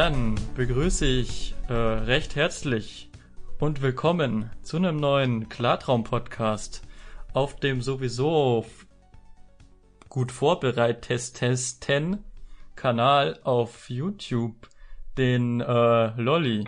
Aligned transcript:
Dann 0.00 0.40
begrüße 0.54 1.04
ich 1.04 1.54
äh, 1.68 1.74
recht 1.74 2.34
herzlich 2.34 3.10
und 3.58 3.82
willkommen 3.82 4.50
zu 4.62 4.78
einem 4.78 4.96
neuen 4.96 5.50
Klartraum-Podcast 5.50 6.80
auf 7.34 7.56
dem 7.56 7.82
sowieso 7.82 8.64
gut 10.08 10.32
vorbereitesten 10.32 12.24
Kanal 12.76 13.40
auf 13.44 13.90
YouTube, 13.90 14.70
den 15.18 15.60
äh, 15.60 16.06
Lolly. 16.18 16.64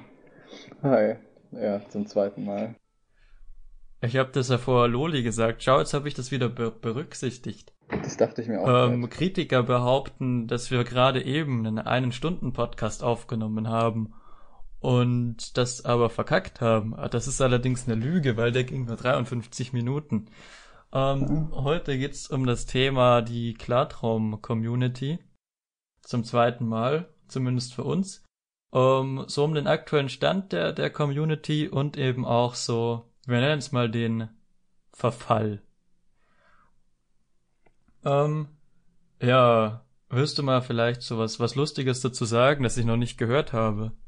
Hi, 0.83 1.17
ja, 1.53 1.81
zum 1.89 2.07
zweiten 2.07 2.45
Mal. 2.45 2.75
Ich 4.03 4.19
habe 4.19 4.31
das 4.33 4.51
ja 4.51 4.59
vor 4.59 4.89
Loli 4.89 5.23
gesagt. 5.23 5.63
Schau, 5.63 5.79
jetzt 5.79 5.95
habe 5.95 6.07
ich 6.07 6.13
das 6.13 6.33
wieder 6.33 6.51
be 6.51 6.71
berücksichtigt. 6.71 7.73
Das 8.03 8.17
dachte 8.17 8.43
ich 8.43 8.49
mir 8.49 8.61
auch. 8.61 8.89
Ähm, 8.89 9.09
Kritiker 9.11 9.63
behaupten, 9.63 10.47
dass 10.47 10.71
wir 10.71 10.85
gerade 10.85 11.23
eben 11.25 11.67
einen 11.67 11.79
einen 11.79 12.13
Stunden 12.13 12.53
Podcast 12.53 13.03
aufgenommen 13.03 13.69
haben 13.69 14.15
und 14.81 15.57
das 15.57 15.85
aber 15.85 16.11
verkackt 16.11 16.61
haben. 16.61 16.95
Das 17.11 17.27
ist 17.27 17.41
allerdings 17.41 17.87
eine 17.87 17.95
Lüge, 17.95 18.37
weil 18.37 18.53
der 18.53 18.65
ging 18.65 18.87
nur 18.87 18.97
53 18.97 19.73
Minuten. 19.73 20.27
Ähm, 20.93 21.21
mhm. 21.21 21.53
Heute 21.53 21.99
geht's 21.99 22.29
um 22.29 22.47
das 22.47 22.67
Thema 22.67 23.23
die 23.23 23.55
Klartraum-Community. 23.55 25.19
Zum 26.03 26.25
zweiten 26.25 26.67
Mal, 26.67 27.09
zumindest 27.29 27.75
für 27.75 27.85
uns. 27.85 28.25
Ähm, 28.73 29.25
so 29.27 29.45
um 29.45 29.55
den 29.55 29.67
aktuellen 29.67 30.09
Stand 30.09 30.53
der, 30.53 30.73
der 30.73 30.91
Community 30.91 31.69
und 31.69 31.97
eben 31.97 32.25
auch 32.25 32.55
so 32.55 33.13
wir 33.27 33.41
nennen 33.41 33.59
es 33.59 33.73
mal 33.73 33.89
den 33.89 34.29
Verfall. 34.93 35.63
Ähm, 38.05 38.49
ja, 39.21 39.85
wirst 40.11 40.39
du 40.39 40.43
mal 40.43 40.63
vielleicht 40.63 41.03
so 41.03 41.19
was, 41.19 41.41
was 41.41 41.55
Lustiges 41.55 42.01
dazu 42.01 42.25
sagen, 42.25 42.63
das 42.63 42.77
ich 42.77 42.85
noch 42.85 42.97
nicht 42.97 43.19
gehört 43.19 43.53
habe? 43.53 43.93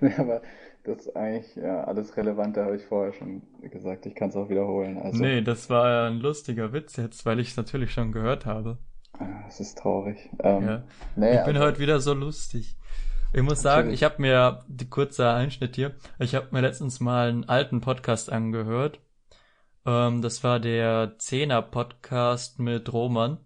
Ja, 0.00 0.18
aber 0.18 0.40
das 0.84 1.00
ist 1.00 1.16
eigentlich 1.16 1.54
ja, 1.56 1.84
alles 1.84 2.16
Relevante, 2.16 2.64
habe 2.64 2.76
ich 2.76 2.84
vorher 2.84 3.12
schon 3.12 3.42
gesagt. 3.60 4.06
Ich 4.06 4.14
kann 4.14 4.30
es 4.30 4.36
auch 4.36 4.48
wiederholen. 4.48 4.96
Also, 4.96 5.22
nee, 5.22 5.42
das 5.42 5.68
war 5.68 5.90
ja 5.90 6.06
ein 6.06 6.20
lustiger 6.20 6.72
Witz 6.72 6.96
jetzt, 6.96 7.26
weil 7.26 7.40
ich 7.40 7.48
es 7.48 7.56
natürlich 7.56 7.92
schon 7.92 8.12
gehört 8.12 8.46
habe. 8.46 8.78
Ah, 9.18 9.44
es 9.48 9.60
ist 9.60 9.76
traurig. 9.78 10.30
Ähm, 10.42 10.66
ja. 10.66 10.84
Nee, 11.16 11.38
ich 11.38 11.44
bin 11.44 11.56
also, 11.56 11.68
heute 11.68 11.78
wieder 11.80 12.00
so 12.00 12.14
lustig. 12.14 12.76
Ich 13.32 13.42
muss 13.42 13.60
sagen, 13.60 13.90
ich 13.90 14.04
habe 14.04 14.22
mir, 14.22 14.64
die 14.68 14.88
kurze 14.88 15.28
Einschnitt 15.28 15.76
hier, 15.76 15.94
ich 16.18 16.34
habe 16.34 16.48
mir 16.52 16.60
letztens 16.60 17.00
mal 17.00 17.28
einen 17.28 17.48
alten 17.48 17.80
Podcast 17.80 18.32
angehört. 18.32 19.00
Ähm, 19.86 20.20
das 20.20 20.42
war 20.44 20.60
der 20.60 21.14
Zehner 21.18 21.62
Podcast 21.62 22.58
mit 22.58 22.92
Roman. 22.92 23.38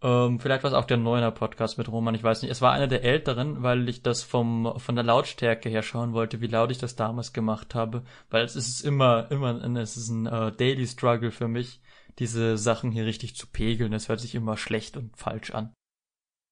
Ähm, 0.00 0.38
vielleicht 0.38 0.62
war 0.62 0.70
es 0.70 0.76
auch 0.76 0.84
der 0.84 0.96
Neuner 0.98 1.32
Podcast 1.32 1.76
mit 1.78 1.88
Roman, 1.88 2.14
ich 2.14 2.22
weiß 2.22 2.42
nicht. 2.42 2.50
Es 2.50 2.60
war 2.60 2.72
einer 2.72 2.86
der 2.86 3.02
älteren, 3.04 3.62
weil 3.62 3.88
ich 3.88 4.02
das 4.02 4.22
vom 4.22 4.74
von 4.78 4.94
der 4.94 5.04
Lautstärke 5.04 5.68
her 5.68 5.82
schauen 5.82 6.12
wollte, 6.12 6.40
wie 6.40 6.46
laut 6.46 6.70
ich 6.70 6.78
das 6.78 6.94
damals 6.94 7.32
gemacht 7.32 7.74
habe. 7.74 8.04
Weil 8.30 8.44
es 8.44 8.54
ist 8.54 8.82
immer, 8.82 9.30
immer, 9.30 9.64
es 9.78 9.96
ist 9.96 10.10
ein 10.10 10.26
äh, 10.26 10.52
Daily 10.52 10.86
Struggle 10.86 11.32
für 11.32 11.48
mich, 11.48 11.80
diese 12.18 12.56
Sachen 12.58 12.92
hier 12.92 13.06
richtig 13.06 13.34
zu 13.36 13.46
pegeln. 13.48 13.92
Es 13.92 14.08
hört 14.08 14.20
sich 14.20 14.34
immer 14.34 14.56
schlecht 14.56 14.96
und 14.96 15.16
falsch 15.16 15.50
an. 15.52 15.74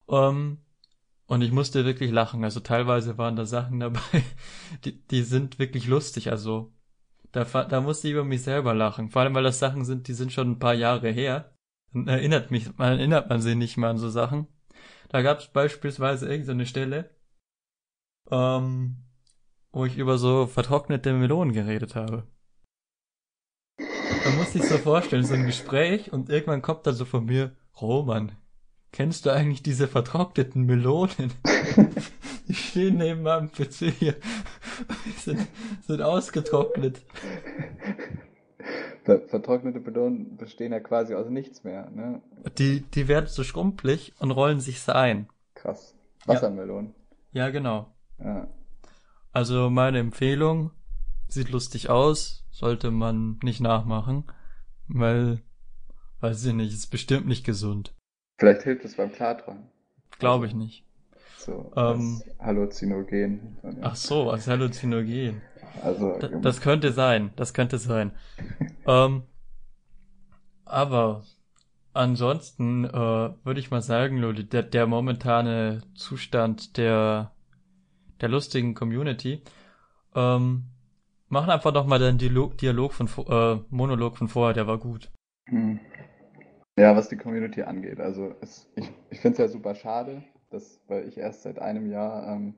Ähm, 0.09 0.59
und 1.27 1.43
ich 1.43 1.53
musste 1.53 1.85
wirklich 1.85 2.11
lachen. 2.11 2.45
Also 2.45 2.61
teilweise 2.61 3.19
waren 3.19 3.37
da 3.37 3.45
Sachen 3.47 3.81
dabei, 3.81 4.01
die, 4.85 5.07
die 5.07 5.23
sind 5.23 5.59
wirklich 5.59 5.87
lustig. 5.87 6.31
Also 6.31 6.73
da, 7.33 7.45
da 7.45 7.81
musste 7.81 8.09
ich 8.09 8.15
über 8.15 8.25
mich 8.25 8.43
selber 8.43 8.75
lachen. 8.75 9.11
Vor 9.11 9.23
allem, 9.23 9.35
weil 9.35 9.43
das 9.43 9.59
Sachen 9.59 9.85
sind, 9.85 10.09
die 10.09 10.15
sind 10.15 10.33
schon 10.33 10.53
ein 10.53 10.59
paar 10.59 10.75
Jahre 10.75 11.11
her. 11.11 11.55
Dann 11.93 12.09
erinnert 12.09 12.51
mich, 12.51 12.77
man 12.77 12.99
erinnert 12.99 13.29
man 13.29 13.41
sich 13.41 13.57
nicht 13.57 13.77
mehr 13.77 13.91
an 13.91 13.99
so 13.99 14.09
Sachen. 14.09 14.47
Da 15.09 15.23
gab 15.23 15.41
es 15.41 15.49
beispielsweise 15.49 16.29
irgendeine 16.29 16.67
Stelle, 16.67 17.11
ähm, 18.31 19.05
wo 19.73 19.85
ich 19.85 19.99
über 19.99 20.19
so 20.19 20.47
vertrocknete 20.47 21.13
Melonen 21.13 21.53
geredet 21.53 21.95
habe. 21.95 22.27
Da 23.79 24.31
musste 24.37 24.59
ich 24.59 24.65
so 24.65 24.79
vorstellen, 24.79 25.25
so 25.25 25.35
ein 25.35 25.47
Gespräch 25.47 26.13
und 26.13 26.31
irgendwann 26.31 26.63
kommt 26.63 26.87
da 26.87 26.93
so 26.93 27.05
von 27.05 27.25
mir, 27.25 27.57
Roman, 27.81 28.33
Kennst 28.93 29.25
du 29.25 29.31
eigentlich 29.31 29.63
diese 29.63 29.89
vertrockneten 29.89 30.65
Melonen? 30.65 31.33
Die 32.53 32.57
stehen 32.57 32.99
neben 32.99 33.23
meinem 33.23 33.51
PC 33.51 33.95
hier. 33.99 34.15
Die 35.07 35.11
sind, 35.17 35.49
sind 35.87 36.03
ausgetrocknet. 36.03 37.01
Vertrocknete 39.05 39.81
Melonen 39.81 40.37
bestehen 40.37 40.71
ja 40.71 40.81
quasi 40.81 41.15
aus 41.15 41.31
nichts 41.31 41.65
mehr, 41.65 41.89
ne? 41.89 42.21
Die, 42.59 42.83
die 42.83 43.09
werden 43.09 43.27
so 43.27 43.43
schrumpelig 43.43 44.13
und 44.19 44.33
rollen 44.33 44.61
sich 44.61 44.87
ein. 44.91 45.31
Krass. 45.55 45.97
Wassermelonen. 46.27 46.95
Ja, 47.33 47.47
ja 47.47 47.51
genau. 47.53 47.91
Ja. 48.19 48.49
Also 49.33 49.71
meine 49.71 50.01
Empfehlung, 50.01 50.73
sieht 51.29 51.49
lustig 51.49 51.89
aus, 51.89 52.47
sollte 52.51 52.91
man 52.91 53.41
nicht 53.43 53.63
nachmachen, 53.63 54.25
weil, 54.89 55.41
weiß 56.21 56.45
ich 56.45 56.53
nicht, 56.53 56.75
ist 56.75 56.91
bestimmt 56.91 57.27
nicht 57.27 57.47
gesund. 57.47 57.95
Vielleicht 58.39 58.65
hilft 58.65 58.85
es 58.85 58.97
beim 58.97 59.11
Klarträumen. 59.11 59.71
Glaube 60.19 60.47
ich 60.47 60.55
nicht. 60.55 60.85
So, 61.45 61.73
ähm, 61.77 62.23
Halluzinogen. 62.39 63.59
Ach 63.83 63.97
so, 63.97 64.31
als 64.31 64.47
Halluzinogen. 64.47 65.43
Also, 65.83 66.19
D 66.19 66.29
das 66.41 66.61
könnte 66.61 66.93
sein, 66.93 67.33
das 67.37 67.55
könnte 67.55 67.79
sein. 67.79 68.13
ähm, 68.87 69.23
aber 70.65 71.25
ansonsten 71.93 72.85
äh, 72.85 72.91
würde 72.91 73.61
ich 73.61 73.71
mal 73.71 73.83
sagen, 73.83 74.19
Luli, 74.19 74.45
der, 74.45 74.63
der 74.63 74.87
momentane 74.87 75.83
Zustand 75.95 76.77
der 76.77 77.33
der 78.23 78.29
lustigen 78.29 78.75
Community. 78.75 79.43
Ähm, 80.15 80.65
machen 81.29 81.51
einfach 81.51 81.75
noch 81.75 81.87
mal 81.87 81.99
den 81.99 82.19
Dialog, 82.19 82.57
Dialog 82.57 82.93
von 82.93 83.09
äh, 83.27 83.61
Monolog 83.69 84.17
von 84.17 84.29
vorher, 84.29 84.55
der 84.55 84.67
war 84.67 84.79
gut. 84.79 85.11
Hm. 85.49 85.81
Ja, 86.79 86.97
was 86.97 87.09
die 87.09 87.17
Community 87.17 87.63
angeht. 87.63 88.01
Also 88.01 88.35
es, 88.41 88.71
ich, 88.77 88.91
ich 89.11 89.21
finde 89.21 89.33
es 89.33 89.39
ja 89.39 89.49
super 89.49 89.75
schade, 89.75 90.23
dass, 90.53 90.81
weil 90.89 91.09
ich 91.09 91.19
erst 91.19 91.43
seit 91.43 91.59
einem 91.59 91.91
Jahr 91.91 92.27
ähm, 92.29 92.55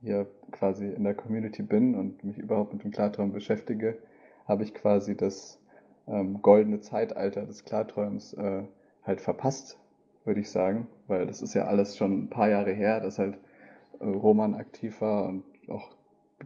hier 0.00 0.26
quasi 0.52 0.86
in 0.86 1.04
der 1.04 1.14
Community 1.14 1.62
bin 1.62 1.94
und 1.94 2.22
mich 2.24 2.38
überhaupt 2.38 2.72
mit 2.72 2.84
dem 2.84 2.90
Klartraum 2.90 3.32
beschäftige, 3.32 3.98
habe 4.46 4.64
ich 4.64 4.74
quasi 4.74 5.16
das 5.16 5.60
ähm, 6.06 6.40
goldene 6.42 6.80
Zeitalter 6.80 7.44
des 7.44 7.64
Klarträums 7.64 8.32
äh, 8.34 8.62
halt 9.04 9.20
verpasst, 9.20 9.78
würde 10.24 10.40
ich 10.40 10.50
sagen, 10.50 10.86
weil 11.06 11.26
das 11.26 11.42
ist 11.42 11.54
ja 11.54 11.66
alles 11.66 11.96
schon 11.96 12.24
ein 12.24 12.30
paar 12.30 12.48
Jahre 12.48 12.72
her, 12.72 13.00
dass 13.00 13.18
halt 13.18 13.38
äh, 14.00 14.06
Roman 14.06 14.54
aktiv 14.54 15.00
war 15.00 15.28
und 15.28 15.44
auch, 15.68 15.90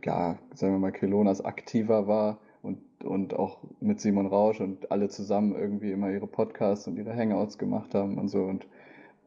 ja, 0.05 0.39
sagen 0.55 0.75
wir 0.75 0.79
mal, 0.79 0.93
Kelonas 0.93 1.45
aktiver 1.45 2.07
war 2.07 2.39
und, 2.63 2.79
und 3.05 3.35
auch 3.35 3.59
mit 3.81 4.01
Simon 4.01 4.27
Rausch 4.27 4.61
und 4.61 4.91
alle 4.91 5.09
zusammen 5.09 5.55
irgendwie 5.55 5.93
immer 5.93 6.11
ihre 6.11 6.27
Podcasts 6.27 6.87
und 6.87 6.97
ihre 6.97 7.15
Hangouts 7.15 7.59
gemacht 7.59 7.95
haben 7.95 8.19
und 8.19 8.29
so. 8.29 8.43
Und 8.45 8.67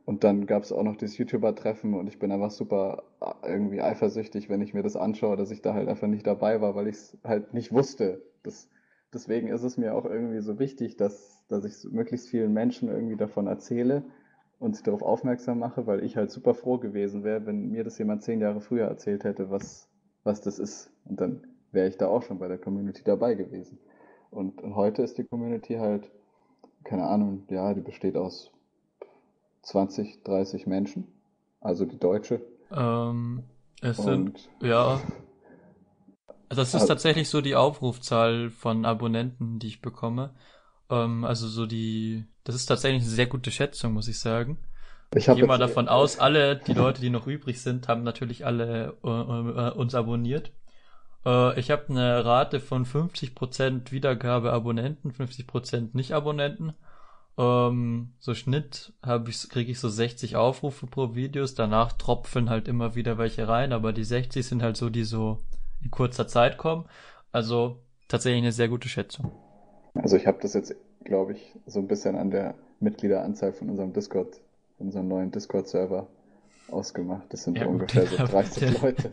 und 0.06 0.24
dann 0.24 0.46
gab 0.46 0.64
es 0.64 0.72
auch 0.72 0.84
noch 0.84 0.96
das 0.96 1.18
YouTuber-Treffen 1.18 1.96
und 1.96 2.08
ich 2.08 2.20
bin 2.20 2.32
einfach 2.32 2.52
super 2.52 3.04
äh, 3.22 3.52
irgendwie 3.52 3.82
eifersüchtig, 3.82 4.50
wenn 4.50 4.62
ich 4.62 4.74
mir 4.74 4.84
das 4.84 4.96
anschaue, 4.96 5.36
dass 5.36 5.50
ich 5.52 5.62
da 5.62 5.74
halt 5.74 5.90
einfach 5.90 6.08
nicht 6.08 6.28
dabei 6.28 6.62
war, 6.62 6.76
weil 6.76 6.88
ich 6.88 6.96
es 6.96 7.18
halt 7.24 7.54
nicht 7.54 7.72
wusste. 7.72 8.22
Das, 8.44 8.70
deswegen 9.14 9.48
ist 9.48 9.64
es 9.64 9.78
mir 9.78 9.96
auch 9.96 10.06
irgendwie 10.06 10.42
so 10.42 10.60
wichtig, 10.60 10.96
dass, 10.96 11.44
dass 11.48 11.66
ich 11.66 11.92
möglichst 11.92 12.30
vielen 12.30 12.54
Menschen 12.54 12.90
irgendwie 12.90 13.18
davon 13.18 13.48
erzähle 13.48 14.04
und 14.60 14.76
sie 14.76 14.84
darauf 14.84 15.02
aufmerksam 15.02 15.60
mache, 15.60 15.88
weil 15.88 16.04
ich 16.04 16.16
halt 16.18 16.30
super 16.30 16.54
froh 16.54 16.78
gewesen 16.78 17.24
wäre, 17.24 17.46
wenn 17.48 17.70
mir 17.72 17.84
das 17.84 17.98
jemand 17.98 18.22
zehn 18.22 18.42
Jahre 18.42 18.62
früher 18.62 18.86
erzählt 18.86 19.24
hätte, 19.24 19.50
was, 19.50 19.90
was 20.24 20.40
das 20.42 20.60
ist. 20.60 20.92
Und 21.06 21.20
dann 21.20 21.48
wäre 21.72 21.88
ich 21.88 21.98
da 21.98 22.08
auch 22.08 22.22
schon 22.22 22.38
bei 22.38 22.48
der 22.48 22.60
Community 22.60 23.04
dabei 23.04 23.34
gewesen. 23.34 23.80
Und, 24.30 24.62
und 24.62 24.76
heute 24.76 25.02
ist 25.02 25.18
die 25.18 25.24
Community 25.24 25.76
halt, 25.76 26.12
keine 26.84 27.06
Ahnung, 27.06 27.44
ja, 27.50 27.74
die 27.74 27.82
besteht 27.82 28.18
aus 28.18 28.55
20, 29.66 30.24
30 30.24 30.68
Menschen. 30.68 31.08
Also 31.60 31.86
die 31.86 32.00
deutsche. 32.00 32.42
Ähm, 32.72 33.44
es 33.82 34.00
und, 34.00 34.06
sind, 34.40 34.50
ja. 34.62 35.02
Das 36.50 36.70
ist 36.70 36.76
also, 36.76 36.88
tatsächlich 36.88 37.30
so 37.30 37.42
die 37.42 37.56
Aufrufzahl 37.56 38.52
von 38.52 38.86
Abonnenten, 38.86 39.60
die 39.60 39.68
ich 39.68 39.82
bekomme. 39.82 40.36
Ähm, 40.90 41.26
also 41.26 41.48
so 41.48 41.66
die, 41.66 42.26
das 42.44 42.56
ist 42.56 42.68
tatsächlich 42.68 43.02
eine 43.02 43.12
sehr 43.12 43.26
gute 43.28 43.52
Schätzung, 43.52 43.94
muss 43.94 44.08
ich 44.08 44.20
sagen. 44.20 44.60
Ich, 45.16 45.28
ich 45.28 45.36
gehe 45.36 45.46
mal 45.46 45.58
davon 45.58 45.88
aus, 45.88 46.20
alle, 46.20 46.58
die 46.58 46.74
Leute, 46.74 47.02
die 47.02 47.10
noch 47.10 47.28
übrig 47.28 47.62
sind, 47.62 47.88
haben 47.88 48.04
natürlich 48.04 48.46
alle 48.46 48.98
äh, 49.04 49.08
äh, 49.08 49.72
uns 49.72 49.96
abonniert. 49.96 50.52
Äh, 51.26 51.60
ich 51.60 51.72
habe 51.72 51.90
eine 51.90 52.24
Rate 52.24 52.60
von 52.60 52.86
50% 52.86 53.92
Wiedergabe 53.92 54.52
Abonnenten, 54.52 55.12
50% 55.12 55.90
Nicht-Abonnenten. 55.94 56.74
Ähm, 57.38 58.14
so 58.20 58.34
Schnitt 58.34 58.94
habe 59.02 59.30
ich, 59.30 59.50
kriege 59.50 59.72
ich 59.72 59.80
so 59.80 59.90
60 59.90 60.36
Aufrufe 60.36 60.88
pro 60.88 61.16
Videos. 61.16 61.56
Danach 61.56 61.94
tropfen 61.94 62.50
halt 62.50 62.68
immer 62.68 62.96
wieder 62.96 63.18
welche 63.18 63.48
rein, 63.48 63.74
aber 63.74 63.94
die 63.94 64.04
60 64.04 64.46
sind 64.46 64.64
halt 64.64 64.78
so, 64.78 64.90
die 64.90 65.04
so 65.04 65.40
in 65.84 65.92
kurzer 65.92 66.28
Zeit 66.28 66.58
kommen. 66.58 66.86
Also 67.32 67.80
tatsächlich 68.08 68.42
eine 68.42 68.52
sehr 68.52 68.70
gute 68.70 68.88
Schätzung. 68.88 69.32
Also 69.96 70.16
ich 70.18 70.28
habe 70.28 70.38
das 70.42 70.54
jetzt, 70.54 70.76
glaube 71.04 71.34
ich, 71.34 71.54
so 71.66 71.80
ein 71.80 71.88
bisschen 71.88 72.16
an 72.16 72.32
der 72.32 72.56
Mitgliederanzahl 72.80 73.54
von 73.54 73.70
unserem 73.70 73.94
Discord, 73.94 74.36
von 74.78 74.88
unserem 74.88 75.08
neuen 75.08 75.32
Discord-Server 75.32 76.08
ausgemacht. 76.70 77.26
Das 77.30 77.44
sind 77.44 77.58
ja, 77.58 77.66
ungefähr 77.66 78.06
so 78.08 78.18
30 78.26 78.82
Leute. 78.82 79.10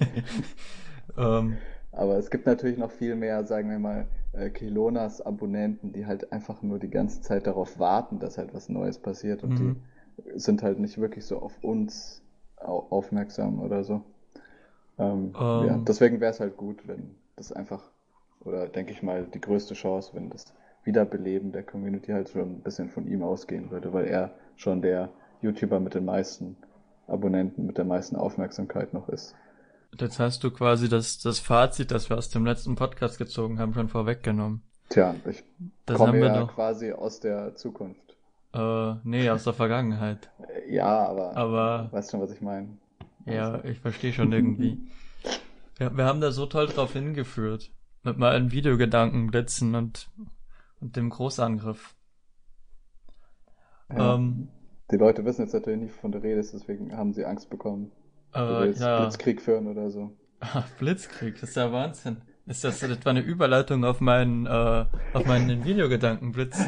um. 1.16 1.18
Ähm. 1.24 1.58
Aber 1.90 2.16
es 2.16 2.30
gibt 2.30 2.46
natürlich 2.46 2.78
noch 2.78 2.90
viel 2.90 3.14
mehr, 3.14 3.44
sagen 3.44 3.68
wir 3.68 3.78
mal, 3.78 4.06
äh, 4.32 4.50
Kilonas 4.50 5.20
Abonnenten, 5.20 5.92
die 5.92 6.06
halt 6.06 6.32
einfach 6.32 6.62
nur 6.62 6.78
die 6.78 6.90
ganze 6.90 7.20
Zeit 7.20 7.46
darauf 7.46 7.78
warten, 7.78 8.18
dass 8.18 8.38
halt 8.38 8.54
was 8.54 8.68
Neues 8.68 8.98
passiert 8.98 9.42
und 9.42 9.60
mhm. 9.60 9.76
die 10.26 10.38
sind 10.38 10.62
halt 10.62 10.78
nicht 10.78 10.98
wirklich 10.98 11.24
so 11.24 11.38
auf 11.38 11.62
uns 11.62 12.22
aufmerksam 12.56 13.60
oder 13.60 13.84
so. 13.84 14.02
Ähm, 14.98 15.34
um. 15.34 15.66
ja, 15.66 15.74
ähm. 15.74 15.84
deswegen 15.84 16.20
wäre 16.20 16.30
es 16.30 16.40
halt 16.40 16.56
gut, 16.56 16.86
wenn 16.86 17.16
das 17.36 17.52
einfach, 17.52 17.82
oder 18.40 18.68
denke 18.68 18.92
ich 18.92 19.02
mal, 19.02 19.24
die 19.24 19.40
größte 19.40 19.74
Chance, 19.74 20.10
wenn 20.14 20.30
das 20.30 20.44
Wiederbeleben 20.84 21.52
der 21.52 21.62
Community 21.62 22.12
halt 22.12 22.30
schon 22.30 22.56
ein 22.56 22.60
bisschen 22.60 22.88
von 22.88 23.06
ihm 23.06 23.22
ausgehen 23.22 23.70
würde, 23.70 23.92
weil 23.92 24.06
er 24.06 24.34
schon 24.56 24.82
der 24.82 25.10
YouTuber 25.40 25.80
mit 25.80 25.94
den 25.94 26.04
meisten 26.04 26.56
Abonnenten, 27.06 27.66
mit 27.66 27.78
der 27.78 27.84
meisten 27.84 28.16
Aufmerksamkeit 28.16 28.92
noch 28.92 29.08
ist. 29.08 29.34
Jetzt 29.98 30.18
hast 30.18 30.42
du 30.42 30.50
quasi 30.50 30.88
das, 30.88 31.18
das 31.18 31.38
Fazit, 31.38 31.90
das 31.90 32.08
wir 32.08 32.16
aus 32.16 32.30
dem 32.30 32.46
letzten 32.46 32.76
Podcast 32.76 33.18
gezogen 33.18 33.58
haben, 33.58 33.74
schon 33.74 33.88
vorweggenommen. 33.88 34.62
Tja, 34.88 35.14
ich 35.28 35.44
das 35.86 35.96
komme 35.96 36.18
ja 36.18 36.40
doch... 36.40 36.54
quasi 36.54 36.92
aus 36.92 37.20
der 37.20 37.54
Zukunft. 37.56 38.16
Äh, 38.54 38.94
nee, 39.04 39.28
aus 39.30 39.44
der 39.44 39.52
Vergangenheit. 39.52 40.30
ja, 40.68 41.06
aber, 41.06 41.36
aber 41.36 41.88
weißt 41.92 42.10
schon, 42.10 42.20
was 42.20 42.32
ich 42.32 42.40
meine. 42.40 42.68
Ja, 43.26 43.52
also. 43.52 43.68
ich 43.68 43.80
verstehe 43.80 44.12
schon 44.12 44.32
irgendwie. 44.32 44.78
ja, 45.78 45.96
wir 45.96 46.04
haben 46.04 46.20
da 46.20 46.32
so 46.32 46.46
toll 46.46 46.66
drauf 46.66 46.92
hingeführt. 46.92 47.70
Mit 48.02 48.18
mal 48.18 48.34
einem 48.34 48.50
Videogedanken 48.50 49.28
blitzen 49.28 49.74
und, 49.74 50.08
und 50.80 50.96
dem 50.96 51.10
Großangriff. 51.10 51.94
Ja. 53.90 54.14
Ähm, 54.14 54.48
die 54.90 54.96
Leute 54.96 55.24
wissen 55.24 55.42
jetzt 55.42 55.52
natürlich 55.52 55.80
nicht, 55.80 55.94
von 55.94 56.12
der 56.12 56.22
Rede 56.22 56.40
ist, 56.40 56.52
deswegen 56.52 56.96
haben 56.96 57.12
sie 57.12 57.24
Angst 57.24 57.48
bekommen. 57.48 57.92
Äh, 58.34 58.70
ja. 58.72 59.00
Blitzkrieg 59.00 59.40
führen 59.40 59.66
oder 59.66 59.90
so. 59.90 60.16
Ah, 60.44 60.64
Blitzkrieg, 60.80 61.40
das 61.40 61.50
ist 61.50 61.56
ja 61.56 61.70
Wahnsinn. 61.70 62.16
Ist 62.46 62.64
das 62.64 62.82
etwa 62.82 63.10
eine 63.10 63.20
Überleitung 63.20 63.84
auf 63.84 64.00
meinen, 64.00 64.46
äh, 64.46 64.86
auf 65.12 65.24
meinen 65.24 65.64
Videogedankenblitz? 65.64 66.58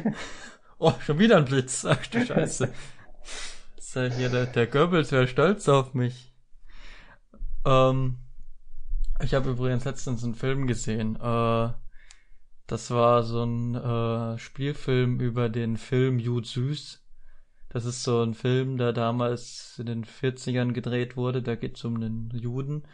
oh, 0.78 0.94
schon 1.00 1.18
wieder 1.18 1.36
ein 1.36 1.44
Blitz. 1.44 1.84
Ach 1.84 2.06
du 2.06 2.24
Scheiße. 2.24 2.72
Ist 3.76 3.94
ja 3.94 4.04
hier 4.04 4.30
der, 4.30 4.46
der 4.46 4.66
Goebbels 4.66 5.12
wäre 5.12 5.28
stolz 5.28 5.68
auf 5.68 5.92
mich. 5.92 6.32
Ähm, 7.66 8.16
ich 9.22 9.34
habe 9.34 9.50
übrigens 9.50 9.84
letztens 9.84 10.24
einen 10.24 10.34
Film 10.34 10.66
gesehen. 10.66 11.16
Äh, 11.16 11.68
das 12.66 12.90
war 12.90 13.22
so 13.22 13.44
ein 13.44 13.74
äh, 13.74 14.38
Spielfilm 14.38 15.20
über 15.20 15.50
den 15.50 15.76
Film 15.76 16.18
Jud 16.18 16.46
Süß. 16.46 17.03
Das 17.74 17.86
ist 17.86 18.04
so 18.04 18.22
ein 18.22 18.34
Film, 18.34 18.78
der 18.78 18.92
damals 18.92 19.80
in 19.80 19.86
den 19.86 20.04
40ern 20.04 20.70
gedreht 20.70 21.16
wurde. 21.16 21.42
Da 21.42 21.56
geht 21.56 21.76
es 21.76 21.84
um 21.84 21.96
einen 21.96 22.30
Juden. 22.30 22.84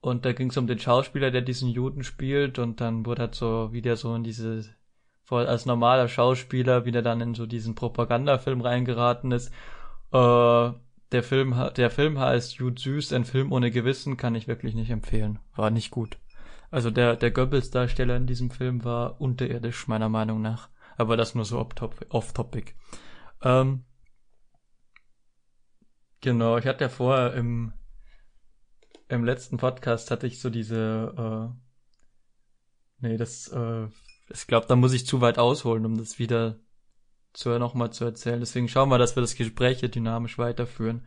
Und 0.00 0.24
da 0.24 0.32
ging 0.32 0.50
es 0.50 0.56
um 0.56 0.68
den 0.68 0.78
Schauspieler, 0.78 1.32
der 1.32 1.42
diesen 1.42 1.68
Juden 1.68 2.04
spielt. 2.04 2.60
Und 2.60 2.80
dann 2.80 3.04
wurde 3.04 3.22
halt 3.22 3.34
so 3.34 3.72
wieder 3.72 3.96
so 3.96 4.14
in 4.14 4.22
diese, 4.22 4.64
als 5.28 5.66
normaler 5.66 6.06
Schauspieler, 6.06 6.84
wieder 6.84 7.02
dann 7.02 7.20
in 7.20 7.34
so 7.34 7.46
diesen 7.46 7.74
Propagandafilm 7.74 8.60
reingeraten 8.60 9.32
ist. 9.32 9.48
Äh, 10.12 10.70
der 11.10 11.22
Film, 11.24 11.56
der 11.76 11.90
Film 11.90 12.20
heißt 12.20 12.54
Jude 12.54 12.80
Süß, 12.80 13.12
ein 13.12 13.24
Film 13.24 13.50
ohne 13.50 13.72
Gewissen, 13.72 14.16
kann 14.16 14.36
ich 14.36 14.46
wirklich 14.46 14.76
nicht 14.76 14.90
empfehlen. 14.90 15.40
War 15.56 15.70
nicht 15.70 15.90
gut. 15.90 16.16
Also 16.70 16.92
der, 16.92 17.16
der 17.16 17.32
Goebbels-Darsteller 17.32 18.14
in 18.14 18.28
diesem 18.28 18.52
Film 18.52 18.84
war 18.84 19.20
unterirdisch, 19.20 19.88
meiner 19.88 20.08
Meinung 20.08 20.42
nach. 20.42 20.68
Aber 20.96 21.16
das 21.16 21.34
nur 21.34 21.44
so 21.44 21.58
off-topic. 21.58 22.74
Ähm, 23.42 23.82
Genau, 26.20 26.56
ich 26.58 26.66
hatte 26.66 26.84
ja 26.84 26.88
vorher 26.88 27.34
im, 27.34 27.72
im 29.08 29.24
letzten 29.24 29.58
Podcast 29.58 30.10
hatte 30.10 30.26
ich 30.26 30.40
so 30.40 30.50
diese, 30.50 31.52
äh, 33.00 33.06
nee, 33.06 33.16
das, 33.16 33.48
äh, 33.48 33.86
ich 34.28 34.46
glaube, 34.46 34.66
da 34.66 34.76
muss 34.76 34.92
ich 34.92 35.06
zu 35.06 35.20
weit 35.20 35.38
ausholen, 35.38 35.86
um 35.86 35.96
das 35.96 36.18
wieder 36.18 36.56
zu, 37.36 37.58
nochmal 37.58 37.92
zu 37.92 38.04
erzählen. 38.04 38.40
Deswegen 38.40 38.68
schauen 38.68 38.88
wir, 38.88 38.98
dass 38.98 39.14
wir 39.14 39.20
das 39.20 39.34
Gespräch 39.34 39.80
hier 39.80 39.90
dynamisch 39.90 40.38
weiterführen. 40.38 41.06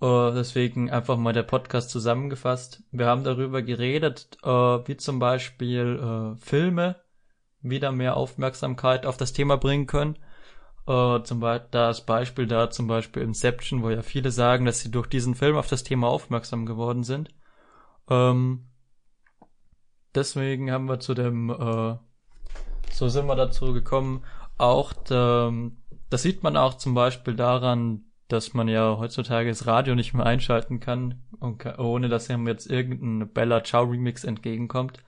uh, 0.00 0.30
deswegen 0.34 0.90
einfach 0.90 1.16
mal 1.16 1.34
der 1.34 1.42
Podcast 1.42 1.90
zusammengefasst. 1.90 2.82
Wir 2.90 3.06
haben 3.06 3.24
darüber 3.24 3.62
geredet, 3.62 4.38
uh, 4.44 4.80
wie 4.86 4.96
zum 4.96 5.18
Beispiel 5.18 6.00
uh, 6.02 6.36
Filme 6.36 6.96
wieder 7.60 7.92
mehr 7.92 8.16
Aufmerksamkeit 8.16 9.04
auf 9.04 9.16
das 9.16 9.32
Thema 9.32 9.56
bringen 9.56 9.86
können. 9.86 10.18
Äh, 10.88 11.22
zum 11.22 11.40
Beispiel 11.40 11.68
das 11.70 12.06
Beispiel 12.06 12.46
da 12.46 12.70
zum 12.70 12.86
Beispiel 12.86 13.22
Inception, 13.22 13.82
wo 13.82 13.90
ja 13.90 14.00
viele 14.00 14.30
sagen, 14.30 14.64
dass 14.64 14.80
sie 14.80 14.90
durch 14.90 15.06
diesen 15.06 15.34
Film 15.34 15.56
auf 15.56 15.68
das 15.68 15.84
Thema 15.84 16.08
aufmerksam 16.08 16.64
geworden 16.64 17.04
sind. 17.04 17.28
Ähm, 18.08 18.64
deswegen 20.14 20.72
haben 20.72 20.88
wir 20.88 20.98
zu 20.98 21.12
dem, 21.12 21.50
äh, 21.50 21.96
so 22.90 23.08
sind 23.08 23.26
wir 23.26 23.36
dazu 23.36 23.74
gekommen, 23.74 24.24
auch, 24.56 24.94
der, 24.94 25.52
das 26.08 26.22
sieht 26.22 26.42
man 26.42 26.56
auch 26.56 26.74
zum 26.74 26.94
Beispiel 26.94 27.34
daran, 27.36 28.04
dass 28.28 28.54
man 28.54 28.66
ja 28.66 28.96
heutzutage 28.96 29.50
das 29.50 29.66
Radio 29.66 29.94
nicht 29.94 30.14
mehr 30.14 30.24
einschalten 30.24 30.80
kann, 30.80 31.22
ohne 31.76 32.08
dass 32.08 32.30
ihm 32.30 32.46
jetzt 32.48 32.66
irgendein 32.66 33.30
Bella 33.32 33.62
Ciao 33.62 33.84
Remix 33.84 34.24
entgegenkommt. 34.24 35.02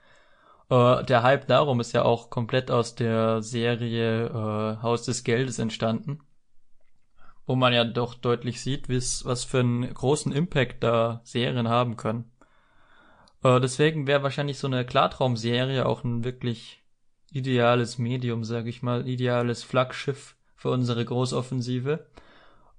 Äh, 0.70 1.04
der 1.04 1.22
Hype 1.22 1.46
darum 1.48 1.80
ist 1.80 1.92
ja 1.92 2.04
auch 2.04 2.30
komplett 2.30 2.70
aus 2.70 2.94
der 2.94 3.42
Serie 3.42 4.26
äh, 4.26 4.82
Haus 4.82 5.02
des 5.04 5.24
Geldes 5.24 5.58
entstanden, 5.58 6.20
wo 7.46 7.56
man 7.56 7.72
ja 7.72 7.84
doch 7.84 8.14
deutlich 8.14 8.60
sieht, 8.60 8.88
was 8.88 9.44
für 9.44 9.60
einen 9.60 9.92
großen 9.92 10.32
Impact 10.32 10.82
da 10.84 11.20
Serien 11.24 11.68
haben 11.68 11.96
können. 11.96 12.30
Äh, 13.42 13.60
deswegen 13.60 14.06
wäre 14.06 14.22
wahrscheinlich 14.22 14.58
so 14.58 14.68
eine 14.68 14.84
Klartraumserie 14.84 15.86
auch 15.86 16.04
ein 16.04 16.24
wirklich 16.24 16.84
ideales 17.32 17.98
Medium, 17.98 18.44
sag 18.44 18.66
ich 18.66 18.82
mal, 18.82 19.08
ideales 19.08 19.64
Flaggschiff 19.64 20.36
für 20.54 20.70
unsere 20.70 21.04
Großoffensive. 21.04 22.06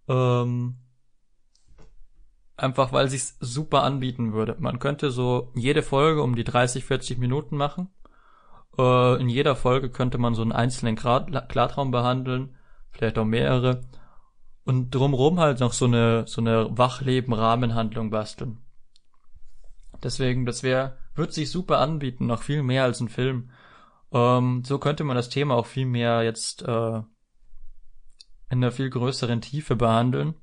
Ähm, 0.08 0.76
Einfach 2.62 2.94
weil 2.94 3.10
sich's 3.10 3.38
super 3.40 3.82
anbieten 3.82 4.34
würde. 4.34 4.56
Man 4.60 4.78
könnte 4.78 5.10
so 5.10 5.52
jede 5.56 5.82
Folge 5.82 6.22
um 6.22 6.36
die 6.36 6.44
30, 6.44 6.86
40 6.86 7.18
Minuten 7.18 7.58
machen. 7.58 7.90
Äh, 8.78 9.20
in 9.20 9.30
jeder 9.30 9.56
Folge 9.56 9.90
könnte 9.90 10.20
man 10.20 10.36
so 10.36 10.44
einen 10.44 10.52
einzelnen 10.52 10.96
Klartraum 10.96 11.90
behandeln, 11.90 12.56
vielleicht 12.92 13.18
auch 13.18 13.26
mehrere. 13.26 13.82
Und 14.64 14.92
drumherum 14.92 15.40
halt 15.40 15.60
noch 15.60 15.74
so 15.74 15.86
eine, 15.86 16.28
so 16.28 16.40
eine 16.40 16.78
Wachleben-Rahmenhandlung 16.78 18.12
basteln. 18.12 18.60
Deswegen, 20.04 20.46
das 20.46 20.62
wäre, 20.62 21.00
wird 21.16 21.34
sich 21.34 21.50
super 21.50 21.80
anbieten, 21.80 22.28
noch 22.28 22.44
viel 22.44 22.62
mehr 22.62 22.84
als 22.84 23.00
ein 23.00 23.10
Film. 23.10 23.50
Ähm, 24.12 24.62
so 24.64 24.78
könnte 24.78 25.04
man 25.04 25.16
das 25.16 25.30
Thema 25.30 25.56
auch 25.56 25.66
viel 25.66 25.88
mehr 25.88 26.22
jetzt 26.22 26.62
äh, 26.62 26.98
in 26.98 27.06
einer 28.52 28.72
viel 28.72 28.92
größeren 28.92 29.42
Tiefe 29.42 29.76
behandeln 29.76 30.36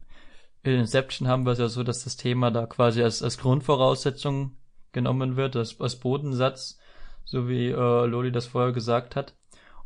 in 0.63 0.73
Inception 0.73 1.29
haben 1.29 1.45
wir 1.45 1.53
es 1.53 1.59
ja 1.59 1.69
so, 1.69 1.83
dass 1.83 2.05
das 2.05 2.17
Thema 2.17 2.51
da 2.51 2.67
quasi 2.67 3.03
als, 3.03 3.23
als 3.23 3.39
Grundvoraussetzung 3.39 4.57
genommen 4.93 5.37
wird, 5.37 5.57
als, 5.57 5.81
als 5.81 5.97
Bodensatz, 5.97 6.79
so 7.25 7.49
wie 7.49 7.69
äh, 7.69 8.07
Loli 8.07 8.33
das 8.33 8.47
vorher 8.47 8.73
gesagt 8.73 9.17
hat. 9.17 9.35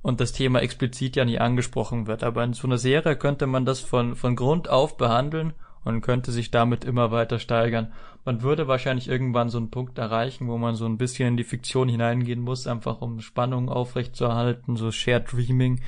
Und 0.00 0.20
das 0.20 0.32
Thema 0.32 0.60
explizit 0.60 1.14
ja 1.16 1.24
nie 1.24 1.38
angesprochen 1.38 2.06
wird. 2.06 2.24
Aber 2.24 2.42
in 2.42 2.54
so 2.54 2.66
einer 2.66 2.78
Serie 2.78 3.16
könnte 3.16 3.46
man 3.46 3.64
das 3.64 3.80
von, 3.80 4.16
von 4.16 4.34
Grund 4.34 4.68
auf 4.68 4.96
behandeln 4.96 5.52
und 5.84 6.00
könnte 6.00 6.32
sich 6.32 6.50
damit 6.50 6.84
immer 6.84 7.10
weiter 7.10 7.38
steigern. 7.38 7.92
Man 8.24 8.42
würde 8.42 8.68
wahrscheinlich 8.68 9.08
irgendwann 9.08 9.48
so 9.48 9.58
einen 9.58 9.70
Punkt 9.70 9.98
erreichen, 9.98 10.48
wo 10.48 10.58
man 10.58 10.74
so 10.74 10.86
ein 10.86 10.98
bisschen 10.98 11.28
in 11.28 11.36
die 11.36 11.44
Fiktion 11.44 11.88
hineingehen 11.88 12.40
muss, 12.40 12.66
einfach 12.66 13.00
um 13.00 13.20
Spannung 13.20 13.68
aufrechtzuerhalten, 13.68 14.76
so 14.76 14.90
Shared 14.90 15.32
Dreaming, 15.32 15.80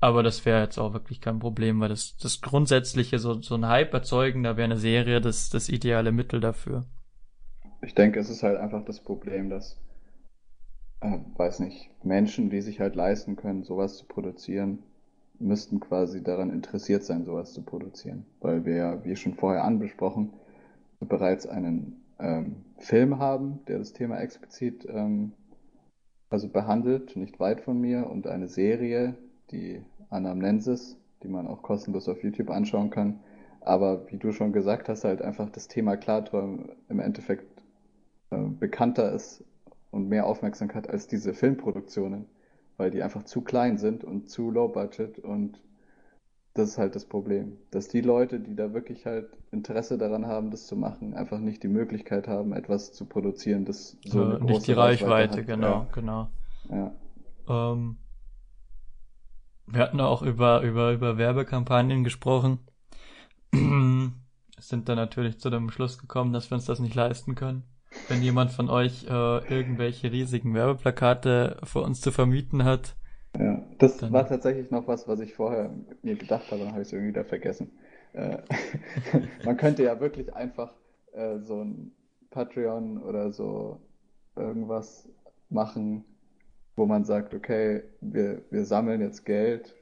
aber 0.00 0.22
das 0.22 0.44
wäre 0.44 0.62
jetzt 0.62 0.78
auch 0.78 0.92
wirklich 0.92 1.20
kein 1.20 1.38
Problem, 1.38 1.80
weil 1.80 1.88
das, 1.88 2.16
das 2.16 2.40
grundsätzliche, 2.40 3.18
so, 3.18 3.40
so 3.42 3.56
ein 3.56 3.66
Hype 3.66 3.92
erzeugen, 3.92 4.42
da 4.42 4.56
wäre 4.56 4.66
eine 4.66 4.76
Serie 4.76 5.20
das, 5.20 5.50
das 5.50 5.68
ideale 5.68 6.12
Mittel 6.12 6.40
dafür. 6.40 6.84
Ich 7.82 7.94
denke, 7.94 8.20
es 8.20 8.30
ist 8.30 8.42
halt 8.42 8.58
einfach 8.58 8.84
das 8.84 9.00
Problem, 9.00 9.50
dass, 9.50 9.80
äh, 11.00 11.18
weiß 11.36 11.60
nicht, 11.60 11.90
Menschen, 12.04 12.50
die 12.50 12.60
sich 12.60 12.80
halt 12.80 12.94
leisten 12.94 13.36
können, 13.36 13.64
sowas 13.64 13.98
zu 13.98 14.06
produzieren, 14.06 14.80
müssten 15.40 15.80
quasi 15.80 16.22
daran 16.22 16.50
interessiert 16.50 17.04
sein, 17.04 17.24
sowas 17.24 17.52
zu 17.52 17.62
produzieren. 17.62 18.26
Weil 18.40 18.64
wir 18.64 18.76
ja, 18.76 19.04
wie 19.04 19.16
schon 19.16 19.34
vorher 19.34 19.64
anbesprochen, 19.64 20.32
bereits 21.00 21.46
einen 21.46 22.04
ähm, 22.18 22.64
Film 22.78 23.18
haben, 23.18 23.60
der 23.66 23.78
das 23.78 23.92
Thema 23.92 24.18
explizit 24.18 24.86
ähm, 24.88 25.32
also 26.30 26.48
behandelt, 26.48 27.16
nicht 27.16 27.40
weit 27.40 27.60
von 27.60 27.80
mir, 27.80 28.08
und 28.10 28.26
eine 28.26 28.48
Serie, 28.48 29.16
die 29.50 29.82
Anamnensis, 30.10 30.96
die 31.22 31.28
man 31.28 31.46
auch 31.46 31.62
kostenlos 31.62 32.08
auf 32.08 32.22
YouTube 32.22 32.50
anschauen 32.50 32.90
kann. 32.90 33.20
Aber 33.60 34.10
wie 34.10 34.18
du 34.18 34.32
schon 34.32 34.52
gesagt 34.52 34.88
hast, 34.88 35.04
halt 35.04 35.20
einfach 35.22 35.50
das 35.50 35.68
Thema 35.68 35.96
Klarträumen 35.96 36.70
im 36.88 37.00
Endeffekt 37.00 37.62
äh, 38.30 38.38
bekannter 38.38 39.12
ist 39.12 39.44
und 39.90 40.08
mehr 40.08 40.26
Aufmerksamkeit 40.26 40.88
als 40.88 41.06
diese 41.06 41.34
Filmproduktionen, 41.34 42.26
weil 42.76 42.90
die 42.90 43.02
einfach 43.02 43.24
zu 43.24 43.42
klein 43.42 43.78
sind 43.78 44.04
und 44.04 44.30
zu 44.30 44.50
low 44.50 44.68
budget 44.68 45.18
und 45.18 45.60
das 46.54 46.70
ist 46.70 46.78
halt 46.78 46.94
das 46.94 47.04
Problem. 47.04 47.56
Dass 47.70 47.88
die 47.88 48.00
Leute, 48.00 48.40
die 48.40 48.56
da 48.56 48.74
wirklich 48.74 49.06
halt 49.06 49.28
Interesse 49.52 49.96
daran 49.96 50.26
haben, 50.26 50.50
das 50.50 50.66
zu 50.66 50.76
machen, 50.76 51.14
einfach 51.14 51.38
nicht 51.38 51.62
die 51.62 51.68
Möglichkeit 51.68 52.26
haben, 52.26 52.52
etwas 52.52 52.92
zu 52.92 53.06
produzieren, 53.06 53.64
das 53.64 53.96
so 54.04 54.22
eine 54.22 54.34
äh, 54.36 54.44
Nicht 54.44 54.66
die 54.66 54.72
Reichweite, 54.72 55.10
Reichweite 55.10 55.44
genau, 55.44 55.68
ja. 55.68 55.88
genau. 55.92 56.28
Ja. 56.68 56.92
Ähm, 57.48 57.96
wir 59.70 59.82
hatten 59.82 60.00
auch 60.00 60.22
über, 60.22 60.62
über, 60.62 60.92
über 60.92 61.18
Werbekampagnen 61.18 62.04
gesprochen. 62.04 62.58
Sind 64.58 64.88
dann 64.88 64.96
natürlich 64.96 65.38
zu 65.38 65.50
dem 65.50 65.70
Schluss 65.70 65.98
gekommen, 65.98 66.32
dass 66.32 66.50
wir 66.50 66.56
uns 66.56 66.66
das 66.66 66.80
nicht 66.80 66.94
leisten 66.94 67.34
können. 67.34 67.64
Wenn 68.08 68.22
jemand 68.22 68.50
von 68.50 68.68
euch 68.68 69.04
äh, 69.04 69.54
irgendwelche 69.54 70.12
riesigen 70.12 70.54
Werbeplakate 70.54 71.58
für 71.64 71.80
uns 71.80 72.00
zu 72.00 72.12
vermieten 72.12 72.64
hat, 72.64 72.96
ja, 73.38 73.62
das 73.78 73.98
Dann. 73.98 74.12
war 74.12 74.26
tatsächlich 74.26 74.70
noch 74.70 74.88
was, 74.88 75.06
was 75.06 75.20
ich 75.20 75.34
vorher 75.34 75.70
mir 76.02 76.16
gedacht 76.16 76.50
habe, 76.50 76.62
dann 76.62 76.72
habe 76.72 76.82
ich 76.82 76.88
es 76.88 76.92
irgendwie 76.92 77.10
wieder 77.10 77.24
vergessen. 77.24 77.70
Äh, 78.14 78.38
man 79.44 79.56
könnte 79.56 79.82
ja 79.84 80.00
wirklich 80.00 80.34
einfach 80.34 80.72
äh, 81.12 81.38
so 81.40 81.62
ein 81.62 81.92
Patreon 82.30 83.02
oder 83.02 83.32
so 83.32 83.80
irgendwas 84.34 85.08
machen, 85.50 86.04
wo 86.78 86.86
man 86.86 87.04
sagt, 87.04 87.34
okay, 87.34 87.82
wir, 88.00 88.42
wir 88.50 88.64
sammeln 88.64 89.00
jetzt 89.00 89.26
Geld, 89.26 89.74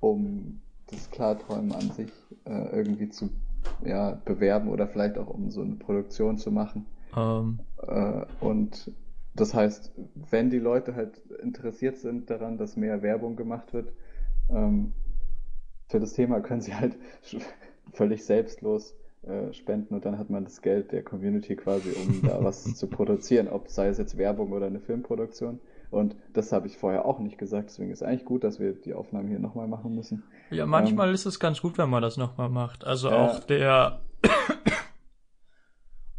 um 0.00 0.60
das 0.88 1.10
Klarträumen 1.10 1.72
an 1.72 1.90
sich 1.92 2.10
äh, 2.46 2.76
irgendwie 2.76 3.10
zu 3.10 3.30
ja, 3.84 4.20
bewerben 4.24 4.68
oder 4.68 4.88
vielleicht 4.88 5.18
auch 5.18 5.28
um 5.28 5.50
so 5.50 5.60
eine 5.62 5.76
Produktion 5.76 6.38
zu 6.38 6.50
machen. 6.50 6.86
Um. 7.14 7.60
Ähm. 7.86 8.24
Äh, 8.40 8.44
und 8.44 8.90
das 9.34 9.54
heißt, 9.54 9.92
wenn 10.30 10.50
die 10.50 10.58
Leute 10.58 10.94
halt 10.94 11.18
interessiert 11.42 11.98
sind 11.98 12.30
daran, 12.30 12.58
dass 12.58 12.76
mehr 12.76 13.02
Werbung 13.02 13.36
gemacht 13.36 13.72
wird, 13.72 13.92
ähm, 14.48 14.92
für 15.88 16.00
das 16.00 16.14
Thema 16.14 16.40
können 16.40 16.60
sie 16.60 16.74
halt 16.74 16.96
völlig 17.92 18.24
selbstlos 18.24 18.96
äh, 19.22 19.52
spenden 19.52 19.94
und 19.94 20.04
dann 20.04 20.18
hat 20.18 20.30
man 20.30 20.44
das 20.44 20.62
Geld 20.62 20.92
der 20.92 21.02
Community 21.02 21.56
quasi, 21.56 21.90
um 21.90 22.22
da 22.22 22.42
was 22.42 22.64
zu 22.74 22.86
produzieren, 22.86 23.48
ob 23.48 23.68
sei 23.68 23.88
es 23.88 23.98
jetzt 23.98 24.16
Werbung 24.16 24.52
oder 24.52 24.66
eine 24.66 24.80
Filmproduktion. 24.80 25.60
Und 25.90 26.14
das 26.32 26.52
habe 26.52 26.66
ich 26.68 26.78
vorher 26.78 27.04
auch 27.04 27.18
nicht 27.18 27.36
gesagt, 27.36 27.70
deswegen 27.70 27.90
ist 27.90 28.02
eigentlich 28.02 28.24
gut, 28.24 28.44
dass 28.44 28.60
wir 28.60 28.72
die 28.72 28.94
Aufnahme 28.94 29.28
hier 29.28 29.40
nochmal 29.40 29.66
machen 29.66 29.94
müssen. 29.94 30.22
Ja, 30.50 30.66
manchmal 30.66 31.08
ähm, 31.08 31.14
ist 31.14 31.26
es 31.26 31.40
ganz 31.40 31.60
gut, 31.60 31.78
wenn 31.78 31.90
man 31.90 32.02
das 32.02 32.16
nochmal 32.16 32.48
macht. 32.48 32.84
Also 32.84 33.10
äh, 33.10 33.14
auch 33.14 33.40
der 33.40 34.00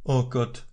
Oh 0.04 0.24
Gott. 0.24 0.66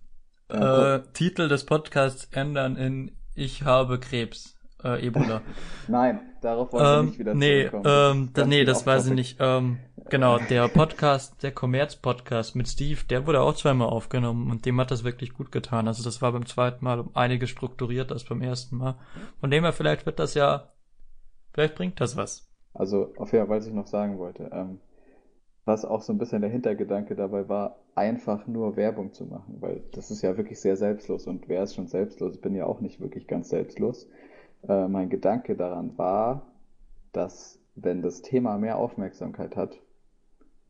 Äh, 0.49 0.99
Titel 1.13 1.47
des 1.47 1.65
Podcasts 1.65 2.27
ändern 2.31 2.75
in 2.75 3.11
Ich 3.35 3.63
habe 3.63 3.99
Krebs. 3.99 4.58
Äh, 4.83 5.07
Ebola. 5.07 5.41
Nein, 5.87 6.21
darauf 6.41 6.71
wollen 6.71 6.83
wir 6.83 6.99
ähm, 6.99 7.05
nicht 7.07 7.19
wieder 7.19 7.33
nee, 7.33 7.63
Ähm, 7.63 8.29
da, 8.33 8.45
nee, 8.45 8.63
das 8.63 8.85
weiß 8.85 9.07
ich 9.07 9.13
nicht. 9.13 9.37
Ähm, 9.39 9.79
genau, 10.09 10.37
der 10.37 10.67
Podcast, 10.69 11.43
der 11.43 11.51
Kommerz-Podcast 11.51 12.55
mit 12.55 12.67
Steve, 12.67 13.01
der 13.09 13.27
wurde 13.27 13.41
auch 13.41 13.55
zweimal 13.55 13.89
aufgenommen 13.89 14.49
und 14.49 14.65
dem 14.65 14.79
hat 14.79 14.91
das 14.91 15.03
wirklich 15.03 15.33
gut 15.33 15.51
getan. 15.51 15.87
Also 15.87 16.03
das 16.03 16.21
war 16.21 16.31
beim 16.31 16.45
zweiten 16.45 16.83
Mal 16.85 17.01
um 17.01 17.09
einiges 17.13 17.49
strukturierter 17.49 18.13
als 18.13 18.23
beim 18.23 18.41
ersten 18.41 18.77
Mal. 18.77 18.95
Von 19.41 19.51
dem 19.51 19.63
her, 19.63 19.73
vielleicht 19.73 20.05
wird 20.05 20.19
das 20.19 20.33
ja, 20.33 20.69
vielleicht 21.53 21.75
bringt 21.75 21.99
das 21.99 22.15
was. 22.15 22.49
Also, 22.73 23.13
auf 23.17 23.33
jeden 23.33 23.47
Fall, 23.47 23.57
was 23.57 23.67
ich 23.67 23.73
noch 23.73 23.87
sagen 23.87 24.19
wollte, 24.19 24.49
ähm, 24.53 24.79
was 25.65 25.85
auch 25.85 26.01
so 26.01 26.13
ein 26.13 26.17
bisschen 26.17 26.41
der 26.41 26.49
Hintergedanke 26.49 27.15
dabei 27.15 27.49
war, 27.49 27.75
einfach 27.95 28.47
nur 28.47 28.75
Werbung 28.75 29.13
zu 29.13 29.25
machen, 29.25 29.57
weil 29.59 29.83
das 29.91 30.09
ist 30.09 30.21
ja 30.21 30.37
wirklich 30.37 30.59
sehr 30.61 30.77
selbstlos 30.77 31.27
und 31.27 31.49
wer 31.49 31.63
ist 31.63 31.75
schon 31.75 31.87
selbstlos? 31.87 32.35
Ich 32.35 32.41
bin 32.41 32.55
ja 32.55 32.65
auch 32.65 32.79
nicht 32.79 33.01
wirklich 33.01 33.27
ganz 33.27 33.49
selbstlos. 33.49 34.07
Äh, 34.67 34.87
mein 34.87 35.09
Gedanke 35.09 35.55
daran 35.55 35.97
war, 35.97 36.41
dass 37.11 37.59
wenn 37.75 38.01
das 38.01 38.21
Thema 38.21 38.57
mehr 38.57 38.77
Aufmerksamkeit 38.77 39.55
hat, 39.55 39.79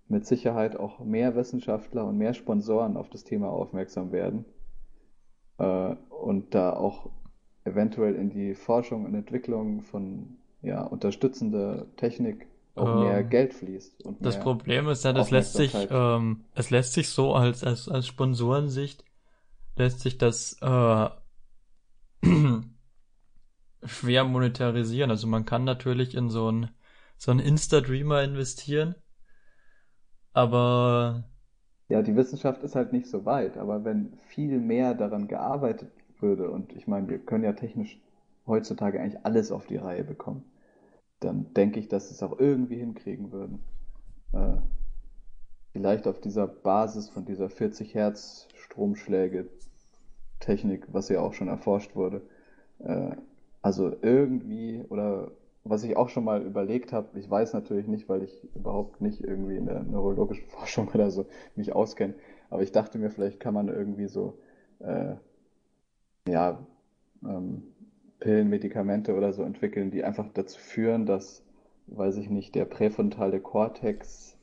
mit 0.08 0.26
Sicherheit 0.26 0.76
auch 0.76 1.00
mehr 1.00 1.36
Wissenschaftler 1.36 2.06
und 2.06 2.18
mehr 2.18 2.34
Sponsoren 2.34 2.98
auf 2.98 3.10
das 3.10 3.24
Thema 3.24 3.50
aufmerksam 3.50 4.12
werden 4.12 4.46
äh, 5.60 5.96
und 6.10 6.56
da 6.56 6.74
auch 6.74 7.10
eventuell 7.64 8.16
in 8.16 8.30
die 8.30 8.56
Forschung 8.56 9.06
und 9.06 9.14
Entwicklung 9.14 9.82
von 9.82 10.38
ja, 10.62 10.84
unterstützender 10.84 11.86
Technik 11.96 12.48
auch 12.76 12.88
ähm, 12.88 13.00
mehr 13.04 13.24
Geld 13.24 13.54
fließt. 13.54 14.04
Und 14.04 14.26
das 14.26 14.40
Problem 14.40 14.88
ist 14.90 15.06
ja, 15.06 15.14
das 15.14 15.32
lässt 15.32 15.54
sich, 15.54 15.76
ähm, 15.92 16.46
es 16.56 16.70
lässt 16.70 16.94
sich 16.94 17.10
so 17.10 17.34
als, 17.34 17.64
als, 17.64 17.88
als 17.88 18.08
Sponsorensicht, 18.08 19.04
lässt 19.76 20.00
sich 20.00 20.18
das 20.18 20.58
äh, 20.62 21.10
schwer 23.90 24.24
monetarisieren. 24.24 25.12
Also 25.12 25.28
man 25.28 25.46
kann 25.46 25.64
natürlich 25.64 26.16
in 26.16 26.30
so 26.30 26.52
ein 26.52 26.70
so 27.18 27.32
ein 27.32 27.40
Insta-Dreamer 27.40 28.24
investieren, 28.24 28.96
aber 30.32 31.26
ja, 31.90 32.02
die 32.02 32.16
Wissenschaft 32.16 32.64
ist 32.64 32.76
halt 32.76 32.94
nicht 32.94 33.08
so 33.08 33.26
weit, 33.26 33.58
aber 33.58 33.84
wenn 33.84 34.14
viel 34.28 34.60
mehr 34.60 34.94
daran 34.94 35.28
gearbeitet 35.28 35.92
würde, 36.20 36.50
und 36.50 36.72
ich 36.74 36.88
meine, 36.88 37.10
wir 37.10 37.20
können 37.20 37.44
ja 37.44 37.54
technisch 37.54 38.00
heutzutage 38.48 39.02
eigentlich 39.02 39.26
alles 39.26 39.52
auf 39.52 39.66
die 39.68 39.78
Reihe 39.78 40.04
bekommen 40.04 40.46
dann 41.20 41.54
denke 41.54 41.80
ich, 41.80 41.88
dass 41.88 42.08
sie 42.08 42.16
es 42.16 42.24
auch 42.24 42.40
irgendwie 42.40 42.78
hinkriegen 42.78 43.32
würden. 43.32 43.60
Äh, 44.32 44.58
vielleicht 45.72 46.08
auf 46.08 46.20
dieser 46.20 46.48
Basis 46.48 47.10
von 47.10 47.26
dieser 47.26 47.50
40 47.50 47.94
Hertz 47.94 48.48
Stromschläge 48.56 49.50
Technik, 50.40 50.88
was 50.92 51.10
ja 51.10 51.20
auch 51.20 51.34
schon 51.34 51.50
erforscht 51.50 51.96
wurde. 51.96 52.22
Äh, 52.80 53.16
also 53.62 53.96
irgendwie, 54.02 54.84
oder 54.90 55.32
was 55.64 55.84
ich 55.84 55.98
auch 55.98 56.10
schon 56.10 56.24
mal 56.24 56.42
überlegt 56.42 56.94
habe, 56.94 57.20
ich 57.20 57.30
weiß 57.30 57.54
natürlich 57.54 57.88
nicht, 57.88 58.10
weil 58.10 58.24
ich 58.24 58.48
überhaupt 58.56 59.02
nicht 59.02 59.22
irgendwie 59.22 59.58
in 59.58 59.66
der 59.66 59.84
neurologischen 59.84 60.46
Forschung 60.50 60.90
oder 60.94 61.12
so 61.12 61.26
mich 61.56 61.74
auskenne, 61.74 62.16
aber 62.50 62.62
ich 62.64 62.72
dachte 62.72 62.98
mir, 62.98 63.10
vielleicht 63.10 63.40
kann 63.40 63.54
man 63.54 63.68
irgendwie 63.68 64.08
so, 64.08 64.38
äh, 64.80 65.16
ja, 66.28 66.60
ähm, 67.24 67.64
Pillen, 68.20 68.50
Medikamente 68.50 69.16
oder 69.16 69.32
so 69.34 69.44
entwickeln, 69.44 69.92
die 69.92 70.04
einfach 70.04 70.28
dazu 70.34 70.60
führen, 70.60 71.06
dass, 71.06 71.44
weiß 71.88 72.18
ich 72.18 72.30
nicht, 72.30 72.54
der 72.56 72.66
präfrontale 72.66 73.40
Kortex 73.40 74.38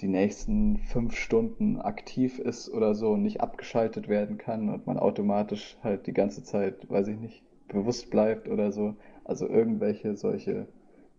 die 0.00 0.08
nächsten 0.08 0.78
fünf 0.78 1.14
Stunden 1.16 1.78
aktiv 1.80 2.38
ist 2.38 2.70
oder 2.70 2.94
so 2.94 3.10
und 3.10 3.22
nicht 3.22 3.40
abgeschaltet 3.40 4.08
werden 4.08 4.38
kann 4.38 4.70
und 4.70 4.86
man 4.86 4.98
automatisch 4.98 5.76
halt 5.82 6.06
die 6.06 6.14
ganze 6.14 6.42
Zeit, 6.42 6.88
weiß 6.88 7.08
ich 7.08 7.18
nicht, 7.18 7.42
bewusst 7.72 8.10
bleibt 8.10 8.48
oder 8.48 8.72
so. 8.72 8.96
Also 9.24 9.48
irgendwelche 9.48 10.16
solche 10.16 10.66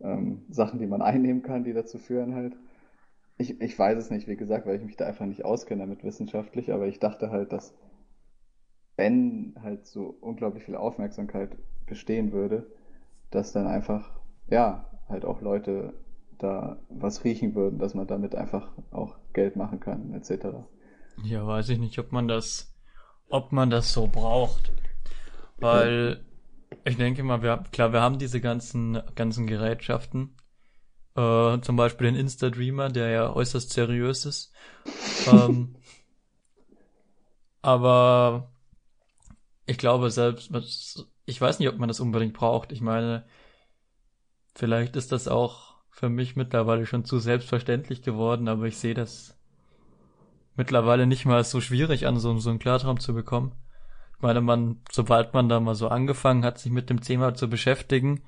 ähm, 0.02 0.44
Sachen, 0.50 0.80
die 0.80 0.88
man 0.88 1.02
einnehmen 1.12 1.42
kann, 1.42 1.64
die 1.64 1.74
dazu 1.74 1.98
führen 1.98 2.36
halt. 2.36 2.56
Ich, 3.38 3.60
ich 3.60 3.78
weiß 3.78 3.98
es 3.98 4.12
nicht, 4.12 4.28
wie 4.28 4.38
gesagt, 4.38 4.68
weil 4.68 4.78
ich 4.78 4.86
mich 4.86 4.98
da 4.98 5.06
einfach 5.06 5.26
nicht 5.26 5.46
auskenne 5.46 5.82
damit 5.82 6.04
wissenschaftlich, 6.04 6.72
aber 6.72 6.88
ich 6.88 7.00
dachte 7.00 7.32
halt, 7.32 7.52
dass 7.52 7.74
wenn 8.98 9.56
halt 9.62 9.88
so 9.88 10.16
unglaublich 10.22 10.64
viel 10.64 10.76
Aufmerksamkeit 10.76 11.58
bestehen 11.88 12.34
würde, 12.34 12.68
dass 13.32 13.52
dann 13.52 13.66
einfach, 13.66 14.12
ja, 14.48 14.86
halt 15.10 15.26
auch 15.26 15.42
Leute 15.42 15.94
da 16.38 16.78
was 16.90 17.24
riechen 17.24 17.56
würden, 17.56 17.80
dass 17.80 17.94
man 17.94 18.08
damit 18.08 18.36
einfach 18.36 18.72
auch 18.92 19.16
Geld 19.34 19.56
machen 19.56 19.80
kann, 19.80 20.14
etc. 20.14 20.66
Ja, 21.24 21.46
weiß 21.46 21.70
ich 21.70 21.80
nicht, 21.80 21.98
ob 22.00 22.12
man 22.12 22.28
das, 22.28 22.76
ob 23.30 23.52
man 23.52 23.70
das 23.70 23.92
so 23.92 24.08
braucht. 24.08 24.72
Weil 25.60 26.24
ich 26.84 26.98
denke 26.98 27.24
mal, 27.24 27.42
wir, 27.42 27.64
klar, 27.72 27.94
wir 27.94 28.02
haben 28.02 28.20
diese 28.20 28.42
ganzen, 28.42 29.02
ganzen 29.16 29.48
Gerätschaften. 29.48 30.36
Äh, 31.16 31.60
zum 31.62 31.76
Beispiel 31.76 32.08
den 32.08 32.16
Insta-Dreamer, 32.16 32.90
der 32.90 33.10
ja 33.10 33.34
äußerst 33.34 33.72
seriös 33.72 34.26
ist. 34.26 34.54
ähm, 35.28 35.76
aber 37.62 38.52
ich 39.66 39.78
glaube 39.78 40.10
selbst, 40.10 40.52
ich 41.26 41.40
weiß 41.40 41.60
nicht, 41.60 41.70
ob 41.70 41.78
man 41.78 41.88
das 41.88 42.00
unbedingt 42.00 42.34
braucht. 42.34 42.72
Ich 42.72 42.82
meine, 42.82 43.26
vielleicht 44.56 44.96
ist 44.96 45.12
das 45.12 45.28
auch 45.28 45.76
für 45.90 46.10
mich 46.10 46.36
mittlerweile 46.36 46.86
schon 46.86 47.06
zu 47.06 47.20
selbstverständlich 47.20 48.02
geworden, 48.02 48.48
aber 48.48 48.66
ich 48.66 48.78
sehe 48.78 48.94
das 48.94 49.38
mittlerweile 50.56 51.06
nicht 51.06 51.26
mal 51.26 51.44
so 51.44 51.62
schwierig 51.62 52.08
an, 52.08 52.18
so, 52.20 52.38
so 52.40 52.50
einen 52.50 52.60
Klartraum 52.60 53.00
zu 53.00 53.14
bekommen. 53.14 53.54
Ich 54.22 54.24
meine, 54.24 54.42
man, 54.42 54.84
sobald 54.92 55.34
man 55.34 55.50
da 55.50 55.60
mal 55.60 55.74
so 55.74 55.88
angefangen 55.88 56.46
hat, 56.46 56.60
sich 56.60 56.72
mit 56.72 56.92
dem 56.92 57.02
Thema 57.02 57.34
zu 57.34 57.50
beschäftigen, 57.50 58.22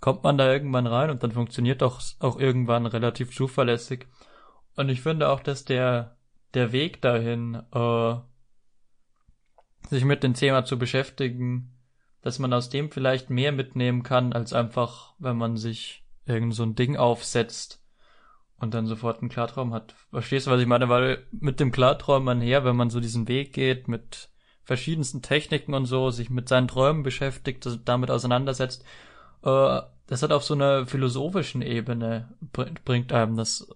kommt 0.00 0.24
man 0.24 0.38
da 0.38 0.50
irgendwann 0.50 0.86
rein 0.86 1.10
und 1.10 1.22
dann 1.22 1.32
funktioniert 1.32 1.82
doch 1.82 2.00
auch 2.20 2.38
irgendwann 2.38 2.86
relativ 2.86 3.36
zuverlässig. 3.36 4.06
Und 4.76 4.88
ich 4.88 5.02
finde 5.02 5.28
auch, 5.28 5.40
dass 5.40 5.66
der, 5.66 6.16
der 6.54 6.72
Weg 6.72 7.02
dahin, 7.02 7.62
äh, 7.70 8.14
sich 9.90 10.06
mit 10.06 10.22
dem 10.22 10.32
Thema 10.32 10.64
zu 10.64 10.78
beschäftigen, 10.78 11.70
dass 12.22 12.38
man 12.38 12.54
aus 12.54 12.70
dem 12.70 12.90
vielleicht 12.90 13.28
mehr 13.28 13.52
mitnehmen 13.52 14.04
kann, 14.04 14.32
als 14.32 14.54
einfach, 14.54 15.12
wenn 15.18 15.36
man 15.36 15.58
sich 15.58 16.02
irgend 16.24 16.54
so 16.54 16.62
ein 16.62 16.76
Ding 16.76 16.96
aufsetzt 16.96 17.84
und 18.56 18.72
dann 18.72 18.86
sofort 18.86 19.20
einen 19.20 19.28
Klartraum 19.28 19.74
hat. 19.74 19.94
Verstehst 20.10 20.46
du, 20.46 20.50
was 20.50 20.62
ich 20.62 20.66
meine? 20.66 20.88
Weil 20.88 21.26
mit 21.30 21.60
dem 21.60 21.72
Klartraum 21.72 22.40
her, 22.40 22.64
wenn 22.64 22.76
man 22.76 22.88
so 22.88 23.00
diesen 23.00 23.28
Weg 23.28 23.52
geht, 23.52 23.86
mit 23.86 24.30
verschiedensten 24.66 25.22
Techniken 25.22 25.74
und 25.74 25.86
so, 25.86 26.10
sich 26.10 26.28
mit 26.28 26.48
seinen 26.48 26.66
Träumen 26.66 27.04
beschäftigt, 27.04 27.66
damit 27.84 28.10
auseinandersetzt, 28.10 28.84
äh, 29.44 29.80
das 30.08 30.22
hat 30.22 30.32
auf 30.32 30.42
so 30.42 30.54
einer 30.54 30.86
philosophischen 30.86 31.62
Ebene 31.62 32.28
bringt 32.84 33.12
einem 33.12 33.36
das 33.36 33.68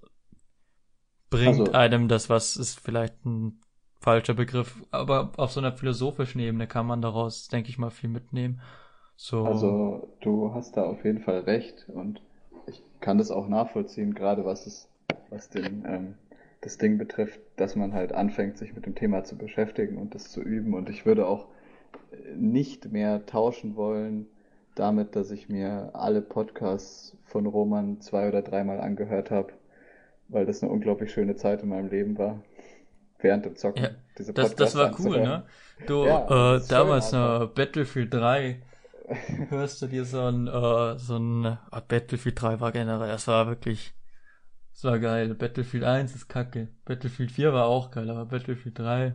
bringt 1.31 1.61
also, 1.61 1.73
einem 1.73 2.09
das 2.09 2.29
was 2.29 2.57
ist 2.57 2.81
vielleicht 2.81 3.25
ein 3.25 3.61
falscher 4.01 4.35
Begriff, 4.35 4.83
aber 4.91 5.31
auf 5.37 5.53
so 5.53 5.61
einer 5.61 5.73
philosophischen 5.73 6.41
Ebene 6.41 6.67
kann 6.67 6.87
man 6.87 7.03
daraus, 7.03 7.49
denke 7.49 7.69
ich 7.69 7.79
mal, 7.79 7.91
viel 7.91 8.11
mitnehmen. 8.11 8.61
So. 9.17 9.45
Also 9.45 10.09
du 10.23 10.53
hast 10.55 10.77
da 10.77 10.85
auf 10.85 11.05
jeden 11.05 11.21
Fall 11.21 11.41
recht 11.41 11.89
und 11.89 12.21
ich 12.67 12.83
kann 13.01 13.19
das 13.19 13.31
auch 13.31 13.47
nachvollziehen, 13.47 14.15
gerade 14.15 14.45
was 14.45 14.67
es, 14.67 14.89
was 15.29 15.51
den, 15.51 15.85
ähm, 15.87 16.15
das 16.61 16.79
Ding 16.79 16.99
betrifft, 16.99 17.41
dass 17.57 17.77
man 17.77 17.95
halt 17.95 18.13
anfängt, 18.13 18.59
sich 18.59 18.75
mit 18.75 18.87
dem 18.87 18.95
Thema 18.95 19.25
zu 19.25 19.37
beschäftigen 19.37 19.97
und 19.97 20.15
das 20.15 20.31
zu 20.31 20.43
üben. 20.43 20.75
Und 20.75 20.91
ich 20.91 21.07
würde 21.07 21.27
auch 21.27 21.49
nicht 22.37 22.93
mehr 22.93 23.25
tauschen 23.27 23.77
wollen 23.77 24.27
damit, 24.75 25.17
dass 25.17 25.31
ich 25.31 25.49
mir 25.49 25.91
alle 25.95 26.23
Podcasts 26.23 27.17
von 27.25 27.47
Roman 27.47 28.01
zwei 28.01 28.29
oder 28.29 28.43
dreimal 28.43 28.81
angehört 28.81 29.31
habe, 29.31 29.53
weil 30.29 30.47
das 30.47 30.63
eine 30.63 30.71
unglaublich 30.73 31.13
schöne 31.13 31.37
Zeit 31.37 31.63
in 31.63 31.69
meinem 31.69 31.89
Leben 31.89 32.19
war. 32.19 32.43
Während 33.19 33.45
dem 33.45 33.57
Zocken. 33.57 33.83
Ja, 33.83 33.91
diese 34.17 34.33
das, 34.33 34.55
das 34.55 34.75
war 34.77 34.99
cool, 34.99 35.21
ne? 35.21 35.45
Du, 35.87 36.07
ja, 36.07 36.57
äh, 36.57 36.61
damals 36.69 37.13
noch 37.13 37.53
Battlefield 37.55 38.15
3 38.15 38.63
hörst 39.51 39.83
du 39.83 39.87
dir 39.89 40.05
so 40.05 40.23
ein, 40.23 40.47
äh, 40.47 40.99
so 40.99 41.17
ein, 41.17 41.45
äh, 41.45 41.81
Battlefield 41.87 42.41
3 42.41 42.61
war 42.61 42.73
generell, 42.73 43.09
das 43.09 43.27
war 43.29 43.47
wirklich, 43.49 43.93
das 44.81 44.91
war 44.91 44.99
geil. 44.99 45.35
Battlefield 45.35 45.85
1 45.85 46.15
ist 46.15 46.29
kacke. 46.29 46.69
Battlefield 46.87 47.31
4 47.31 47.53
war 47.53 47.67
auch 47.67 47.91
geil, 47.91 48.09
aber 48.09 48.25
Battlefield 48.25 48.79
3. 48.79 49.15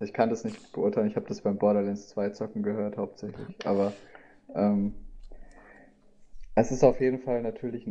Ich 0.00 0.12
kann 0.12 0.28
das 0.28 0.44
nicht 0.44 0.72
beurteilen, 0.72 1.08
ich 1.08 1.16
habe 1.16 1.26
das 1.26 1.40
beim 1.40 1.56
Borderlands 1.56 2.08
2 2.08 2.30
zocken 2.30 2.62
gehört 2.62 2.98
hauptsächlich, 2.98 3.56
aber 3.64 3.94
ähm, 4.54 4.92
es 6.54 6.70
ist 6.70 6.84
auf 6.84 7.00
jeden 7.00 7.18
Fall 7.18 7.40
natürlich 7.40 7.86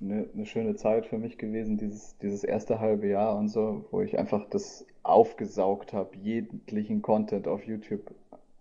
eine, 0.00 0.28
eine, 0.34 0.44
schöne 0.44 0.74
Zeit 0.74 1.06
für 1.06 1.18
mich 1.18 1.38
gewesen, 1.38 1.78
dieses, 1.78 2.18
dieses 2.18 2.42
erste 2.42 2.80
halbe 2.80 3.06
Jahr 3.06 3.36
und 3.36 3.48
so, 3.48 3.86
wo 3.92 4.00
ich 4.00 4.18
einfach 4.18 4.48
das 4.50 4.84
aufgesaugt 5.04 5.92
habe, 5.92 6.16
jeglichen 6.16 7.00
Content 7.00 7.46
auf 7.46 7.64
YouTube. 7.64 8.12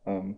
Ähm, 0.06 0.36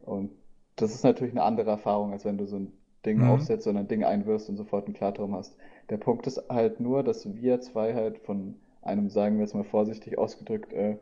und 0.00 0.32
das 0.74 0.92
ist 0.92 1.04
natürlich 1.04 1.34
eine 1.34 1.44
andere 1.44 1.70
Erfahrung, 1.70 2.10
als 2.12 2.24
wenn 2.24 2.36
du 2.36 2.46
so 2.46 2.56
ein 2.56 2.72
Ding 3.04 3.18
mhm. 3.18 3.30
aufsetzt 3.30 3.68
und 3.68 3.76
ein 3.76 3.86
Ding 3.86 4.02
einwirfst 4.02 4.48
und 4.48 4.56
sofort 4.56 4.86
einen 4.86 4.94
Klartraum 4.94 5.36
hast. 5.36 5.56
Der 5.90 5.98
Punkt 5.98 6.26
ist 6.26 6.42
halt 6.48 6.80
nur, 6.80 7.02
dass 7.02 7.34
wir 7.34 7.60
zwei 7.60 7.94
halt 7.94 8.18
von 8.18 8.56
einem, 8.82 9.08
sagen 9.08 9.36
wir 9.36 9.42
jetzt 9.42 9.54
mal 9.54 9.64
vorsichtig 9.64 10.18
ausgedrückt, 10.18 10.72
äh, 10.72 10.96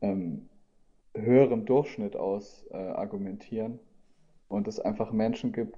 ähm, 0.00 0.48
höherem 1.14 1.64
Durchschnitt 1.64 2.16
aus 2.16 2.64
äh, 2.70 2.76
argumentieren 2.76 3.78
und 4.48 4.68
es 4.68 4.80
einfach 4.80 5.12
Menschen 5.12 5.52
gibt, 5.52 5.76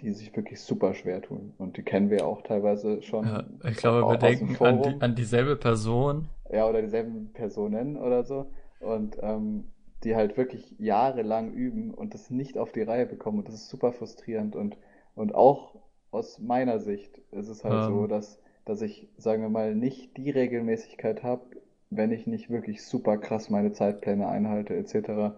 die 0.00 0.12
sich 0.12 0.34
wirklich 0.36 0.60
super 0.60 0.94
schwer 0.94 1.20
tun. 1.22 1.54
Und 1.58 1.76
die 1.76 1.82
kennen 1.82 2.10
wir 2.10 2.26
auch 2.26 2.42
teilweise 2.42 3.02
schon. 3.02 3.24
Ja, 3.24 3.44
ich 3.68 3.76
glaube, 3.76 4.08
wir 4.08 4.16
denken 4.16 4.56
an, 4.64 4.82
die, 4.82 5.00
an 5.00 5.14
dieselbe 5.14 5.56
Person. 5.56 6.28
Ja, 6.50 6.68
oder 6.68 6.82
dieselben 6.82 7.32
Personen 7.32 7.96
oder 7.96 8.24
so. 8.24 8.46
Und 8.80 9.18
ähm, 9.20 9.64
die 10.04 10.14
halt 10.14 10.36
wirklich 10.36 10.76
jahrelang 10.78 11.52
üben 11.52 11.92
und 11.92 12.14
das 12.14 12.30
nicht 12.30 12.58
auf 12.58 12.70
die 12.70 12.82
Reihe 12.82 13.06
bekommen. 13.06 13.38
Und 13.38 13.48
das 13.48 13.56
ist 13.56 13.68
super 13.68 13.92
frustrierend. 13.92 14.54
Und, 14.54 14.76
und 15.16 15.34
auch 15.34 15.74
aus 16.10 16.38
meiner 16.38 16.78
Sicht 16.80 17.18
ist 17.32 17.48
es 17.48 17.64
halt 17.64 17.88
ähm. 17.88 17.94
so, 17.94 18.06
dass, 18.06 18.40
dass 18.64 18.82
ich, 18.82 19.08
sagen 19.16 19.42
wir 19.42 19.50
mal, 19.50 19.74
nicht 19.74 20.16
die 20.16 20.30
Regelmäßigkeit 20.30 21.22
habe, 21.22 21.42
wenn 21.90 22.12
ich 22.12 22.26
nicht 22.26 22.50
wirklich 22.50 22.84
super 22.84 23.18
krass 23.18 23.50
meine 23.50 23.72
Zeitpläne 23.72 24.28
einhalte, 24.28 24.76
etc., 24.76 25.34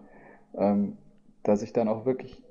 ähm, 0.55 0.97
dass 1.43 1.61
ich 1.61 1.73
dann 1.73 1.87
auch 1.87 2.05
wirklich 2.05 2.43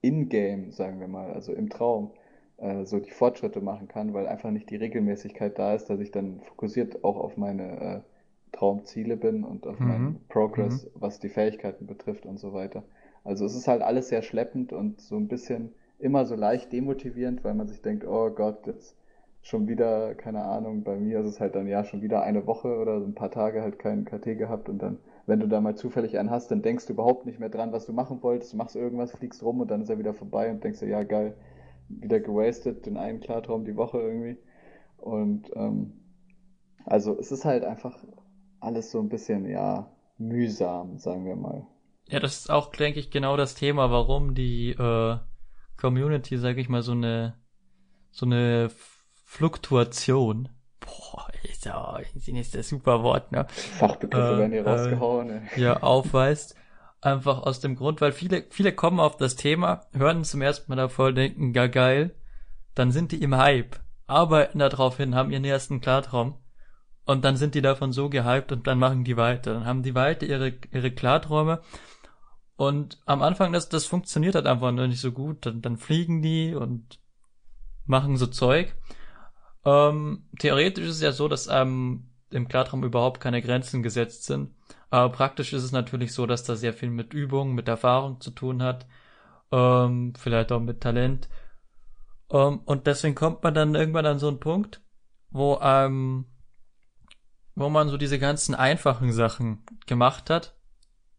in-game, 0.00 0.72
sagen 0.72 1.00
wir 1.00 1.08
mal, 1.08 1.32
also 1.32 1.52
im 1.52 1.68
Traum, 1.68 2.12
äh, 2.56 2.84
so 2.84 2.98
die 2.98 3.10
Fortschritte 3.10 3.60
machen 3.60 3.88
kann, 3.88 4.14
weil 4.14 4.26
einfach 4.26 4.50
nicht 4.50 4.70
die 4.70 4.76
Regelmäßigkeit 4.76 5.58
da 5.58 5.74
ist, 5.74 5.90
dass 5.90 6.00
ich 6.00 6.10
dann 6.10 6.40
fokussiert 6.40 7.04
auch 7.04 7.16
auf 7.16 7.36
meine 7.36 7.80
äh, 7.80 8.00
Traumziele 8.52 9.16
bin 9.16 9.44
und 9.44 9.66
auf 9.66 9.78
mhm. 9.78 9.88
meinen 9.88 10.20
Progress, 10.28 10.84
mhm. 10.84 10.90
was 10.94 11.20
die 11.20 11.28
Fähigkeiten 11.28 11.86
betrifft 11.86 12.26
und 12.26 12.38
so 12.38 12.52
weiter. 12.52 12.82
Also 13.24 13.44
es 13.44 13.54
ist 13.54 13.68
halt 13.68 13.82
alles 13.82 14.08
sehr 14.08 14.22
schleppend 14.22 14.72
und 14.72 15.00
so 15.00 15.16
ein 15.16 15.28
bisschen 15.28 15.74
immer 15.98 16.24
so 16.26 16.34
leicht 16.34 16.72
demotivierend, 16.72 17.44
weil 17.44 17.54
man 17.54 17.68
sich 17.68 17.82
denkt, 17.82 18.06
oh 18.06 18.30
Gott, 18.30 18.66
jetzt 18.66 18.96
schon 19.42 19.68
wieder, 19.68 20.14
keine 20.14 20.44
Ahnung, 20.44 20.82
bei 20.82 20.96
mir 20.96 21.20
ist 21.20 21.26
es 21.26 21.40
halt 21.40 21.54
dann 21.54 21.66
ja 21.66 21.84
schon 21.84 22.02
wieder 22.02 22.22
eine 22.22 22.46
Woche 22.46 22.76
oder 22.76 23.00
so 23.00 23.06
ein 23.06 23.14
paar 23.14 23.30
Tage 23.30 23.62
halt 23.62 23.78
keinen 23.78 24.04
KT 24.04 24.36
gehabt 24.36 24.68
und 24.68 24.78
dann, 24.78 24.98
wenn 25.26 25.40
du 25.40 25.46
da 25.46 25.60
mal 25.60 25.76
zufällig 25.76 26.18
einen 26.18 26.30
hast, 26.30 26.50
dann 26.50 26.62
denkst 26.62 26.86
du 26.86 26.92
überhaupt 26.92 27.26
nicht 27.26 27.38
mehr 27.38 27.48
dran, 27.48 27.72
was 27.72 27.86
du 27.86 27.92
machen 27.92 28.22
wolltest, 28.22 28.52
du 28.52 28.56
machst 28.56 28.76
irgendwas, 28.76 29.12
fliegst 29.12 29.42
rum 29.42 29.60
und 29.60 29.70
dann 29.70 29.82
ist 29.82 29.90
er 29.90 29.98
wieder 29.98 30.14
vorbei 30.14 30.50
und 30.50 30.62
denkst 30.62 30.80
dir, 30.80 30.88
ja 30.88 31.02
geil, 31.02 31.34
wieder 31.88 32.20
gewastet, 32.20 32.86
den 32.86 32.96
einen 32.96 33.20
Klartraum 33.20 33.64
die 33.64 33.76
Woche 33.76 34.00
irgendwie. 34.00 34.38
Und 34.98 35.50
ähm, 35.54 35.92
also 36.84 37.18
es 37.18 37.32
ist 37.32 37.44
halt 37.44 37.64
einfach 37.64 37.96
alles 38.60 38.90
so 38.90 39.00
ein 39.00 39.08
bisschen, 39.08 39.48
ja, 39.48 39.90
mühsam, 40.18 40.98
sagen 40.98 41.24
wir 41.24 41.36
mal. 41.36 41.66
Ja, 42.08 42.20
das 42.20 42.38
ist 42.38 42.50
auch, 42.50 42.74
denke 42.74 42.98
ich, 42.98 43.10
genau 43.10 43.36
das 43.36 43.54
Thema, 43.54 43.90
warum 43.90 44.34
die 44.34 44.70
äh, 44.70 45.18
Community, 45.78 46.36
sag 46.36 46.58
ich 46.58 46.68
mal, 46.68 46.82
so 46.82 46.92
eine 46.92 47.34
so 48.10 48.26
eine 48.26 48.70
Fluktuation. 49.24 50.48
Boah, 50.80 51.28
ist 51.42 51.64
ja, 51.64 51.98
ist 51.98 52.54
das 52.54 52.68
super 52.68 53.02
Wort, 53.02 53.32
ne? 53.32 53.46
Fachbegriffe 53.48 54.34
äh, 54.34 54.38
werden 54.38 54.52
hier 54.52 54.66
rausgehauen. 54.66 55.30
Äh, 55.30 55.60
ja, 55.60 55.82
aufweist. 55.82 56.54
Einfach 57.00 57.42
aus 57.42 57.60
dem 57.60 57.76
Grund, 57.76 58.00
weil 58.00 58.10
viele, 58.10 58.44
viele 58.50 58.72
kommen 58.72 58.98
auf 58.98 59.16
das 59.16 59.36
Thema, 59.36 59.82
hören 59.92 60.24
zum 60.24 60.42
ersten 60.42 60.70
Mal 60.70 60.76
davor, 60.76 61.12
denken, 61.12 61.52
gar 61.52 61.68
geil, 61.68 62.16
dann 62.74 62.90
sind 62.90 63.12
die 63.12 63.22
im 63.22 63.36
Hype, 63.36 63.76
arbeiten 64.08 64.58
darauf 64.58 64.96
hin, 64.96 65.14
haben 65.14 65.30
ihren 65.30 65.44
ersten 65.44 65.80
Klartraum 65.80 66.38
und 67.08 67.24
dann 67.24 67.36
sind 67.36 67.54
die 67.54 67.62
davon 67.62 67.92
so 67.92 68.10
gehypt 68.10 68.52
und 68.52 68.66
dann 68.66 68.78
machen 68.78 69.02
die 69.02 69.16
weiter. 69.16 69.54
Dann 69.54 69.64
haben 69.64 69.82
die 69.82 69.94
weiter 69.94 70.26
ihre, 70.26 70.52
ihre 70.72 70.90
Klarträume. 70.90 71.62
Und 72.58 72.98
am 73.06 73.22
Anfang, 73.22 73.52
das, 73.52 73.68
das 73.68 73.86
funktioniert 73.86 74.34
halt 74.34 74.48
einfach 74.48 74.72
noch 74.72 74.88
nicht 74.88 75.00
so 75.00 75.12
gut. 75.12 75.46
Dann, 75.46 75.62
dann 75.62 75.76
fliegen 75.76 76.22
die 76.22 76.56
und 76.56 76.98
machen 77.86 78.16
so 78.16 78.26
Zeug. 78.26 78.74
Ähm, 79.64 80.26
theoretisch 80.40 80.86
ist 80.86 80.96
es 80.96 81.00
ja 81.00 81.12
so, 81.12 81.28
dass 81.28 81.46
ähm, 81.46 82.10
im 82.30 82.48
Klartraum 82.48 82.82
überhaupt 82.82 83.20
keine 83.20 83.42
Grenzen 83.42 83.84
gesetzt 83.84 84.24
sind. 84.24 84.56
Aber 84.90 85.12
praktisch 85.12 85.52
ist 85.52 85.62
es 85.62 85.70
natürlich 85.70 86.12
so, 86.12 86.26
dass 86.26 86.42
da 86.42 86.56
sehr 86.56 86.72
viel 86.72 86.90
mit 86.90 87.14
Übung, 87.14 87.54
mit 87.54 87.68
Erfahrung 87.68 88.20
zu 88.20 88.32
tun 88.32 88.60
hat. 88.60 88.88
Ähm, 89.52 90.14
vielleicht 90.18 90.50
auch 90.50 90.60
mit 90.60 90.80
Talent. 90.80 91.28
Ähm, 92.32 92.58
und 92.64 92.88
deswegen 92.88 93.14
kommt 93.14 93.44
man 93.44 93.54
dann 93.54 93.76
irgendwann 93.76 94.06
an 94.06 94.18
so 94.18 94.26
einen 94.26 94.40
Punkt, 94.40 94.82
wo 95.30 95.60
ähm, 95.62 96.26
wo 97.54 97.68
man 97.68 97.88
so 97.88 97.96
diese 97.96 98.18
ganzen 98.18 98.56
einfachen 98.56 99.12
Sachen 99.12 99.64
gemacht 99.86 100.28
hat 100.28 100.57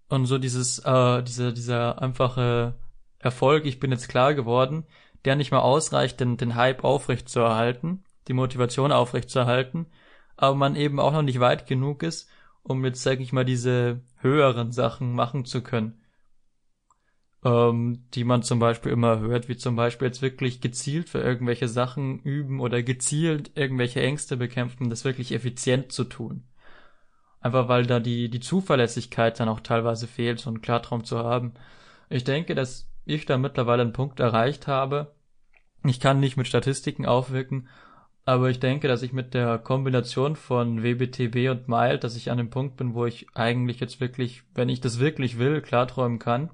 und 0.09 0.25
so 0.25 0.37
dieses, 0.37 0.79
äh, 0.79 1.23
diese, 1.23 1.53
dieser 1.53 2.01
einfache 2.01 2.75
Erfolg, 3.19 3.65
ich 3.65 3.79
bin 3.79 3.91
jetzt 3.91 4.09
klar 4.09 4.33
geworden, 4.33 4.85
der 5.25 5.35
nicht 5.35 5.51
mal 5.51 5.59
ausreicht, 5.59 6.19
den, 6.19 6.37
den 6.37 6.55
Hype 6.55 6.83
aufrecht 6.83 7.29
zu 7.29 7.39
erhalten, 7.39 8.03
die 8.27 8.33
Motivation 8.33 8.91
aufrecht 8.91 9.29
zu 9.29 9.39
erhalten, 9.39 9.87
aber 10.37 10.55
man 10.55 10.75
eben 10.75 10.99
auch 10.99 11.11
noch 11.13 11.21
nicht 11.21 11.39
weit 11.39 11.67
genug 11.67 12.03
ist, 12.03 12.29
um 12.63 12.83
jetzt, 12.85 13.03
sag 13.03 13.19
ich 13.19 13.33
mal, 13.33 13.45
diese 13.45 14.01
höheren 14.17 14.71
Sachen 14.71 15.13
machen 15.13 15.45
zu 15.45 15.61
können 15.61 15.99
ähm, 17.43 18.05
die 18.13 18.23
man 18.23 18.43
zum 18.43 18.59
Beispiel 18.59 18.91
immer 18.91 19.19
hört, 19.19 19.47
wie 19.49 19.57
zum 19.57 19.75
Beispiel 19.75 20.07
jetzt 20.07 20.21
wirklich 20.21 20.61
gezielt 20.61 21.09
für 21.09 21.19
irgendwelche 21.19 21.67
Sachen 21.67 22.19
üben 22.19 22.59
oder 22.59 22.83
gezielt 22.83 23.51
irgendwelche 23.55 24.01
Ängste 24.01 24.37
bekämpfen, 24.37 24.89
das 24.89 25.05
wirklich 25.05 25.31
effizient 25.31 25.91
zu 25.91 26.03
tun. 26.05 26.43
Einfach 27.41 27.67
weil 27.69 27.85
da 27.85 27.99
die, 27.99 28.29
die 28.29 28.39
Zuverlässigkeit 28.39 29.39
dann 29.39 29.49
auch 29.49 29.61
teilweise 29.61 30.07
fehlt, 30.07 30.39
so 30.39 30.49
einen 30.49 30.61
Klartraum 30.61 31.03
zu 31.03 31.19
haben. 31.19 31.53
Ich 32.09 32.23
denke, 32.23 32.55
dass 32.55 32.89
ich 33.05 33.25
da 33.25 33.37
mittlerweile 33.37 33.81
einen 33.81 33.93
Punkt 33.93 34.19
erreicht 34.19 34.67
habe. 34.67 35.13
Ich 35.85 35.99
kann 35.99 36.19
nicht 36.19 36.35
mit 36.35 36.47
Statistiken 36.47 37.05
aufwirken, 37.05 37.69
aber 38.25 38.49
ich 38.49 38.59
denke, 38.59 38.87
dass 38.87 39.01
ich 39.01 39.13
mit 39.13 39.33
der 39.33 39.57
Kombination 39.57 40.35
von 40.35 40.83
WBTB 40.83 41.49
und 41.49 41.69
Mild, 41.69 42.03
dass 42.03 42.17
ich 42.17 42.29
an 42.29 42.37
dem 42.37 42.49
Punkt 42.49 42.75
bin, 42.75 42.93
wo 42.93 43.05
ich 43.05 43.27
eigentlich 43.33 43.79
jetzt 43.79 44.01
wirklich, 44.01 44.43
wenn 44.53 44.69
ich 44.69 44.81
das 44.81 44.99
wirklich 44.99 45.39
will, 45.39 45.61
klarträumen 45.61 46.19
kann 46.19 46.49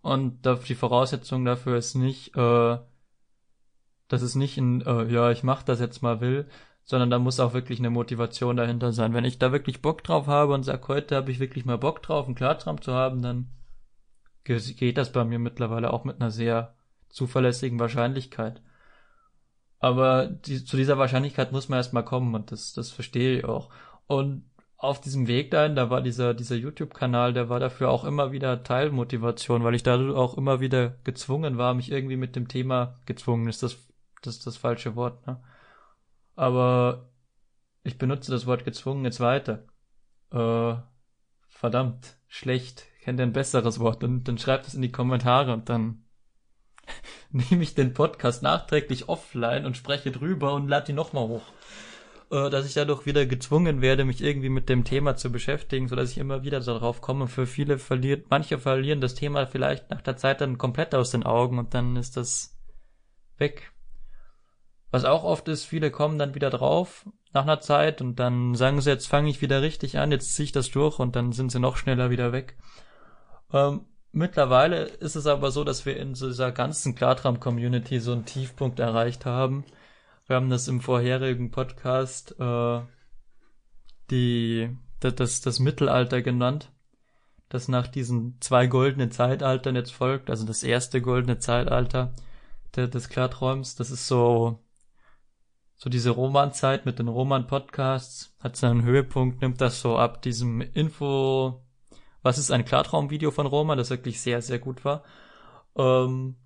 und 0.00 0.46
die 0.68 0.74
Voraussetzung 0.74 1.44
dafür 1.44 1.76
ist 1.76 1.94
nicht, 1.94 2.36
äh, 2.36 2.78
dass 4.08 4.22
es 4.22 4.34
nicht 4.34 4.56
ein, 4.56 4.80
äh, 4.82 5.04
ja, 5.12 5.30
ich 5.30 5.42
mach 5.42 5.62
das 5.62 5.80
jetzt 5.80 6.02
mal 6.02 6.20
will, 6.20 6.48
sondern 6.88 7.10
da 7.10 7.18
muss 7.18 7.38
auch 7.38 7.52
wirklich 7.52 7.80
eine 7.80 7.90
Motivation 7.90 8.56
dahinter 8.56 8.92
sein. 8.92 9.12
Wenn 9.12 9.26
ich 9.26 9.38
da 9.38 9.52
wirklich 9.52 9.82
Bock 9.82 10.02
drauf 10.02 10.26
habe 10.26 10.54
und 10.54 10.62
sag, 10.62 10.88
heute 10.88 11.16
habe 11.16 11.30
ich 11.30 11.38
wirklich 11.38 11.66
mal 11.66 11.76
Bock 11.76 12.02
drauf, 12.02 12.24
einen 12.24 12.34
Klartraum 12.34 12.80
zu 12.80 12.94
haben, 12.94 13.20
dann 13.20 13.50
geht 14.42 14.96
das 14.96 15.12
bei 15.12 15.22
mir 15.22 15.38
mittlerweile 15.38 15.92
auch 15.92 16.04
mit 16.04 16.18
einer 16.18 16.30
sehr 16.30 16.74
zuverlässigen 17.10 17.78
Wahrscheinlichkeit. 17.78 18.62
Aber 19.78 20.28
die, 20.28 20.64
zu 20.64 20.78
dieser 20.78 20.96
Wahrscheinlichkeit 20.96 21.52
muss 21.52 21.68
man 21.68 21.76
erstmal 21.76 22.06
kommen 22.06 22.34
und 22.34 22.52
das, 22.52 22.72
das 22.72 22.90
verstehe 22.90 23.40
ich 23.40 23.44
auch. 23.44 23.68
Und 24.06 24.44
auf 24.78 24.98
diesem 24.98 25.26
Weg 25.28 25.50
dahin, 25.50 25.76
da 25.76 25.90
war 25.90 26.00
dieser, 26.00 26.32
dieser 26.32 26.56
YouTube-Kanal, 26.56 27.34
der 27.34 27.50
war 27.50 27.60
dafür 27.60 27.90
auch 27.90 28.04
immer 28.04 28.32
wieder 28.32 28.62
Teilmotivation, 28.62 29.62
weil 29.62 29.74
ich 29.74 29.82
da 29.82 30.00
auch 30.14 30.38
immer 30.38 30.60
wieder 30.60 30.96
gezwungen 31.04 31.58
war, 31.58 31.74
mich 31.74 31.92
irgendwie 31.92 32.16
mit 32.16 32.34
dem 32.34 32.48
Thema 32.48 32.94
gezwungen, 33.04 33.46
ist 33.46 33.62
das, 33.62 33.76
das 34.22 34.36
ist 34.36 34.46
das 34.46 34.56
falsche 34.56 34.96
Wort, 34.96 35.26
ne? 35.26 35.38
Aber 36.38 37.10
ich 37.82 37.98
benutze 37.98 38.30
das 38.30 38.46
Wort 38.46 38.64
gezwungen 38.64 39.04
jetzt 39.04 39.18
weiter. 39.18 39.64
Äh, 40.30 40.76
verdammt, 41.48 42.16
schlecht, 42.28 42.84
kennt 43.02 43.18
ihr 43.18 43.24
ein 43.24 43.32
besseres 43.32 43.80
Wort 43.80 44.04
und 44.04 44.22
dann 44.28 44.38
schreibt 44.38 44.68
es 44.68 44.74
in 44.74 44.82
die 44.82 44.92
Kommentare 44.92 45.52
und 45.52 45.68
dann 45.68 46.04
nehme 47.32 47.64
ich 47.64 47.74
den 47.74 47.92
Podcast 47.92 48.44
nachträglich 48.44 49.08
offline 49.08 49.66
und 49.66 49.76
spreche 49.76 50.12
drüber 50.12 50.54
und 50.54 50.68
lade 50.68 50.92
ihn 50.92 50.94
nochmal 50.94 51.26
hoch 51.26 51.42
äh, 52.30 52.50
dass 52.50 52.66
ich 52.66 52.74
dadurch 52.74 53.04
wieder 53.04 53.26
gezwungen 53.26 53.80
werde, 53.80 54.04
mich 54.04 54.22
irgendwie 54.22 54.48
mit 54.48 54.68
dem 54.68 54.84
Thema 54.84 55.16
zu 55.16 55.32
beschäftigen, 55.32 55.88
so 55.88 55.96
dass 55.96 56.12
ich 56.12 56.18
immer 56.18 56.44
wieder 56.44 56.60
darauf 56.60 57.00
komme. 57.00 57.26
Für 57.26 57.48
viele 57.48 57.78
verliert, 57.78 58.26
manche 58.30 58.60
verlieren 58.60 59.00
das 59.00 59.16
Thema 59.16 59.46
vielleicht 59.46 59.90
nach 59.90 60.02
der 60.02 60.16
Zeit 60.16 60.40
dann 60.40 60.56
komplett 60.56 60.94
aus 60.94 61.10
den 61.10 61.24
Augen 61.24 61.58
und 61.58 61.74
dann 61.74 61.96
ist 61.96 62.16
das 62.16 62.56
weg. 63.38 63.72
Was 64.90 65.04
auch 65.04 65.24
oft 65.24 65.48
ist, 65.48 65.64
viele 65.64 65.90
kommen 65.90 66.18
dann 66.18 66.34
wieder 66.34 66.50
drauf 66.50 67.06
nach 67.32 67.42
einer 67.42 67.60
Zeit 67.60 68.00
und 68.00 68.16
dann 68.16 68.54
sagen 68.54 68.80
sie, 68.80 68.90
jetzt 68.90 69.06
fange 69.06 69.28
ich 69.28 69.42
wieder 69.42 69.60
richtig 69.60 69.98
an, 69.98 70.10
jetzt 70.10 70.34
ziehe 70.34 70.44
ich 70.44 70.52
das 70.52 70.70
durch 70.70 70.98
und 70.98 71.14
dann 71.14 71.32
sind 71.32 71.52
sie 71.52 71.60
noch 71.60 71.76
schneller 71.76 72.10
wieder 72.10 72.32
weg. 72.32 72.56
Ähm, 73.52 73.82
mittlerweile 74.12 74.84
ist 74.84 75.14
es 75.14 75.26
aber 75.26 75.50
so, 75.50 75.62
dass 75.62 75.84
wir 75.84 75.96
in 75.98 76.14
dieser 76.14 76.52
ganzen 76.52 76.94
Klartraum-Community 76.94 78.00
so 78.00 78.12
einen 78.12 78.24
Tiefpunkt 78.24 78.80
erreicht 78.80 79.26
haben, 79.26 79.64
wir 80.26 80.36
haben 80.36 80.50
das 80.50 80.68
im 80.68 80.82
vorherigen 80.82 81.50
Podcast 81.50 82.38
äh, 82.38 82.80
die 84.10 84.76
das, 85.00 85.40
das 85.40 85.58
Mittelalter 85.58 86.22
genannt, 86.22 86.70
das 87.48 87.68
nach 87.68 87.86
diesen 87.86 88.36
zwei 88.40 88.66
goldenen 88.66 89.10
Zeitaltern 89.10 89.74
jetzt 89.74 89.92
folgt. 89.92 90.28
Also 90.28 90.44
das 90.44 90.62
erste 90.62 91.00
goldene 91.00 91.38
Zeitalter 91.38 92.12
des 92.76 93.08
Klarträums. 93.08 93.74
Das 93.76 93.90
ist 93.90 94.06
so 94.06 94.58
so 95.78 95.88
diese 95.88 96.10
Romanzeit 96.10 96.86
mit 96.86 96.98
den 96.98 97.08
Roman-Podcasts 97.08 98.36
hat 98.40 98.56
seinen 98.56 98.82
Höhepunkt, 98.82 99.40
nimmt 99.40 99.60
das 99.60 99.80
so 99.80 99.96
ab 99.96 100.22
diesem 100.22 100.60
Info, 100.60 101.64
was 102.22 102.36
ist 102.36 102.50
ein 102.50 102.64
Klartraum-Video 102.64 103.30
von 103.30 103.46
Roman, 103.46 103.78
das 103.78 103.90
wirklich 103.90 104.20
sehr, 104.20 104.42
sehr 104.42 104.58
gut 104.58 104.84
war. 104.84 105.04
Ähm, 105.76 106.36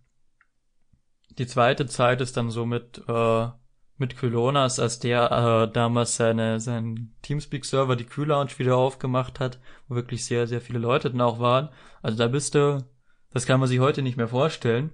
die 1.39 1.47
zweite 1.47 1.87
Zeit 1.87 2.21
ist 2.21 2.37
dann 2.37 2.51
so 2.51 2.67
mit 2.67 3.03
äh, 3.09 3.49
mit 3.97 4.19
Kylonas, 4.19 4.81
als 4.81 4.99
der 4.99 5.31
äh, 5.31 5.73
damals 5.73 6.17
seine, 6.17 6.61
seinen 6.61 7.15
Teamspeak-Server, 7.23 7.97
die 7.97 8.05
Q-Lounge 8.05 8.59
wieder 8.59 8.77
aufgemacht 8.77 9.41
hat, 9.41 9.61
wo 9.89 9.95
wirklich 9.95 10.25
sehr, 10.25 10.47
sehr 10.47 10.61
viele 10.61 10.81
Leute 10.81 11.11
dann 11.11 11.21
auch 11.21 11.39
waren. 11.39 11.71
Also 12.03 12.19
da 12.19 12.29
bist 12.29 12.55
du, 12.55 12.85
das 13.33 13.47
kann 13.47 13.61
man 13.61 13.69
sich 13.69 13.79
heute 13.79 14.03
nicht 14.03 14.17
mehr 14.17 14.29
vorstellen, 14.29 14.91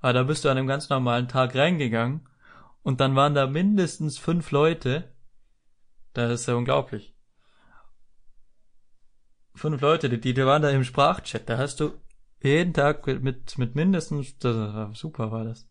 aber 0.00 0.12
da 0.12 0.22
bist 0.22 0.44
du 0.44 0.48
an 0.48 0.56
einem 0.56 0.68
ganz 0.68 0.88
normalen 0.88 1.28
Tag 1.28 1.54
reingegangen 1.54 2.26
und 2.82 3.00
dann 3.00 3.16
waren 3.16 3.34
da 3.34 3.46
mindestens 3.46 4.18
fünf 4.18 4.50
Leute. 4.50 5.14
Das 6.12 6.30
ist 6.32 6.46
ja 6.46 6.54
unglaublich. 6.54 7.14
Fünf 9.54 9.80
Leute, 9.80 10.08
die, 10.08 10.34
die 10.34 10.46
waren 10.46 10.62
da 10.62 10.70
im 10.70 10.84
Sprachchat. 10.84 11.48
Da 11.48 11.58
hast 11.58 11.80
du 11.80 11.92
jeden 12.42 12.74
Tag 12.74 13.06
mit, 13.06 13.58
mit 13.58 13.74
mindestens, 13.74 14.38
das 14.38 14.56
war, 14.56 14.94
super 14.94 15.30
war 15.30 15.44
das. 15.44 15.68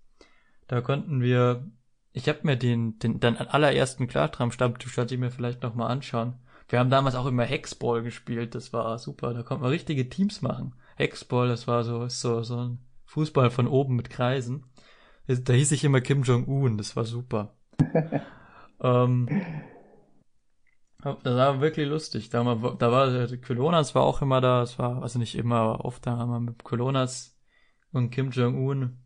Da 0.67 0.81
konnten 0.81 1.21
wir 1.21 1.71
ich 2.13 2.27
habe 2.27 2.39
mir 2.43 2.57
den, 2.57 2.99
den, 2.99 3.19
den 3.19 3.37
allerersten 3.37 4.07
Klartraum-Stammtisch, 4.07 4.95
sollte 4.95 5.15
ich 5.15 5.19
mir 5.19 5.31
vielleicht 5.31 5.63
noch 5.63 5.75
mal 5.75 5.87
anschauen. 5.87 6.35
Wir 6.67 6.79
haben 6.79 6.89
damals 6.89 7.15
auch 7.15 7.25
immer 7.25 7.43
Hexball 7.43 8.01
gespielt, 8.01 8.55
das 8.55 8.73
war 8.73 8.97
super. 8.99 9.33
Da 9.33 9.43
konnte 9.43 9.63
man 9.63 9.71
richtige 9.71 10.09
Teams 10.09 10.41
machen. 10.41 10.75
Hexball, 10.95 11.47
das 11.47 11.67
war 11.67 11.83
so, 11.83 12.07
so, 12.07 12.43
so 12.43 12.57
ein 12.57 12.79
Fußball 13.05 13.49
von 13.49 13.67
oben 13.67 13.95
mit 13.95 14.09
Kreisen. 14.09 14.65
Da 15.27 15.53
hieß 15.53 15.71
ich 15.71 15.83
immer 15.83 16.01
Kim 16.01 16.23
Jong-un, 16.23 16.77
das 16.77 16.95
war 16.95 17.05
super. 17.05 17.55
ähm, 18.81 19.29
das 21.01 21.35
war 21.35 21.61
wirklich 21.61 21.87
lustig. 21.87 22.29
Da, 22.29 22.45
war, 22.45 22.75
da 22.77 22.91
war 22.91 23.27
Kylonas 23.37 23.95
war 23.95 24.03
auch 24.03 24.21
immer 24.21 24.41
da, 24.41 24.61
es 24.61 24.77
war, 24.77 25.01
also 25.01 25.19
nicht 25.19 25.35
immer, 25.35 25.57
aber 25.57 25.85
oft 25.85 26.05
da 26.05 26.17
haben 26.17 26.31
wir 26.31 26.39
mit 26.39 26.63
Kylonas 26.63 27.37
und 27.91 28.11
Kim 28.11 28.31
Jong-un. 28.31 28.97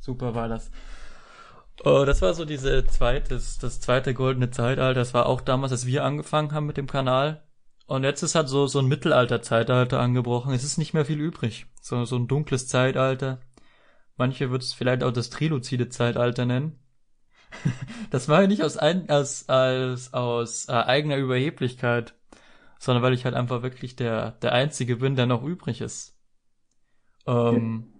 Super 0.00 0.34
war 0.34 0.48
das. 0.48 0.70
Oh, 1.84 2.04
das 2.04 2.20
war 2.20 2.34
so 2.34 2.44
diese 2.44 2.84
zweite, 2.86 3.34
das 3.36 3.80
zweite 3.80 4.12
goldene 4.12 4.50
Zeitalter. 4.50 4.94
Das 4.94 5.14
war 5.14 5.26
auch 5.26 5.40
damals, 5.40 5.72
als 5.72 5.86
wir 5.86 6.04
angefangen 6.04 6.52
haben 6.52 6.66
mit 6.66 6.76
dem 6.76 6.86
Kanal. 6.86 7.42
Und 7.86 8.04
jetzt 8.04 8.22
ist 8.22 8.34
halt 8.34 8.48
so, 8.48 8.66
so 8.66 8.80
ein 8.80 8.86
Mittelalter-Zeitalter 8.86 9.98
angebrochen. 9.98 10.52
Es 10.52 10.62
ist 10.62 10.78
nicht 10.78 10.94
mehr 10.94 11.04
viel 11.04 11.18
übrig. 11.20 11.66
So, 11.80 12.04
so 12.04 12.16
ein 12.16 12.28
dunkles 12.28 12.68
Zeitalter. 12.68 13.40
Manche 14.20 14.50
würden 14.50 14.60
es 14.60 14.74
vielleicht 14.74 15.02
auch 15.02 15.12
das 15.12 15.30
triluzide 15.30 15.88
Zeitalter 15.88 16.44
nennen. 16.44 16.78
das 18.10 18.28
war 18.28 18.42
ja 18.42 18.48
nicht 18.48 18.62
aus, 18.62 18.76
ein, 18.76 19.08
aus, 19.08 19.48
aus, 19.48 20.12
aus 20.12 20.68
äh, 20.68 20.72
eigener 20.72 21.16
Überheblichkeit, 21.16 22.12
sondern 22.78 23.02
weil 23.02 23.14
ich 23.14 23.24
halt 23.24 23.34
einfach 23.34 23.62
wirklich 23.62 23.96
der, 23.96 24.32
der 24.32 24.52
Einzige 24.52 24.96
bin, 24.96 25.16
der 25.16 25.24
noch 25.24 25.42
übrig 25.42 25.80
ist. 25.80 26.18
Ähm, 27.26 27.94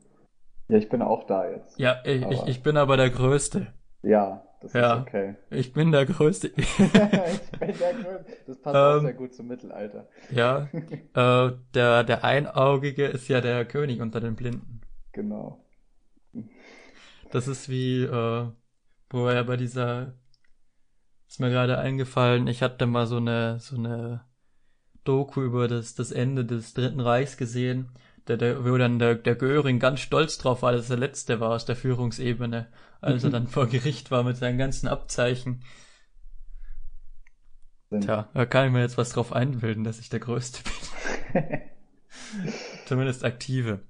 ja, 0.69 0.77
ich 0.77 0.91
bin 0.91 1.01
auch 1.01 1.25
da 1.25 1.51
jetzt. 1.51 1.81
Ja, 1.81 2.03
ich, 2.05 2.23
ich, 2.27 2.47
ich 2.47 2.63
bin 2.63 2.77
aber 2.77 2.99
der 2.99 3.09
Größte. 3.09 3.69
Ja, 4.03 4.45
das 4.61 4.75
ja, 4.75 4.97
ist 4.97 5.01
okay. 5.01 5.37
Ich 5.49 5.73
bin 5.73 5.91
der 5.91 6.05
Größte. 6.05 6.49
ich 6.55 6.77
bin 6.77 6.93
der 6.93 7.95
Größte. 7.95 8.27
Das 8.47 8.61
passt 8.61 8.77
ähm, 8.77 8.83
auch 8.83 9.01
sehr 9.01 9.15
gut 9.15 9.33
zum 9.33 9.47
Mittelalter. 9.47 10.07
Ja, 10.31 10.69
äh, 11.15 11.53
der, 11.73 12.05
der 12.05 12.25
Einaugige 12.25 13.07
ist 13.07 13.27
ja 13.29 13.41
der 13.41 13.65
König 13.65 14.03
unter 14.03 14.21
den 14.21 14.37
Blinden. 14.37 14.83
Genau. 15.13 15.65
Das 17.31 17.49
ist 17.49 17.69
wie, 17.69 18.03
äh, 18.03 18.49
wo 19.11 19.27
er 19.27 19.45
bei 19.45 19.57
dieser, 19.57 20.15
ist 21.29 21.41
mir 21.41 21.51
gerade 21.51 21.79
eingefallen, 21.79 22.47
ich 22.47 22.63
hatte 22.63 22.87
mal 22.87 23.07
so 23.07 23.17
eine, 23.17 23.61
so 23.61 23.77
eine 23.77 24.25
Doku 25.05 25.43
über 25.43 25.69
das, 25.69 25.95
das 25.95 26.13
Ende 26.13 26.45
des 26.45 26.75
Dritten 26.75 27.01
Reichs 27.01 27.37
gesehen 27.37 27.91
der, 28.31 28.37
der, 28.37 28.65
wo 28.65 28.77
dann 28.77 28.99
der, 28.99 29.17
der 29.17 29.35
Göring 29.35 29.79
ganz 29.79 30.01
stolz 30.01 30.39
drauf 30.39 30.63
war, 30.63 30.73
dass 30.73 30.87
er 30.89 30.97
der 30.97 31.09
Letzte 31.09 31.41
war 31.41 31.51
aus 31.51 31.65
der 31.65 31.77
Führungsebene, 31.77 32.69
als 33.01 33.25
er 33.25 33.31
dann 33.31 33.49
vor 33.49 33.67
Gericht 33.67 34.11
war 34.11 34.23
mit 34.23 34.37
seinen 34.37 34.59
ganzen 34.59 34.89
Abzeichen. 34.89 35.65
Tja, 37.91 38.29
da 38.33 38.47
kann 38.47 38.67
ich 38.67 38.73
mir 38.73 38.81
jetzt 38.81 38.99
was 38.99 39.11
drauf 39.11 39.33
einbilden, 39.33 39.83
dass 39.83 39.99
ich 39.99 40.11
der 40.11 40.21
Größte 40.21 40.63
bin. 41.33 41.43
Zumindest 42.87 43.25
aktive. 43.25 43.81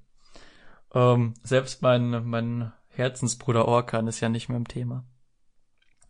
Ähm, 0.95 1.35
selbst 1.43 1.83
mein, 1.83 2.27
mein 2.27 2.73
Herzensbruder 3.01 3.67
Orkan 3.67 4.07
ist 4.07 4.21
ja 4.21 4.29
nicht 4.29 4.49
mehr 4.49 4.59
im 4.59 4.69
Thema. 4.69 5.05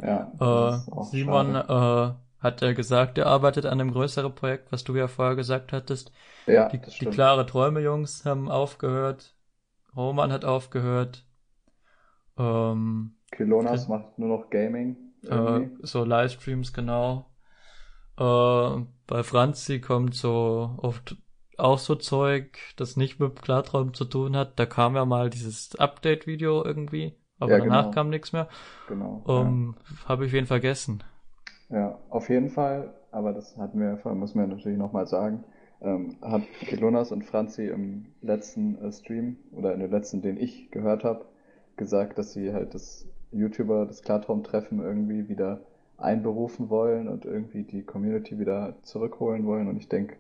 Ja. 0.03 0.33
Äh, 0.41 1.05
Simon 1.05 1.55
äh, 1.55 2.15
hat 2.39 2.63
er 2.63 2.75
gesagt, 2.75 3.19
er 3.19 3.27
arbeitet 3.27 3.67
an 3.67 3.81
einem 3.81 3.93
größeren 3.93 4.35
Projekt, 4.35 4.73
was 4.73 4.85
du 4.85 4.97
ja 4.97 5.09
vorher 5.09 5.37
gesagt 5.37 5.73
hattest. 5.73 6.13
Ja, 6.47 6.69
die, 6.69 6.81
die 6.81 7.07
klare 7.07 7.47
Träume 7.47 7.81
Jungs 7.81 8.25
haben 8.25 8.51
aufgehört. 8.51 9.37
Roman 9.95 10.33
hat 10.33 10.45
aufgehört. 10.45 11.27
Ähm, 12.39 13.17
Kilonas 13.31 13.89
macht 13.89 14.19
nur 14.19 14.29
noch 14.29 14.51
Gaming. 14.51 14.97
Äh, 15.23 15.69
so 15.83 16.05
Livestreams, 16.05 16.73
genau. 16.73 17.31
Äh, 18.19 18.85
bei 19.07 19.23
Franzi 19.23 19.81
kommt 19.81 20.15
so 20.15 20.75
oft 20.79 21.17
auch 21.61 21.79
so 21.79 21.95
Zeug, 21.95 22.59
das 22.77 22.97
nicht 22.97 23.21
mit 23.21 23.43
Klartraum 23.43 23.95
zu 23.95 24.05
tun 24.05 24.37
hat. 24.37 24.59
Da 24.59 24.67
kam 24.67 24.97
ja 24.97 25.05
mal 25.05 25.31
dieses 25.31 25.77
Update-Video 25.77 26.65
irgendwie, 26.65 27.15
aber 27.39 27.53
ja, 27.53 27.59
danach 27.59 27.83
genau. 27.85 27.95
kam 27.95 28.11
nichts 28.11 28.33
mehr. 28.33 28.49
Genau. 28.89 29.25
Ähm, 29.29 29.77
ja. 29.79 30.09
Habe 30.09 30.27
ich 30.27 30.33
wen 30.33 30.47
vergessen. 30.47 31.03
Ja, 31.69 31.99
auf 32.09 32.29
jeden 32.29 32.51
Fall, 32.51 32.95
aber 33.13 33.33
das 33.33 33.57
hatten 33.57 33.79
wir, 33.79 33.99
muss 34.15 34.35
man 34.35 34.49
natürlich 34.49 34.79
nochmal 34.79 35.07
sagen, 35.07 35.45
ähm, 35.81 36.17
hat 36.21 36.43
Gelonas 36.69 37.13
und 37.13 37.25
Franzi 37.25 37.67
im 37.67 38.07
letzten 38.23 38.77
äh, 38.83 38.93
Stream 38.93 39.37
oder 39.53 39.73
in 39.73 39.81
dem 39.81 39.91
letzten, 39.91 40.21
den 40.21 40.37
ich 40.37 40.71
gehört 40.71 41.05
habe, 41.05 41.25
gesagt, 41.77 42.19
dass 42.19 42.33
sie 42.33 42.53
halt 42.53 42.75
das 42.75 43.09
YouTuber, 43.33 43.87
das 43.87 44.03
Klartraum-Treffen 44.03 44.81
irgendwie 44.81 45.29
wieder 45.29 45.61
einberufen 45.97 46.71
wollen 46.71 47.09
und 47.09 47.25
irgendwie 47.25 47.63
die 47.63 47.83
Community 47.83 48.39
wieder 48.39 48.75
zurückholen 48.83 49.47
wollen. 49.47 49.69
Und 49.69 49.77
ich 49.77 49.89
denke, 49.89 50.17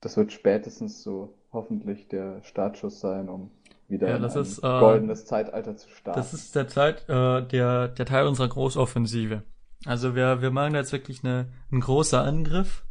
das 0.00 0.16
wird 0.16 0.32
spätestens 0.32 1.02
so 1.02 1.34
hoffentlich 1.52 2.08
der 2.08 2.42
Startschuss 2.42 3.00
sein, 3.00 3.28
um 3.28 3.50
wieder 3.88 4.08
ja, 4.08 4.18
das 4.18 4.36
ein 4.36 4.42
ist, 4.42 4.58
äh, 4.58 4.62
goldenes 4.62 5.26
Zeitalter 5.26 5.76
zu 5.76 5.90
starten. 5.90 6.18
Das 6.18 6.32
ist 6.32 6.54
der 6.54 6.68
Zeit, 6.68 7.08
äh, 7.08 7.42
der, 7.42 7.88
der 7.88 8.06
Teil 8.06 8.26
unserer 8.26 8.48
Großoffensive. 8.48 9.42
Also 9.84 10.14
wir, 10.14 10.42
wir 10.42 10.50
machen 10.50 10.74
jetzt 10.74 10.92
wirklich 10.92 11.24
eine, 11.24 11.48
ein 11.72 11.80
großer 11.80 12.22
Angriff. 12.22 12.84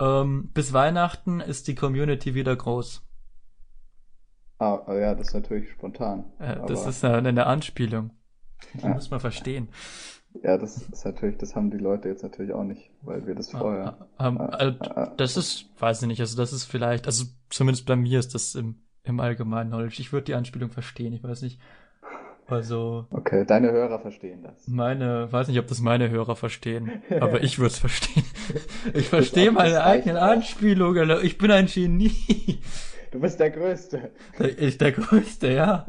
Ähm, 0.00 0.50
bis 0.54 0.72
Weihnachten 0.72 1.40
ist 1.40 1.68
die 1.68 1.74
Community 1.74 2.34
wieder 2.34 2.56
groß. 2.56 3.02
Ah, 4.58 4.80
oh 4.86 4.92
ja, 4.92 5.14
das 5.14 5.28
ist 5.28 5.34
natürlich 5.34 5.70
spontan. 5.70 6.24
Äh, 6.38 6.66
das 6.66 6.86
ist 6.86 7.04
eine, 7.04 7.28
eine 7.28 7.46
Anspielung. 7.46 8.10
Die 8.74 8.82
ja. 8.82 8.88
muss 8.88 9.10
man 9.10 9.20
verstehen. 9.20 9.68
Ja, 10.42 10.58
das 10.58 10.76
ist 10.76 11.04
natürlich, 11.04 11.38
das 11.38 11.54
haben 11.54 11.70
die 11.70 11.78
Leute 11.78 12.08
jetzt 12.08 12.22
natürlich 12.22 12.52
auch 12.52 12.64
nicht, 12.64 12.90
weil 13.02 13.26
wir 13.26 13.34
das 13.34 13.54
ah, 13.54 13.58
vorher. 13.58 14.08
Ah, 14.18 14.28
ähm, 14.28 14.40
äh, 14.40 14.66
äh, 14.68 15.08
das 15.16 15.36
ist, 15.36 15.66
weiß 15.78 16.02
ich 16.02 16.08
nicht, 16.08 16.20
also 16.20 16.36
das 16.36 16.52
ist 16.52 16.64
vielleicht, 16.64 17.06
also 17.06 17.24
zumindest 17.50 17.86
bei 17.86 17.96
mir 17.96 18.18
ist 18.18 18.34
das 18.34 18.54
im, 18.54 18.76
im 19.04 19.20
allgemeinen 19.20 19.70
Knowledge. 19.70 20.00
Ich 20.00 20.12
würde 20.12 20.24
die 20.24 20.34
Anspielung 20.34 20.70
verstehen, 20.70 21.12
ich 21.12 21.22
weiß 21.22 21.42
nicht. 21.42 21.60
Also. 22.46 23.06
Okay, 23.10 23.46
deine 23.46 23.72
Hörer 23.72 24.00
verstehen 24.00 24.42
das. 24.42 24.68
Meine, 24.68 25.32
weiß 25.32 25.48
nicht, 25.48 25.58
ob 25.58 25.66
das 25.66 25.80
meine 25.80 26.10
Hörer 26.10 26.36
verstehen, 26.36 27.02
aber 27.20 27.42
ich 27.42 27.58
würde 27.58 27.72
es 27.72 27.78
verstehen. 27.78 28.24
Ich 28.92 29.08
verstehe 29.08 29.50
meine 29.50 29.82
eigenen 29.82 30.18
Anspielungen. 30.18 31.10
Ich 31.22 31.38
bin 31.38 31.50
ein 31.50 31.64
Genie. 31.64 32.60
Du 33.10 33.18
bist 33.18 33.40
der 33.40 33.50
Größte. 33.50 34.10
Ich 34.58 34.76
der 34.76 34.92
Größte, 34.92 35.52
ja. 35.52 35.86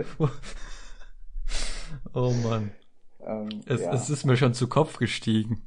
Oh 2.13 2.31
Mann. 2.31 2.71
Ähm, 3.25 3.49
es, 3.65 3.81
ja. 3.81 3.93
es 3.93 4.09
ist 4.09 4.25
mir 4.25 4.37
schon 4.37 4.53
zu 4.53 4.67
Kopf 4.67 4.97
gestiegen. 4.97 5.61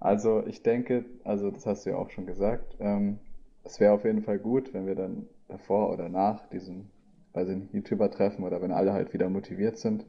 Also 0.00 0.44
ich 0.46 0.62
denke, 0.62 1.04
also 1.24 1.50
das 1.50 1.66
hast 1.66 1.86
du 1.86 1.90
ja 1.90 1.96
auch 1.96 2.10
schon 2.10 2.26
gesagt, 2.26 2.76
ähm, 2.78 3.18
es 3.64 3.80
wäre 3.80 3.92
auf 3.92 4.04
jeden 4.04 4.22
Fall 4.22 4.38
gut, 4.38 4.74
wenn 4.74 4.86
wir 4.86 4.94
dann 4.94 5.26
davor 5.48 5.90
oder 5.92 6.08
nach 6.08 6.46
diesem, 6.50 6.90
ich 7.34 7.48
nicht, 7.48 7.72
YouTuber-Treffen 7.72 8.44
oder 8.44 8.60
wenn 8.60 8.72
alle 8.72 8.92
halt 8.92 9.14
wieder 9.14 9.28
motiviert 9.28 9.78
sind, 9.78 10.04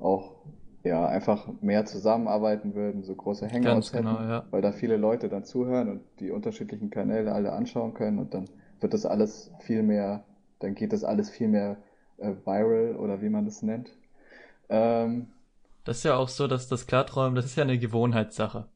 auch 0.00 0.32
ja 0.82 1.06
einfach 1.06 1.48
mehr 1.60 1.84
zusammenarbeiten 1.86 2.74
würden, 2.74 3.04
so 3.04 3.14
große 3.14 3.50
Hangouts 3.50 3.92
hätten, 3.92 4.06
genau, 4.06 4.20
ja. 4.20 4.44
weil 4.50 4.62
da 4.62 4.72
viele 4.72 4.96
Leute 4.96 5.28
dann 5.28 5.44
zuhören 5.44 5.88
und 5.88 6.00
die 6.20 6.30
unterschiedlichen 6.30 6.90
Kanäle 6.90 7.32
alle 7.32 7.52
anschauen 7.52 7.94
können 7.94 8.18
und 8.18 8.34
dann 8.34 8.48
wird 8.80 8.92
das 8.92 9.06
alles 9.06 9.50
viel 9.60 9.82
mehr, 9.82 10.24
dann 10.58 10.74
geht 10.74 10.92
das 10.92 11.04
alles 11.04 11.30
viel 11.30 11.48
mehr 11.48 11.76
äh, 12.18 12.32
viral 12.44 12.96
oder 12.96 13.22
wie 13.22 13.30
man 13.30 13.44
das 13.46 13.62
nennt. 13.62 13.96
Ähm, 14.68 15.26
das 15.84 15.98
ist 15.98 16.04
ja 16.04 16.16
auch 16.16 16.28
so, 16.28 16.46
dass 16.46 16.68
das 16.68 16.86
Klarträumen, 16.86 17.34
das 17.34 17.44
ist 17.44 17.56
ja 17.56 17.62
eine 17.62 17.78
Gewohnheitssache. 17.78 18.68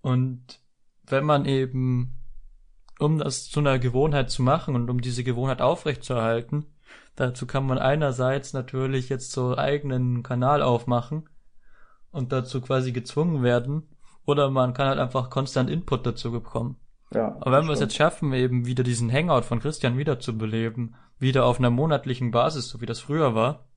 Und 0.00 0.60
wenn 1.04 1.24
man 1.24 1.44
eben, 1.44 2.14
um 2.98 3.18
das 3.18 3.50
zu 3.50 3.60
einer 3.60 3.78
Gewohnheit 3.78 4.30
zu 4.30 4.42
machen 4.42 4.74
und 4.74 4.88
um 4.88 5.00
diese 5.00 5.24
Gewohnheit 5.24 5.60
aufrechtzuerhalten, 5.60 6.66
dazu 7.16 7.46
kann 7.46 7.66
man 7.66 7.78
einerseits 7.78 8.52
natürlich 8.52 9.08
jetzt 9.08 9.32
so 9.32 9.56
eigenen 9.56 10.22
Kanal 10.22 10.62
aufmachen 10.62 11.28
und 12.10 12.32
dazu 12.32 12.60
quasi 12.60 12.92
gezwungen 12.92 13.42
werden, 13.42 13.88
oder 14.24 14.50
man 14.50 14.74
kann 14.74 14.88
halt 14.88 14.98
einfach 14.98 15.30
konstant 15.30 15.70
Input 15.70 16.04
dazu 16.04 16.32
bekommen. 16.32 16.76
Ja, 17.14 17.36
Aber 17.40 17.52
wenn 17.52 17.66
wir 17.66 17.72
es 17.72 17.80
jetzt 17.80 17.94
schaffen, 17.94 18.32
eben 18.32 18.66
wieder 18.66 18.82
diesen 18.82 19.12
Hangout 19.12 19.42
von 19.42 19.60
Christian 19.60 19.96
wiederzubeleben, 19.96 20.96
wieder 21.18 21.44
auf 21.44 21.58
einer 21.58 21.70
monatlichen 21.70 22.32
Basis, 22.32 22.68
so 22.68 22.80
wie 22.80 22.86
das 22.86 22.98
früher 23.00 23.34
war, 23.36 23.68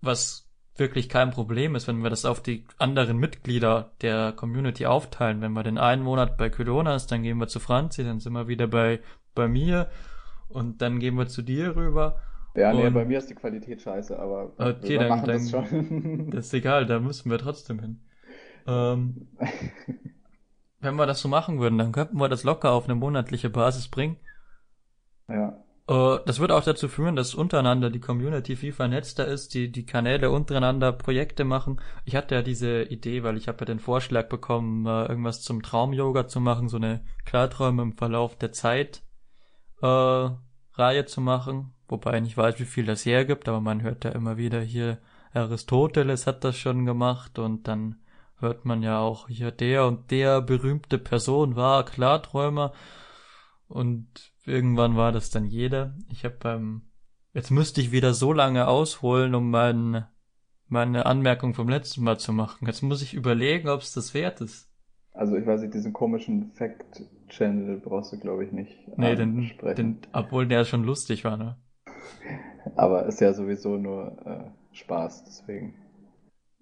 was 0.00 0.43
wirklich 0.76 1.08
kein 1.08 1.30
Problem 1.30 1.74
ist, 1.74 1.86
wenn 1.86 2.02
wir 2.02 2.10
das 2.10 2.24
auf 2.24 2.42
die 2.42 2.64
anderen 2.78 3.18
Mitglieder 3.18 3.92
der 4.02 4.32
Community 4.32 4.86
aufteilen. 4.86 5.40
Wenn 5.40 5.52
wir 5.52 5.62
den 5.62 5.78
einen 5.78 6.02
Monat 6.02 6.36
bei 6.36 6.50
Kylonas, 6.50 7.06
dann 7.06 7.22
gehen 7.22 7.38
wir 7.38 7.46
zu 7.46 7.60
Franzi, 7.60 8.02
dann 8.04 8.20
sind 8.20 8.32
wir 8.32 8.48
wieder 8.48 8.66
bei, 8.66 9.00
bei 9.34 9.46
mir 9.46 9.88
und 10.48 10.82
dann 10.82 10.98
gehen 10.98 11.16
wir 11.16 11.26
zu 11.26 11.42
dir 11.42 11.76
rüber. 11.76 12.20
Ja, 12.56 12.72
nee, 12.72 12.88
bei 12.90 13.04
mir 13.04 13.18
ist 13.18 13.30
die 13.30 13.34
Qualität 13.34 13.82
scheiße, 13.82 14.16
aber 14.18 14.52
okay, 14.58 14.90
wir 14.90 14.98
dann, 15.00 15.08
machen 15.08 15.26
dann, 15.26 15.38
das 15.38 15.50
schon. 15.50 16.30
Das 16.30 16.46
ist 16.46 16.54
egal, 16.54 16.86
da 16.86 17.00
müssen 17.00 17.30
wir 17.30 17.38
trotzdem 17.38 17.80
hin. 17.80 18.00
Ähm, 18.66 19.28
wenn 20.80 20.94
wir 20.94 21.06
das 21.06 21.20
so 21.20 21.28
machen 21.28 21.58
würden, 21.58 21.78
dann 21.78 21.92
könnten 21.92 22.18
wir 22.18 22.28
das 22.28 22.44
locker 22.44 22.72
auf 22.72 22.84
eine 22.84 22.94
monatliche 22.94 23.50
Basis 23.50 23.88
bringen. 23.88 24.16
Ja. 25.28 25.63
Uh, 25.86 26.16
das 26.24 26.40
wird 26.40 26.50
auch 26.50 26.64
dazu 26.64 26.88
führen, 26.88 27.14
dass 27.14 27.34
untereinander 27.34 27.90
die 27.90 28.00
Community 28.00 28.56
viel 28.56 28.72
vernetzter 28.72 29.26
ist, 29.26 29.52
die 29.52 29.70
die 29.70 29.84
Kanäle 29.84 30.30
untereinander 30.30 30.92
Projekte 30.92 31.44
machen. 31.44 31.78
Ich 32.06 32.16
hatte 32.16 32.36
ja 32.36 32.42
diese 32.42 32.84
Idee, 32.84 33.22
weil 33.22 33.36
ich 33.36 33.48
habe 33.48 33.58
ja 33.60 33.66
den 33.66 33.80
Vorschlag 33.80 34.30
bekommen, 34.30 34.86
uh, 34.86 35.06
irgendwas 35.06 35.42
zum 35.42 35.62
Traum-Yoga 35.62 36.26
zu 36.26 36.40
machen, 36.40 36.70
so 36.70 36.78
eine 36.78 37.04
Klarträume 37.26 37.82
im 37.82 37.92
Verlauf 37.92 38.34
der 38.38 38.52
Zeit 38.52 39.02
uh, 39.82 40.30
Reihe 40.72 41.04
zu 41.04 41.20
machen, 41.20 41.74
wobei 41.86 42.16
ich 42.16 42.22
nicht 42.22 42.36
weiß, 42.38 42.58
wie 42.60 42.64
viel 42.64 42.86
das 42.86 43.04
hergibt, 43.04 43.46
aber 43.46 43.60
man 43.60 43.82
hört 43.82 44.04
ja 44.04 44.12
immer 44.12 44.38
wieder 44.38 44.62
hier, 44.62 44.98
Aristoteles 45.34 46.26
hat 46.26 46.44
das 46.44 46.56
schon 46.56 46.86
gemacht 46.86 47.38
und 47.38 47.68
dann 47.68 47.96
hört 48.38 48.64
man 48.64 48.82
ja 48.82 49.00
auch 49.00 49.28
hier 49.28 49.50
der 49.50 49.86
und 49.86 50.10
der 50.10 50.40
berühmte 50.40 50.96
Person 50.96 51.56
war 51.56 51.84
Klarträumer 51.84 52.72
und 53.68 54.33
irgendwann 54.44 54.96
war 54.96 55.12
das 55.12 55.30
dann 55.30 55.46
jeder. 55.46 55.96
Ich 56.10 56.24
habe 56.24 56.36
beim 56.38 56.82
jetzt 57.34 57.50
müsste 57.50 57.80
ich 57.80 57.92
wieder 57.92 58.14
so 58.14 58.32
lange 58.32 58.66
ausholen, 58.68 59.34
um 59.34 59.50
mein, 59.50 60.06
meine 60.68 61.04
Anmerkung 61.04 61.52
vom 61.52 61.68
letzten 61.68 62.02
Mal 62.04 62.18
zu 62.18 62.32
machen. 62.32 62.66
Jetzt 62.66 62.82
muss 62.82 63.02
ich 63.02 63.12
überlegen, 63.12 63.68
ob 63.68 63.82
es 63.82 63.92
das 63.92 64.14
wert 64.14 64.40
ist. 64.40 64.70
Also 65.12 65.36
ich 65.36 65.46
weiß 65.46 65.60
nicht, 65.60 65.74
diesen 65.74 65.92
komischen 65.92 66.52
Fact-Channel 66.52 67.78
brauchst 67.78 68.12
du, 68.12 68.18
glaube 68.18 68.44
ich, 68.44 68.52
nicht. 68.52 68.76
Nee, 68.96 69.14
den, 69.14 69.52
den, 69.76 69.98
obwohl 70.12 70.46
der 70.46 70.64
schon 70.64 70.82
lustig 70.84 71.24
war, 71.24 71.36
ne? 71.36 71.56
Aber 72.76 73.06
ist 73.06 73.20
ja 73.20 73.32
sowieso 73.32 73.76
nur 73.76 74.16
äh, 74.26 74.76
Spaß, 74.76 75.24
deswegen. 75.24 75.74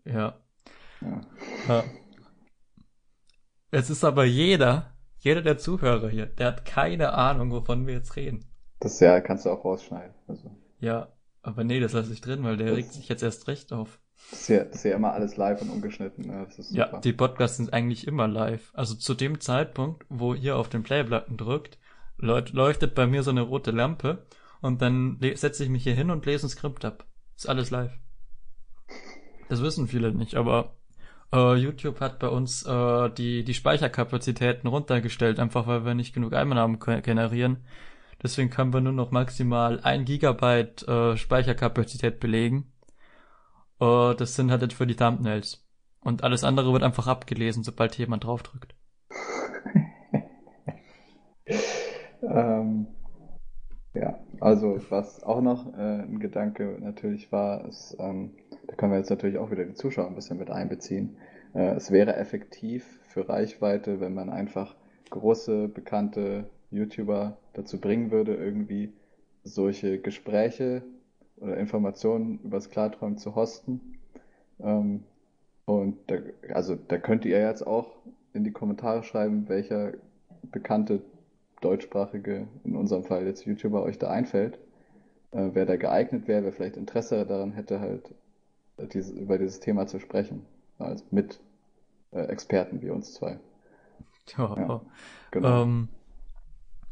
Ja. 0.04 0.34
ja. 1.00 1.20
ja. 1.68 1.84
Es 3.70 3.88
ist 3.88 4.04
aber 4.04 4.24
jeder, 4.24 4.91
jeder 5.22 5.40
der 5.40 5.56
Zuhörer 5.56 6.08
hier, 6.08 6.26
der 6.26 6.48
hat 6.48 6.64
keine 6.64 7.14
Ahnung, 7.14 7.52
wovon 7.52 7.86
wir 7.86 7.94
jetzt 7.94 8.16
reden. 8.16 8.44
Das 8.80 8.98
ja, 8.98 9.20
kannst 9.20 9.46
du 9.46 9.50
auch 9.50 9.64
rausschneiden. 9.64 10.14
Also. 10.26 10.50
Ja, 10.80 11.12
aber 11.42 11.62
nee, 11.62 11.78
das 11.78 11.92
lasse 11.92 12.12
ich 12.12 12.20
drin, 12.20 12.42
weil 12.42 12.56
der 12.56 12.68
das, 12.68 12.76
regt 12.76 12.92
sich 12.92 13.08
jetzt 13.08 13.22
erst 13.22 13.46
recht 13.46 13.72
auf. 13.72 14.00
Das 14.30 14.40
ist, 14.40 14.48
ja, 14.48 14.64
das 14.64 14.76
ist 14.76 14.84
ja 14.84 14.96
immer 14.96 15.12
alles 15.12 15.36
live 15.36 15.62
und 15.62 15.70
ungeschnitten. 15.70 16.26
Ne? 16.26 16.48
Ja, 16.70 16.98
die 16.98 17.12
Podcasts 17.12 17.56
sind 17.56 17.72
eigentlich 17.72 18.08
immer 18.08 18.26
live. 18.26 18.72
Also 18.74 18.96
zu 18.96 19.14
dem 19.14 19.40
Zeitpunkt, 19.40 20.04
wo 20.08 20.34
ihr 20.34 20.56
auf 20.56 20.68
den 20.68 20.82
Playbutton 20.82 21.36
drückt, 21.36 21.78
leuchtet 22.18 22.96
bei 22.96 23.06
mir 23.06 23.22
so 23.22 23.30
eine 23.30 23.42
rote 23.42 23.70
Lampe 23.70 24.26
und 24.60 24.82
dann 24.82 25.18
setze 25.34 25.62
ich 25.62 25.70
mich 25.70 25.84
hier 25.84 25.94
hin 25.94 26.10
und 26.10 26.26
lese 26.26 26.46
ein 26.46 26.50
Skript 26.50 26.84
ab. 26.84 27.06
Ist 27.36 27.48
alles 27.48 27.70
live. 27.70 27.96
Das 29.48 29.62
wissen 29.62 29.86
viele 29.86 30.12
nicht, 30.12 30.34
aber 30.34 30.76
Uh, 31.34 31.54
YouTube 31.54 32.00
hat 32.00 32.18
bei 32.18 32.28
uns 32.28 32.66
uh, 32.66 33.08
die, 33.08 33.42
die 33.42 33.54
Speicherkapazitäten 33.54 34.68
runtergestellt, 34.68 35.40
einfach 35.40 35.66
weil 35.66 35.86
wir 35.86 35.94
nicht 35.94 36.12
genug 36.12 36.34
Einnahmen 36.34 36.78
generieren. 36.78 37.64
Deswegen 38.22 38.50
können 38.50 38.74
wir 38.74 38.82
nur 38.82 38.92
noch 38.92 39.10
maximal 39.10 39.80
ein 39.80 40.04
Gigabyte 40.04 40.86
uh, 40.86 41.16
Speicherkapazität 41.16 42.20
belegen. 42.20 42.70
Uh, 43.80 44.12
das 44.12 44.36
sind 44.36 44.50
halt 44.50 44.60
jetzt 44.60 44.74
für 44.74 44.86
die 44.86 44.94
Thumbnails. 44.94 45.66
Und 46.00 46.22
alles 46.22 46.44
andere 46.44 46.70
wird 46.72 46.82
einfach 46.82 47.06
abgelesen, 47.06 47.64
sobald 47.64 47.96
jemand 47.96 48.24
draufdrückt. 48.24 48.74
ähm, 52.22 52.88
ja, 53.94 54.21
also 54.42 54.78
was 54.90 55.22
auch 55.22 55.40
noch 55.40 55.72
äh, 55.74 56.02
ein 56.02 56.18
Gedanke 56.18 56.76
natürlich 56.80 57.30
war, 57.30 57.64
ist, 57.66 57.96
ähm, 58.00 58.32
da 58.66 58.74
können 58.74 58.92
wir 58.92 58.98
jetzt 58.98 59.10
natürlich 59.10 59.38
auch 59.38 59.50
wieder 59.50 59.64
die 59.64 59.74
Zuschauer 59.74 60.08
ein 60.08 60.16
bisschen 60.16 60.38
mit 60.38 60.50
einbeziehen. 60.50 61.16
Äh, 61.54 61.74
es 61.76 61.92
wäre 61.92 62.16
effektiv 62.16 62.84
für 63.02 63.28
Reichweite, 63.28 64.00
wenn 64.00 64.14
man 64.14 64.30
einfach 64.30 64.74
große, 65.10 65.68
bekannte 65.68 66.50
YouTuber 66.70 67.36
dazu 67.52 67.80
bringen 67.80 68.10
würde, 68.10 68.34
irgendwie 68.34 68.92
solche 69.44 69.98
Gespräche 69.98 70.82
oder 71.36 71.56
Informationen 71.56 72.40
über 72.42 72.56
das 72.56 72.70
Klarträumen 72.70 73.18
zu 73.18 73.36
hosten. 73.36 73.98
Ähm, 74.60 75.04
und 75.66 75.98
da, 76.08 76.16
also 76.52 76.74
da 76.74 76.98
könnt 76.98 77.24
ihr 77.24 77.40
jetzt 77.40 77.64
auch 77.64 77.92
in 78.32 78.42
die 78.42 78.52
Kommentare 78.52 79.04
schreiben, 79.04 79.48
welcher 79.48 79.92
bekannte 80.50 81.00
deutschsprachige, 81.64 82.48
in 82.64 82.76
unserem 82.76 83.04
Fall 83.04 83.26
jetzt 83.26 83.46
YouTuber, 83.46 83.82
euch 83.82 83.98
da 83.98 84.10
einfällt. 84.10 84.58
Äh, 85.32 85.50
wer 85.52 85.66
da 85.66 85.76
geeignet 85.76 86.28
wäre, 86.28 86.44
wer 86.44 86.52
vielleicht 86.52 86.76
Interesse 86.76 87.26
daran 87.26 87.52
hätte, 87.52 87.80
halt 87.80 88.14
diese, 88.92 89.14
über 89.14 89.38
dieses 89.38 89.60
Thema 89.60 89.86
zu 89.86 89.98
sprechen. 89.98 90.44
Also 90.78 91.04
mit 91.10 91.40
äh, 92.12 92.24
Experten 92.26 92.82
wie 92.82 92.90
uns 92.90 93.14
zwei. 93.14 93.38
Ja, 94.38 94.54
ja 94.56 94.80
genau. 95.32 95.62
Ähm, 95.64 95.88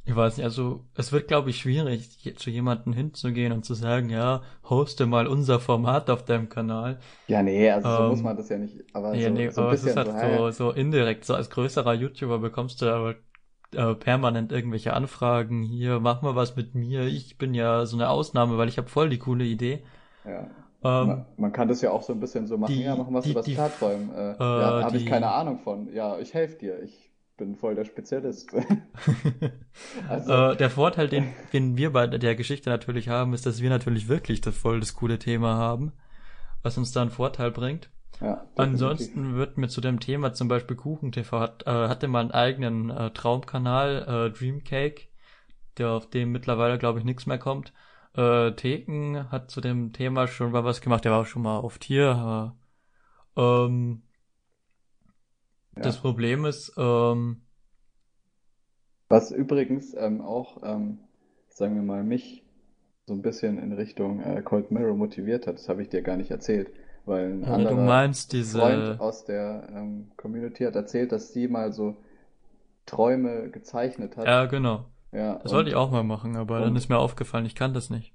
ich 0.04 0.16
weiß 0.16 0.38
nicht, 0.38 0.44
also 0.44 0.84
es 0.96 1.12
wird, 1.12 1.28
glaube 1.28 1.50
ich, 1.50 1.58
schwierig, 1.58 2.36
zu 2.36 2.50
jemandem 2.50 2.92
hinzugehen 2.92 3.52
und 3.52 3.64
zu 3.64 3.74
sagen, 3.74 4.10
ja, 4.10 4.42
hoste 4.68 5.06
mal 5.06 5.28
unser 5.28 5.60
Format 5.60 6.10
auf 6.10 6.24
deinem 6.24 6.48
Kanal. 6.48 6.98
Ja, 7.28 7.42
nee, 7.42 7.70
also 7.70 7.88
so 7.88 8.02
muss 8.02 8.18
ähm, 8.18 8.24
man 8.24 8.36
das 8.36 8.48
ja 8.48 8.58
nicht. 8.58 8.84
Aber 8.92 9.14
ja, 9.14 9.28
so, 9.28 9.34
nee, 9.34 9.48
so 9.50 9.60
aber 9.62 9.72
es 9.72 9.84
ist 9.84 9.96
halt 9.96 10.08
so, 10.18 10.50
so, 10.50 10.72
indirekt. 10.72 11.24
So 11.24 11.34
als 11.34 11.50
größerer 11.50 11.94
YouTuber 11.94 12.40
bekommst 12.40 12.82
du 12.82 12.86
aber 12.86 13.14
äh, 13.74 13.94
permanent 13.94 14.52
irgendwelche 14.52 14.94
Anfragen. 14.94 15.62
Hier, 15.62 16.00
mach 16.00 16.22
mal 16.22 16.36
was 16.36 16.56
mit 16.56 16.74
mir. 16.74 17.02
Ich 17.02 17.38
bin 17.38 17.54
ja 17.54 17.86
so 17.86 17.96
eine 17.96 18.08
Ausnahme, 18.08 18.58
weil 18.58 18.68
ich 18.68 18.78
habe 18.78 18.88
voll 18.88 19.08
die 19.08 19.18
coole 19.18 19.44
Idee. 19.44 19.82
Ja. 20.24 20.48
Ähm, 20.82 21.06
man, 21.06 21.26
man, 21.36 21.52
kann 21.52 21.68
das 21.68 21.82
ja 21.82 21.90
auch 21.90 22.02
so 22.02 22.12
ein 22.12 22.20
bisschen 22.20 22.46
so 22.46 22.56
machen, 22.56 22.74
die, 22.74 22.82
ja, 22.82 22.96
machen 22.96 23.12
wir 23.12 23.34
was 23.34 23.46
Klarträumen. 23.46 24.14
Äh, 24.14 24.32
äh, 24.32 24.36
ja, 24.38 24.82
habe 24.84 24.96
ich 24.96 25.06
keine 25.06 25.30
Ahnung 25.30 25.58
von. 25.58 25.92
Ja, 25.92 26.18
ich 26.18 26.32
helfe 26.32 26.58
dir. 26.58 26.82
Ich 26.82 27.10
bin 27.36 27.56
voll 27.56 27.74
der 27.74 27.84
Spezialist. 27.84 28.54
also. 30.08 30.32
äh, 30.32 30.56
der 30.56 30.70
Vorteil, 30.70 31.08
den, 31.08 31.32
den 31.52 31.76
wir 31.76 31.92
bei 31.92 32.06
der 32.06 32.34
Geschichte 32.34 32.70
natürlich 32.70 33.08
haben, 33.08 33.34
ist, 33.34 33.46
dass 33.46 33.60
wir 33.62 33.70
natürlich 33.70 34.08
wirklich 34.08 34.40
das 34.40 34.56
voll 34.56 34.80
das 34.80 34.94
coole 34.94 35.18
Thema 35.18 35.56
haben, 35.56 35.92
was 36.62 36.78
uns 36.78 36.92
da 36.92 37.02
einen 37.02 37.10
Vorteil 37.10 37.50
bringt. 37.50 37.90
Ja, 38.20 38.44
Ansonsten 38.56 39.34
wird 39.36 39.56
mir 39.58 39.68
zu 39.68 39.80
dem 39.80 40.00
Thema 40.00 40.34
zum 40.34 40.46
Beispiel 40.48 40.76
KuchenTV 40.76 41.40
hat, 41.40 41.66
äh, 41.66 41.70
hatte 41.70 42.08
mal 42.08 42.20
einen 42.20 42.30
eigenen 42.32 42.90
äh, 42.90 43.10
Traumkanal, 43.12 44.28
äh, 44.28 44.38
Dreamcake, 44.38 45.08
der 45.78 45.90
auf 45.92 46.10
dem 46.10 46.32
mittlerweile 46.32 46.78
glaube 46.78 46.98
ich 47.00 47.06
nichts 47.06 47.26
mehr 47.26 47.38
kommt. 47.38 47.72
Äh, 48.14 48.52
Theken 48.52 49.30
hat 49.32 49.50
zu 49.50 49.60
dem 49.62 49.92
Thema 49.94 50.28
schon 50.28 50.52
mal 50.52 50.64
was 50.64 50.80
gemacht, 50.82 51.04
der 51.04 51.12
war 51.12 51.22
auch 51.22 51.26
schon 51.26 51.42
mal 51.42 51.60
oft 51.60 51.84
hier. 51.84 52.54
Äh, 53.36 53.40
ähm, 53.42 54.02
Ja. 55.76 55.82
Das 55.82 55.98
Problem 56.00 56.44
ist, 56.46 56.72
ähm, 56.78 57.42
Was 59.10 59.30
übrigens 59.30 59.94
ähm, 59.94 60.22
auch, 60.22 60.62
ähm, 60.62 61.00
sagen 61.50 61.74
wir 61.74 61.82
mal, 61.82 62.02
mich 62.02 62.42
so 63.06 63.14
ein 63.14 63.22
bisschen 63.22 63.58
in 63.58 63.72
Richtung 63.72 64.20
äh, 64.20 64.42
Cold 64.42 64.70
Mirror 64.70 64.96
motiviert 64.96 65.46
hat, 65.46 65.56
das 65.56 65.68
habe 65.68 65.82
ich 65.82 65.88
dir 65.90 66.02
gar 66.02 66.16
nicht 66.16 66.30
erzählt, 66.30 66.70
weil 67.06 67.32
ein 67.32 67.44
du 67.66 67.76
anderer 67.76 67.78
meinst 67.78 68.32
diese, 68.32 68.56
Freund 68.56 69.00
aus 69.00 69.24
der 69.24 69.68
ähm, 69.74 70.10
Community 70.16 70.64
hat 70.64 70.76
erzählt, 70.76 71.12
dass 71.12 71.32
sie 71.32 71.48
mal 71.48 71.72
so 71.72 71.96
Träume 72.86 73.50
gezeichnet 73.50 74.16
hat. 74.18 74.32
ja 74.32 74.46
genau, 74.46 74.90
Ja, 75.12 75.42
das 75.42 75.52
wollte 75.52 75.70
ich 75.70 75.76
auch 75.76 75.90
mal 75.90 76.02
machen, 76.04 76.36
aber 76.36 76.60
dann 76.60 76.76
ist 76.76 76.88
mir 76.88 76.98
aufgefallen, 76.98 77.46
ich 77.46 77.54
kann 77.54 77.74
das 77.74 77.90
nicht. 77.90 78.14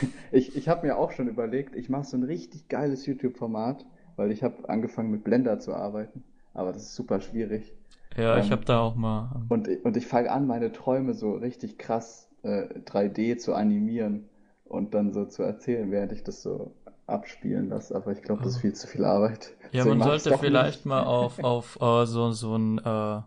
ich, 0.32 0.56
ich 0.56 0.68
habe 0.68 0.86
mir 0.86 0.96
auch 0.98 1.12
schon 1.12 1.28
überlegt, 1.28 1.76
ich 1.76 1.88
mache 1.88 2.04
so 2.04 2.16
ein 2.16 2.22
richtig 2.24 2.68
geiles 2.68 3.06
YouTube-Format, 3.06 3.84
weil 4.16 4.30
ich 4.30 4.42
habe 4.42 4.68
angefangen 4.68 5.10
mit 5.10 5.24
Blender 5.24 5.58
zu 5.60 5.74
arbeiten, 5.74 6.24
aber 6.52 6.72
das 6.72 6.82
ist 6.84 6.94
super 6.94 7.20
schwierig. 7.20 7.72
Ja, 8.16 8.38
ich 8.38 8.50
Ähm, 8.50 8.52
habe 8.52 8.64
da 8.64 8.80
auch 8.80 8.94
mal. 8.96 9.30
ähm, 9.36 9.50
Und, 9.50 9.68
und 9.84 9.96
ich 9.96 10.06
fange 10.06 10.30
an, 10.32 10.46
meine 10.46 10.72
Träume 10.72 11.14
so 11.14 11.34
richtig 11.34 11.78
krass 11.78 12.30
äh, 12.42 12.80
3D 12.86 13.36
zu 13.36 13.54
animieren 13.54 14.28
und 14.64 14.94
dann 14.94 15.12
so 15.12 15.26
zu 15.26 15.42
erzählen, 15.42 15.90
während 15.90 16.12
ich 16.12 16.24
das 16.24 16.42
so 16.42 16.74
abspielen 17.06 17.68
lasse. 17.68 17.94
Aber 17.94 18.12
ich 18.12 18.22
glaube, 18.22 18.42
das 18.42 18.54
ist 18.54 18.60
viel 18.60 18.74
zu 18.74 18.86
viel 18.86 19.04
Arbeit. 19.04 19.52
Ja, 19.72 19.84
man 19.84 20.00
sollte 20.00 20.38
vielleicht 20.38 20.78
nicht. 20.78 20.86
mal 20.86 21.02
auf, 21.02 21.42
auf 21.42 21.80
äh, 21.80 22.06
so, 22.06 22.30
so 22.30 22.56
ein 22.56 22.78
äh, 22.78 23.22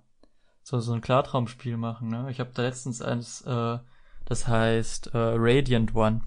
so, 0.67 0.79
so 0.79 0.93
ein 0.93 1.01
Klartraumspiel 1.01 1.77
machen, 1.77 2.09
ne? 2.09 2.27
Ich 2.29 2.41
habe 2.41 2.51
da 2.53 2.61
letztens 2.61 3.01
eins, 3.01 3.41
äh, 3.41 3.77
das 4.25 4.47
heißt 4.47 5.13
äh, 5.13 5.17
Radiant 5.17 5.95
One. 5.95 6.21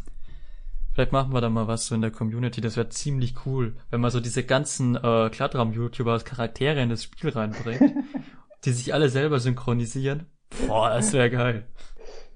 Vielleicht 0.92 1.12
machen 1.12 1.34
wir 1.34 1.42
da 1.42 1.50
mal 1.50 1.68
was 1.68 1.86
so 1.86 1.94
in 1.94 2.00
der 2.00 2.10
Community, 2.10 2.62
das 2.62 2.76
wäre 2.78 2.88
ziemlich 2.88 3.34
cool, 3.44 3.76
wenn 3.90 4.00
man 4.00 4.10
so 4.10 4.18
diese 4.18 4.42
ganzen 4.42 4.96
äh, 4.96 5.28
Klartraum-YouTuber 5.30 6.12
als 6.12 6.24
Charaktere 6.24 6.80
in 6.80 6.88
das 6.88 7.04
Spiel 7.04 7.30
reinbringt, 7.30 7.94
die 8.64 8.72
sich 8.72 8.94
alle 8.94 9.10
selber 9.10 9.40
synchronisieren. 9.40 10.26
Boah, 10.66 10.88
das 10.88 11.12
wäre 11.12 11.30
geil. 11.30 11.66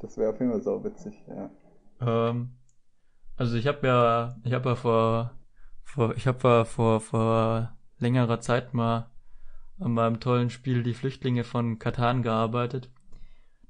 Das 0.00 0.18
wäre 0.18 0.30
auf 0.30 0.38
jeden 0.38 0.52
Fall 0.52 0.60
so 0.60 0.84
witzig, 0.84 1.14
ja. 1.26 1.50
Ähm, 2.00 2.50
also 3.36 3.56
ich 3.56 3.66
habe 3.66 3.86
ja, 3.86 4.36
ich 4.44 4.52
habe 4.52 4.70
ja 4.70 4.74
vor, 4.76 5.32
vor 5.82 6.14
ich 6.16 6.26
habe 6.26 6.46
ja 6.48 6.64
vor, 6.64 7.00
vor 7.00 7.76
längerer 7.98 8.40
Zeit 8.40 8.74
mal 8.74 9.10
an 9.78 9.92
meinem 9.92 10.20
tollen 10.20 10.50
Spiel 10.50 10.82
Die 10.82 10.94
Flüchtlinge 10.94 11.44
von 11.44 11.78
Katan 11.78 12.22
gearbeitet. 12.22 12.90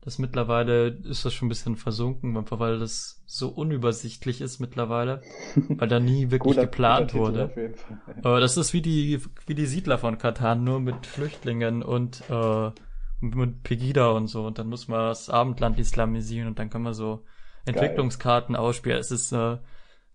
Das 0.03 0.18
mittlerweile 0.18 0.88
ist 0.88 1.24
das 1.24 1.33
schon 1.33 1.46
ein 1.46 1.48
bisschen 1.48 1.77
versunken, 1.77 2.37
einfach 2.37 2.59
weil 2.59 2.79
das 2.79 3.22
so 3.24 3.48
unübersichtlich 3.48 4.42
ist 4.42 4.61
mittlerweile, 4.61 5.22
weil 5.68 5.88
da 5.88 5.98
nie 5.98 6.31
wirklich 6.31 6.57
Guter- 6.57 6.66
geplant 6.66 7.12
guter 7.12 7.24
wurde. 7.24 7.74
Äh, 8.18 8.40
das 8.40 8.59
ist 8.59 8.74
wie 8.74 8.83
die, 8.83 9.18
wie 9.46 9.55
die 9.55 9.64
Siedler 9.64 9.96
von 9.96 10.18
Katan, 10.18 10.62
nur 10.62 10.79
mit 10.81 11.07
Flüchtlingen 11.07 11.83
und 11.83 12.22
äh, 12.29 12.70
mit 13.20 13.62
Pegida 13.62 14.11
und 14.11 14.27
so. 14.27 14.46
Und 14.46 14.59
dann 14.59 14.66
muss 14.68 14.88
man 14.88 14.98
das 15.09 15.31
Abendland 15.31 15.79
islamisieren 15.79 16.48
und 16.48 16.59
dann 16.59 16.68
kann 16.68 16.83
man 16.83 16.92
so 16.92 17.24
Entwicklungskarten 17.66 18.57
ausspielen. 18.57 18.98
Es 18.98 19.11
ist 19.11 19.33
äh, 19.33 19.59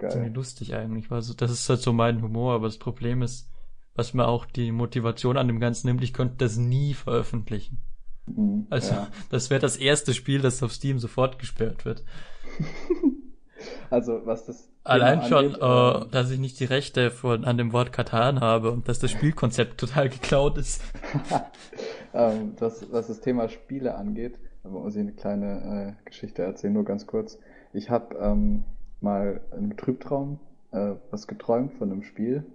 ziemlich 0.07 0.33
lustig 0.33 0.75
eigentlich. 0.75 1.11
Also 1.11 1.33
das 1.33 1.51
ist 1.51 1.69
halt 1.69 1.81
so 1.81 1.93
mein 1.93 2.21
Humor, 2.21 2.53
aber 2.53 2.67
das 2.67 2.77
Problem 2.77 3.21
ist, 3.21 3.49
was 3.95 4.13
mir 4.13 4.27
auch 4.27 4.45
die 4.45 4.71
Motivation 4.71 5.37
an 5.37 5.47
dem 5.47 5.59
Ganzen 5.59 5.87
nimmt, 5.87 6.03
ich 6.03 6.13
könnte 6.13 6.35
das 6.37 6.57
nie 6.57 6.93
veröffentlichen. 6.93 7.79
Mhm, 8.27 8.67
Also 8.69 8.93
ja. 8.93 9.07
das 9.29 9.49
wäre 9.49 9.59
das 9.59 9.77
erste 9.77 10.13
Spiel, 10.13 10.41
das 10.41 10.63
auf 10.63 10.71
Steam 10.73 10.99
sofort 10.99 11.39
gesperrt 11.39 11.85
wird. 11.85 12.03
Also, 13.89 14.21
was 14.25 14.45
das 14.45 14.69
Allein 14.83 15.21
schon, 15.23 15.55
angeht, 15.55 15.61
äh, 15.61 15.65
ähm, 15.65 16.11
dass 16.11 16.31
ich 16.31 16.39
nicht 16.39 16.59
die 16.59 16.65
Rechte 16.65 17.11
von, 17.11 17.43
an 17.43 17.57
dem 17.57 17.73
Wort 17.73 17.91
Katan 17.91 18.39
habe 18.39 18.71
und 18.71 18.87
dass 18.87 18.99
das 18.99 19.11
Spielkonzept 19.11 19.77
total 19.79 20.09
geklaut 20.09 20.57
ist. 20.57 20.81
ähm, 22.13 22.55
das, 22.55 22.85
was 22.91 23.07
das 23.07 23.19
Thema 23.19 23.49
Spiele 23.49 23.95
angeht, 23.95 24.39
muss 24.63 24.95
ich 24.95 25.01
eine 25.01 25.13
kleine 25.13 25.95
äh, 25.99 26.05
Geschichte 26.05 26.43
erzählen, 26.43 26.73
nur 26.73 26.85
ganz 26.85 27.07
kurz. 27.07 27.39
Ich 27.73 27.89
habe 27.89 28.15
ähm, 28.17 28.63
mal 29.01 29.41
im 29.55 29.77
Trübtraum 29.77 30.39
äh, 30.71 30.95
was 31.11 31.27
geträumt 31.27 31.73
von 31.73 31.91
einem 31.91 32.03
Spiel, 32.03 32.45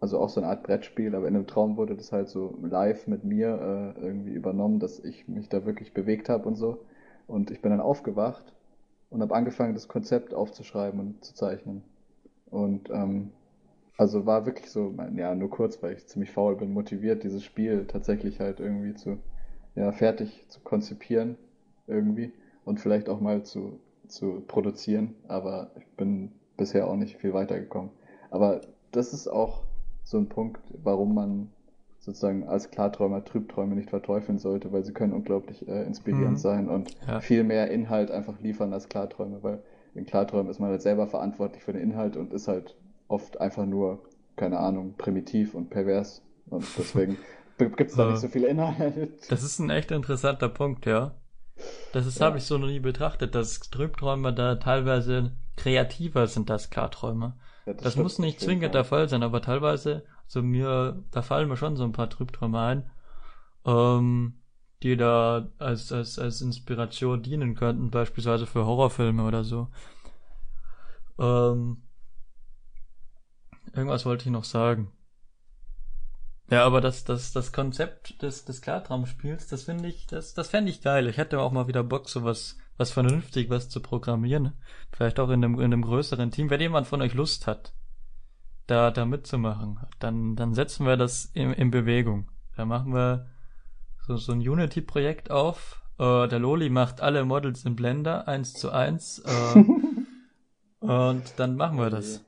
also 0.00 0.18
auch 0.18 0.28
so 0.28 0.40
eine 0.40 0.48
Art 0.48 0.62
Brettspiel, 0.64 1.14
aber 1.14 1.28
in 1.28 1.36
einem 1.36 1.46
Traum 1.46 1.76
wurde 1.76 1.94
das 1.94 2.12
halt 2.12 2.28
so 2.28 2.58
live 2.62 3.06
mit 3.06 3.24
mir 3.24 3.94
äh, 3.96 4.00
irgendwie 4.00 4.32
übernommen, 4.32 4.80
dass 4.80 4.98
ich 4.98 5.28
mich 5.28 5.48
da 5.48 5.64
wirklich 5.64 5.94
bewegt 5.94 6.28
habe 6.28 6.48
und 6.48 6.56
so. 6.56 6.84
Und 7.28 7.50
ich 7.50 7.62
bin 7.62 7.70
dann 7.70 7.80
aufgewacht 7.80 8.52
und 9.10 9.20
habe 9.22 9.34
angefangen, 9.34 9.74
das 9.74 9.88
Konzept 9.88 10.34
aufzuschreiben 10.34 10.98
und 10.98 11.24
zu 11.24 11.34
zeichnen. 11.34 11.84
Und 12.50 12.90
ähm, 12.90 13.30
also 13.96 14.26
war 14.26 14.46
wirklich 14.46 14.70
so, 14.70 14.94
ja, 15.14 15.34
nur 15.34 15.50
kurz, 15.50 15.82
weil 15.82 15.92
ich 15.92 16.06
ziemlich 16.06 16.32
faul 16.32 16.56
bin, 16.56 16.72
motiviert, 16.72 17.22
dieses 17.22 17.44
Spiel 17.44 17.86
tatsächlich 17.86 18.40
halt 18.40 18.58
irgendwie 18.58 18.94
zu, 18.94 19.18
ja, 19.74 19.92
fertig 19.92 20.44
zu 20.48 20.60
konzipieren 20.60 21.36
irgendwie 21.86 22.32
und 22.64 22.80
vielleicht 22.80 23.08
auch 23.08 23.20
mal 23.20 23.42
zu, 23.42 23.80
zu 24.08 24.42
produzieren, 24.46 25.14
aber 25.28 25.70
ich 25.76 25.86
bin 25.96 26.32
bisher 26.56 26.86
auch 26.88 26.96
nicht 26.96 27.16
viel 27.16 27.32
weitergekommen. 27.32 27.90
Aber 28.30 28.60
das 28.92 29.12
ist 29.12 29.28
auch 29.28 29.62
so 30.04 30.18
ein 30.18 30.28
Punkt, 30.28 30.60
warum 30.82 31.14
man 31.14 31.50
sozusagen 32.00 32.44
als 32.48 32.70
Klarträumer 32.70 33.24
Trübträume 33.24 33.76
nicht 33.76 33.90
verteufeln 33.90 34.38
sollte, 34.38 34.72
weil 34.72 34.84
sie 34.84 34.92
können 34.92 35.12
unglaublich 35.12 35.66
äh, 35.68 35.84
inspirierend 35.84 36.38
Mhm. 36.38 36.40
sein 36.42 36.68
und 36.68 36.96
Ja. 37.06 37.20
viel 37.20 37.44
mehr 37.44 37.70
Inhalt 37.70 38.10
einfach 38.10 38.40
liefern 38.40 38.72
als 38.72 38.88
Klarträume, 38.88 39.42
weil 39.42 39.62
in 39.94 40.04
Klarträumen 40.04 40.50
ist 40.50 40.58
man 40.58 40.70
halt 40.70 40.82
selber 40.82 41.06
verantwortlich 41.06 41.62
für 41.62 41.72
den 41.72 41.82
Inhalt 41.82 42.16
und 42.16 42.32
ist 42.32 42.48
halt 42.48 42.76
oft 43.08 43.40
einfach 43.40 43.66
nur, 43.66 44.00
keine 44.36 44.58
Ahnung, 44.58 44.94
primitiv 44.98 45.54
und 45.54 45.70
pervers. 45.70 46.22
Und 46.50 46.64
deswegen 46.76 47.18
gibt 47.58 47.80
es 47.90 47.96
da 47.96 48.04
Äh, 48.08 48.12
nicht 48.12 48.20
so 48.20 48.28
viel 48.28 48.44
Inhalt. 48.44 49.30
Das 49.30 49.42
ist 49.42 49.58
ein 49.58 49.70
echt 49.70 49.90
interessanter 49.90 50.48
Punkt, 50.48 50.86
ja. 50.86 51.14
Das 51.92 52.06
ist, 52.06 52.20
Ja. 52.20 52.26
habe 52.26 52.38
ich 52.38 52.44
so 52.44 52.58
noch 52.58 52.66
nie 52.66 52.80
betrachtet, 52.80 53.34
dass 53.34 53.60
Trübträume 53.60 54.32
da 54.32 54.56
teilweise 54.56 55.32
kreativer 55.56 56.26
sind 56.26 56.50
als 56.50 56.70
Klarträume. 56.70 57.36
Ja, 57.66 57.74
Das 57.74 57.92
stimmt 57.92 58.04
muss 58.04 58.18
nicht 58.18 58.40
zwingend 58.40 58.74
der 58.74 58.84
Fall 58.84 59.08
sein, 59.08 59.22
aber 59.22 59.42
teilweise, 59.42 60.04
also 60.24 60.42
mir, 60.42 61.02
da 61.10 61.22
fallen 61.22 61.48
mir 61.48 61.56
schon 61.56 61.76
so 61.76 61.84
ein 61.84 61.92
paar 61.92 62.08
Trübträume 62.10 62.60
ein, 62.60 62.90
ähm, 63.66 64.34
die 64.82 64.96
da 64.96 65.48
als, 65.58 65.92
als, 65.92 66.18
als 66.18 66.40
Inspiration 66.40 67.22
dienen 67.22 67.54
könnten, 67.54 67.90
beispielsweise 67.90 68.46
für 68.46 68.66
Horrorfilme 68.66 69.24
oder 69.24 69.44
so. 69.44 69.68
Ähm, 71.18 71.82
irgendwas 73.74 74.04
wollte 74.06 74.24
ich 74.24 74.30
noch 74.30 74.44
sagen. 74.44 74.90
Ja, 76.52 76.66
aber 76.66 76.82
das, 76.82 77.04
das, 77.04 77.32
das 77.32 77.50
Konzept 77.50 78.20
des, 78.20 78.44
des 78.44 78.60
Klartraumspiels, 78.60 79.48
das 79.48 79.64
finde 79.64 79.88
ich, 79.88 80.06
das, 80.06 80.34
das 80.34 80.50
fände 80.50 80.70
ich 80.70 80.82
geil. 80.82 81.08
Ich 81.08 81.16
hätte 81.16 81.40
auch 81.40 81.50
mal 81.50 81.66
wieder 81.66 81.82
Bock, 81.82 82.10
so 82.10 82.24
was, 82.24 82.58
was 82.76 82.90
vernünftig 82.90 83.48
was 83.48 83.70
zu 83.70 83.80
programmieren. 83.80 84.52
Vielleicht 84.92 85.18
auch 85.18 85.30
in 85.30 85.42
einem, 85.42 85.54
in 85.54 85.72
einem 85.72 85.80
größeren 85.80 86.30
Team. 86.30 86.50
Wenn 86.50 86.60
jemand 86.60 86.86
von 86.86 87.00
euch 87.00 87.14
Lust 87.14 87.46
hat, 87.46 87.72
da, 88.66 88.90
da 88.90 89.06
mitzumachen, 89.06 89.80
dann, 89.98 90.36
dann 90.36 90.52
setzen 90.52 90.84
wir 90.84 90.98
das 90.98 91.24
in, 91.32 91.54
in 91.54 91.70
Bewegung. 91.70 92.28
Da 92.54 92.66
machen 92.66 92.92
wir 92.92 93.30
so, 94.06 94.18
so 94.18 94.32
ein 94.32 94.46
Unity-Projekt 94.46 95.30
auf. 95.30 95.80
Äh, 95.98 96.28
der 96.28 96.38
Loli 96.38 96.68
macht 96.68 97.00
alle 97.00 97.24
Models 97.24 97.64
in 97.64 97.76
Blender, 97.76 98.28
eins 98.28 98.52
zu 98.52 98.70
eins. 98.70 99.20
Äh, 99.20 99.64
und 100.80 101.32
dann 101.38 101.56
machen 101.56 101.78
wir 101.78 101.88
das. 101.88 102.22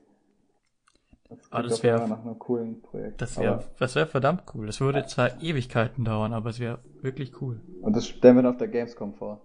Das 1.29 1.39
Ah, 1.49 1.61
das 1.63 1.73
auf 1.73 1.83
wär- 1.83 1.93
jeden 1.95 2.07
Fall 2.07 2.17
nach 2.17 2.25
einem 2.25 2.39
coolen 2.39 2.81
Projekt. 2.81 3.21
Das 3.21 3.37
wäre, 3.39 3.55
Aber- 3.55 3.63
das 3.79 3.95
wäre 3.95 4.05
verdammt 4.07 4.43
cool. 4.53 4.67
Das 4.67 4.79
würde 4.79 5.05
zwar 5.07 5.41
Ewigkeiten 5.41 6.05
dauern, 6.05 6.33
aber 6.33 6.51
es 6.51 6.59
wäre 6.59 6.79
wirklich 7.01 7.41
cool. 7.41 7.61
Und 7.81 7.95
das 7.95 8.07
stellen 8.07 8.35
wir 8.35 8.43
dann 8.43 8.51
auf 8.53 8.57
der 8.59 8.67
Gamescom 8.67 9.13
vor. 9.15 9.41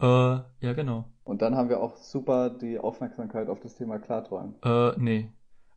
Äh, 0.00 0.04
ja, 0.04 0.72
genau. 0.74 1.04
Und 1.24 1.42
dann 1.42 1.56
haben 1.56 1.68
wir 1.68 1.80
auch 1.80 1.96
super 1.96 2.48
die 2.50 2.78
Aufmerksamkeit 2.78 3.48
auf 3.48 3.60
das 3.60 3.74
Thema 3.74 3.98
Klarträumen. 3.98 4.54
Äh, 4.64 4.92
nee. 4.96 5.30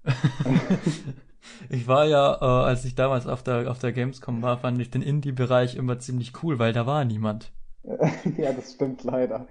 ich 1.70 1.88
war 1.88 2.06
ja, 2.06 2.36
äh, 2.40 2.46
als 2.68 2.86
ich 2.86 2.96
damals 2.96 3.28
auf 3.28 3.44
der, 3.44 3.70
auf 3.70 3.80
der 3.80 3.92
Gamescom 3.92 4.42
war, 4.42 4.58
fand 4.60 4.80
ich 4.80 4.90
den 4.92 5.02
Indie-Bereich 5.02 5.76
immer 5.76 6.00
ziemlich 6.00 6.44
cool, 6.44 6.60
weil 6.60 6.74
da 6.74 6.86
war 6.86 7.04
niemand. 7.06 7.52
ja, 8.38 8.54
das 8.54 8.74
stimmt 8.74 9.04
leider. 9.04 9.48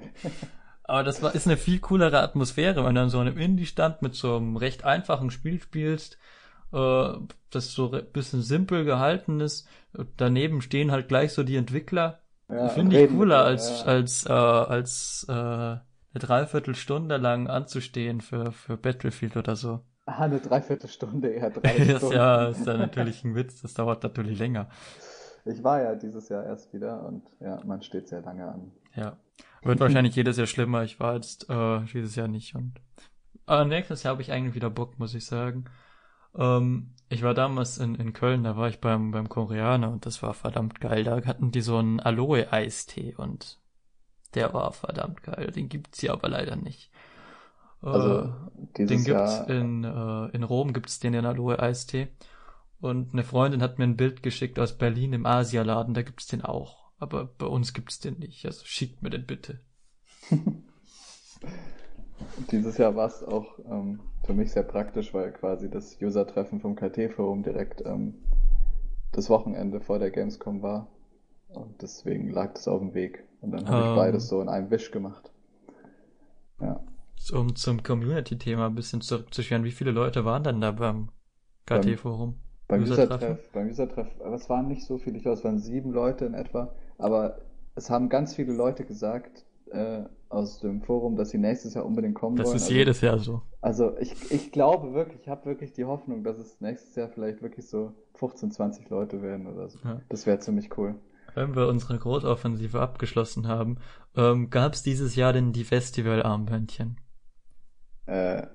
Aber 0.90 1.04
das 1.04 1.22
war, 1.22 1.36
ist 1.36 1.46
eine 1.46 1.56
viel 1.56 1.78
coolere 1.78 2.20
Atmosphäre, 2.20 2.84
wenn 2.84 2.96
du 2.96 3.02
an 3.02 3.10
so 3.10 3.20
einem 3.20 3.38
Indie-Stand 3.38 4.02
mit 4.02 4.16
so 4.16 4.36
einem 4.36 4.56
recht 4.56 4.84
einfachen 4.84 5.30
Spiel 5.30 5.60
spielst, 5.60 6.18
äh, 6.72 7.12
das 7.50 7.72
so 7.72 7.92
ein 7.92 8.06
bisschen 8.12 8.42
simpel 8.42 8.84
gehalten 8.84 9.38
ist. 9.38 9.68
Daneben 10.16 10.62
stehen 10.62 10.90
halt 10.90 11.06
gleich 11.06 11.32
so 11.32 11.44
die 11.44 11.54
Entwickler. 11.54 12.18
Ja, 12.48 12.68
Finde 12.70 13.00
ich 13.00 13.08
cooler 13.08 13.44
als, 13.44 13.82
ja. 13.82 13.86
als, 13.86 14.26
äh, 14.26 14.32
als 14.32 15.26
äh, 15.28 15.32
eine 15.32 15.80
Dreiviertelstunde 16.14 17.18
lang 17.18 17.46
anzustehen 17.46 18.20
für, 18.20 18.50
für 18.50 18.76
Battlefield 18.76 19.36
oder 19.36 19.54
so. 19.54 19.78
Ah, 20.06 20.24
eine 20.24 20.40
Dreiviertelstunde, 20.40 21.28
eher 21.28 21.50
drei 21.50 21.84
Stunden. 21.98 22.16
ja, 22.16 22.48
ist 22.48 22.66
ja 22.66 22.76
natürlich 22.76 23.22
ein 23.22 23.36
Witz, 23.36 23.62
das 23.62 23.74
dauert 23.74 24.02
natürlich 24.02 24.40
länger. 24.40 24.68
Ich 25.44 25.62
war 25.62 25.80
ja 25.80 25.94
dieses 25.94 26.28
Jahr 26.28 26.44
erst 26.44 26.74
wieder 26.74 27.06
und 27.06 27.22
ja, 27.38 27.60
man 27.64 27.80
steht 27.80 28.08
sehr 28.08 28.22
lange 28.22 28.48
an. 28.48 28.72
Ja. 28.96 29.16
Wird 29.62 29.80
wahrscheinlich 29.80 30.16
jedes 30.16 30.36
Jahr 30.36 30.46
schlimmer. 30.46 30.82
Ich 30.84 31.00
war 31.00 31.14
jetzt 31.14 31.48
äh, 31.50 31.80
dieses 31.92 32.16
Jahr 32.16 32.28
nicht 32.28 32.54
und 32.54 32.80
äh, 33.46 33.64
nächstes 33.64 34.02
Jahr 34.02 34.12
habe 34.12 34.22
ich 34.22 34.32
eigentlich 34.32 34.54
wieder 34.54 34.70
Bock, 34.70 34.98
muss 34.98 35.14
ich 35.14 35.26
sagen. 35.26 35.64
Ähm, 36.36 36.94
ich 37.08 37.22
war 37.22 37.34
damals 37.34 37.78
in, 37.78 37.96
in 37.96 38.12
Köln, 38.12 38.44
da 38.44 38.56
war 38.56 38.68
ich 38.68 38.80
beim, 38.80 39.10
beim 39.10 39.28
Koreaner 39.28 39.90
und 39.90 40.06
das 40.06 40.22
war 40.22 40.34
verdammt 40.34 40.80
geil. 40.80 41.04
Da 41.04 41.20
hatten 41.24 41.50
die 41.50 41.60
so 41.60 41.76
einen 41.76 41.98
Aloe-Eistee 41.98 43.14
und 43.16 43.58
der 44.34 44.54
war 44.54 44.72
verdammt 44.72 45.22
geil. 45.24 45.50
Den 45.50 45.68
gibt's 45.68 46.00
hier 46.00 46.12
aber 46.12 46.28
leider 46.28 46.54
nicht. 46.54 46.90
Also, 47.82 48.20
äh, 48.20 48.84
den 48.84 48.86
gibt's 48.86 49.06
Jahr... 49.06 49.50
in, 49.50 49.84
äh, 49.84 50.26
in 50.28 50.44
Rom 50.44 50.72
gibt's 50.72 51.00
den 51.00 51.14
in 51.14 51.26
Aloe-Eistee. 51.26 52.08
Und 52.80 53.12
eine 53.12 53.24
Freundin 53.24 53.62
hat 53.62 53.78
mir 53.78 53.84
ein 53.84 53.96
Bild 53.96 54.22
geschickt 54.22 54.58
aus 54.58 54.78
Berlin 54.78 55.12
im 55.12 55.26
Asialaden, 55.26 55.94
da 55.94 56.02
gibt's 56.02 56.26
den 56.28 56.42
auch. 56.42 56.79
Aber 57.00 57.24
bei 57.38 57.46
uns 57.46 57.72
gibt's 57.72 57.98
den 57.98 58.18
nicht. 58.18 58.44
Also 58.46 58.64
schickt 58.64 59.02
mir 59.02 59.10
den 59.10 59.26
bitte. 59.26 59.58
Dieses 62.52 62.76
Jahr 62.78 62.94
war 62.94 63.06
es 63.06 63.22
auch 63.22 63.58
ähm, 63.64 64.00
für 64.24 64.34
mich 64.34 64.52
sehr 64.52 64.62
praktisch, 64.62 65.12
weil 65.14 65.32
quasi 65.32 65.70
das 65.70 65.96
User-Treffen 66.00 66.60
vom 66.60 66.76
KT-Forum 66.76 67.42
direkt 67.42 67.82
ähm, 67.84 68.14
das 69.12 69.30
Wochenende 69.30 69.80
vor 69.80 69.98
der 69.98 70.10
Gamescom 70.10 70.62
war. 70.62 70.88
Und 71.48 71.82
deswegen 71.82 72.30
lag 72.30 72.52
das 72.52 72.68
auf 72.68 72.80
dem 72.80 72.94
Weg. 72.94 73.24
Und 73.40 73.52
dann 73.52 73.66
habe 73.66 73.82
um, 73.82 73.90
ich 73.90 73.96
beides 73.96 74.28
so 74.28 74.40
in 74.42 74.48
einem 74.48 74.70
Wisch 74.70 74.90
gemacht. 74.90 75.32
Ja. 76.60 76.84
Um 77.32 77.56
zum 77.56 77.82
Community-Thema 77.82 78.66
ein 78.66 78.74
bisschen 78.74 79.00
zurückzuscheren, 79.00 79.64
wie 79.64 79.72
viele 79.72 79.90
Leute 79.90 80.24
waren 80.24 80.44
denn 80.44 80.60
da 80.60 80.72
beim 80.72 81.08
KT-Forum? 81.66 82.38
Beim 82.68 82.82
User-Treff, 82.82 83.50
beim 83.52 83.68
User-Treff, 83.68 84.08
aber 84.24 84.36
es 84.36 84.48
waren 84.48 84.68
nicht 84.68 84.84
so 84.84 84.98
viele, 84.98 85.16
ich 85.16 85.22
glaube, 85.24 85.38
es 85.38 85.44
waren 85.44 85.58
sieben 85.58 85.90
Leute 85.90 86.24
in 86.24 86.34
etwa, 86.34 86.72
aber 87.00 87.40
es 87.74 87.90
haben 87.90 88.08
ganz 88.08 88.34
viele 88.34 88.52
Leute 88.52 88.84
gesagt 88.84 89.44
äh, 89.70 90.04
aus 90.28 90.60
dem 90.60 90.82
Forum, 90.82 91.16
dass 91.16 91.30
sie 91.30 91.38
nächstes 91.38 91.74
Jahr 91.74 91.84
unbedingt 91.84 92.14
kommen 92.14 92.36
das 92.36 92.46
wollen. 92.46 92.54
Das 92.54 92.62
ist 92.62 92.68
also, 92.68 92.78
jedes 92.78 93.00
Jahr 93.00 93.18
so. 93.18 93.42
Also 93.60 93.96
ich, 93.98 94.30
ich 94.30 94.52
glaube 94.52 94.94
wirklich, 94.94 95.22
ich 95.22 95.28
habe 95.28 95.46
wirklich 95.46 95.72
die 95.72 95.84
Hoffnung, 95.84 96.22
dass 96.24 96.38
es 96.38 96.60
nächstes 96.60 96.94
Jahr 96.94 97.08
vielleicht 97.08 97.42
wirklich 97.42 97.68
so 97.68 97.92
15, 98.14 98.52
20 98.52 98.90
Leute 98.90 99.22
werden 99.22 99.46
oder 99.46 99.68
so. 99.68 99.78
Ja. 99.84 100.00
Das 100.08 100.26
wäre 100.26 100.38
ziemlich 100.38 100.76
cool. 100.78 100.94
Wenn 101.34 101.54
wir 101.54 101.68
unsere 101.68 101.98
Großoffensive 101.98 102.80
abgeschlossen 102.80 103.46
haben, 103.46 103.78
ähm, 104.16 104.50
gab 104.50 104.74
es 104.74 104.82
dieses 104.82 105.14
Jahr 105.14 105.32
denn 105.32 105.52
die 105.52 105.64
Festival-Armbändchen? 105.64 106.96
Äh, 108.06 108.46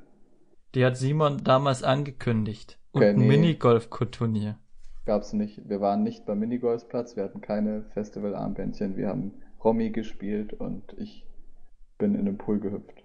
die 0.74 0.84
hat 0.86 0.98
Simon 0.98 1.44
damals 1.44 1.84
angekündigt. 1.84 2.80
Und 2.92 3.02
okay, 3.02 3.12
ein 3.12 3.18
nee. 3.18 3.28
Minigolf-Turnier. 3.28 4.60
Gab's 5.06 5.34
nicht. 5.34 5.70
Wir 5.70 5.82
waren 5.82 6.04
nicht 6.04 6.26
beim 6.26 6.40
Minigolfplatz, 6.40 7.16
wir 7.16 7.24
hatten 7.24 7.42
keine 7.42 7.84
Festival-Armbändchen, 7.94 8.98
wir 8.98 9.08
haben 9.08 9.34
Romy 9.64 9.92
gespielt 9.92 10.54
und 10.54 10.96
ich 10.98 11.26
bin 11.98 12.16
in 12.16 12.26
den 12.26 12.38
Pool 12.38 12.60
gehüpft. 12.60 13.04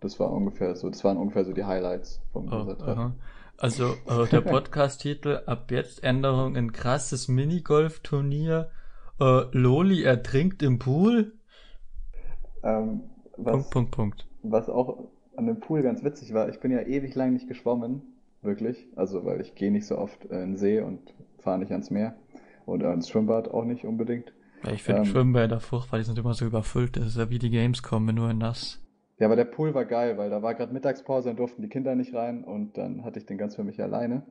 Das 0.00 0.18
war 0.18 0.30
ungefähr 0.32 0.74
so, 0.76 0.88
das 0.88 1.04
waren 1.04 1.16
ungefähr 1.16 1.44
so 1.44 1.52
die 1.52 1.64
Highlights 1.64 2.20
vom 2.32 2.48
oh. 2.52 3.12
Also 3.58 3.94
äh, 4.08 4.26
der 4.30 4.40
Podcast-Titel 4.40 5.42
ab 5.44 5.70
jetzt 5.70 6.02
Änderung 6.02 6.56
in 6.56 6.72
krasses 6.72 7.28
Minigolf-Turnier. 7.28 8.70
Äh, 9.20 9.42
Loli 9.52 10.02
ertrinkt 10.02 10.62
im 10.62 10.78
Pool. 10.78 11.32
Ähm, 12.62 13.02
was, 13.36 13.52
Punkt, 13.52 13.70
Punkt, 13.70 13.90
Punkt. 13.90 14.26
Was 14.42 14.70
auch 14.70 15.10
an 15.36 15.46
dem 15.46 15.60
Pool 15.60 15.82
ganz 15.82 16.02
witzig 16.02 16.32
war, 16.32 16.48
ich 16.48 16.60
bin 16.60 16.70
ja 16.70 16.80
ewig 16.80 17.14
lang 17.14 17.32
nicht 17.32 17.48
geschwommen 17.48 18.02
wirklich. 18.42 18.86
Also, 18.96 19.24
weil 19.24 19.40
ich 19.40 19.54
gehe 19.54 19.70
nicht 19.70 19.86
so 19.86 19.98
oft 19.98 20.24
äh, 20.30 20.42
in 20.42 20.52
den 20.52 20.56
See 20.56 20.80
und 20.80 21.00
fahre 21.40 21.58
nicht 21.58 21.72
ans 21.72 21.90
Meer. 21.90 22.14
Und 22.66 22.82
ins 22.82 23.08
Schwimmbad 23.08 23.48
auch 23.48 23.64
nicht 23.64 23.84
unbedingt. 23.84 24.32
Ja, 24.62 24.72
ich 24.72 24.82
finde 24.82 25.00
ähm, 25.02 25.06
Schwimmbäder 25.06 25.60
furchtbar, 25.60 25.98
die 25.98 26.04
sind 26.04 26.18
immer 26.18 26.34
so 26.34 26.44
überfüllt. 26.44 26.96
Das 26.96 27.06
ist 27.06 27.16
ja 27.16 27.30
wie 27.30 27.38
die 27.38 27.50
Gamescom, 27.50 28.06
nur 28.06 28.30
in 28.30 28.38
nass. 28.38 28.80
Ja, 29.18 29.26
aber 29.26 29.36
der 29.36 29.44
Pool 29.44 29.74
war 29.74 29.84
geil, 29.84 30.16
weil 30.16 30.30
da 30.30 30.42
war 30.42 30.54
gerade 30.54 30.72
Mittagspause 30.72 31.30
und 31.30 31.38
durften 31.38 31.62
die 31.62 31.68
Kinder 31.68 31.94
nicht 31.94 32.14
rein 32.14 32.42
und 32.42 32.78
dann 32.78 33.04
hatte 33.04 33.18
ich 33.18 33.26
den 33.26 33.38
ganz 33.38 33.54
für 33.54 33.64
mich 33.64 33.82
alleine. 33.82 34.22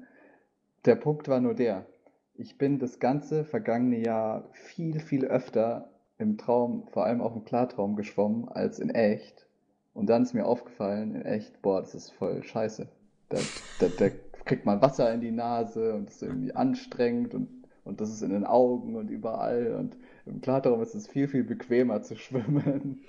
Der 0.86 0.96
Punkt 0.96 1.28
war 1.28 1.40
nur 1.40 1.54
der. 1.54 1.86
Ich 2.34 2.58
bin 2.58 2.80
das 2.80 3.00
ganze 3.00 3.44
vergangene 3.44 4.00
Jahr 4.00 4.50
viel, 4.54 5.00
viel 5.00 5.26
öfter 5.26 5.90
im 6.18 6.38
Traum, 6.38 6.88
vor 6.92 7.06
allem 7.06 7.22
auch 7.22 7.36
im 7.36 7.44
Klartraum 7.44 7.96
geschwommen, 7.96 8.50
als 8.50 8.80
in 8.80 8.90
echt. 8.90 9.46
Und 9.94 10.10
dann 10.10 10.24
ist 10.24 10.34
mir 10.34 10.46
aufgefallen, 10.46 11.16
in 11.16 11.22
echt, 11.24 11.62
boah, 11.62 11.82
das 11.82 11.94
ist 11.94 12.12
voll 12.12 12.42
scheiße. 12.42 12.88
Da, 13.30 13.38
da, 13.80 13.88
da 13.98 14.10
kriegt 14.50 14.66
man 14.66 14.82
Wasser 14.82 15.14
in 15.14 15.22
die 15.22 15.32
Nase 15.32 15.94
und 15.94 16.10
ist 16.10 16.24
irgendwie 16.24 16.56
anstrengend 16.56 17.36
und, 17.36 17.48
und 17.84 18.02
das 18.02 18.10
ist 18.10 18.24
in 18.24 18.32
den 18.32 18.46
Augen 18.46 18.96
und 18.96 19.12
überall. 19.12 19.76
Und 19.76 19.96
im 20.26 20.42
Klartraum 20.42 20.82
ist 20.82 20.96
es 20.96 21.08
viel, 21.08 21.28
viel 21.28 21.44
bequemer 21.44 22.02
zu 22.02 22.16
schwimmen. 22.16 23.06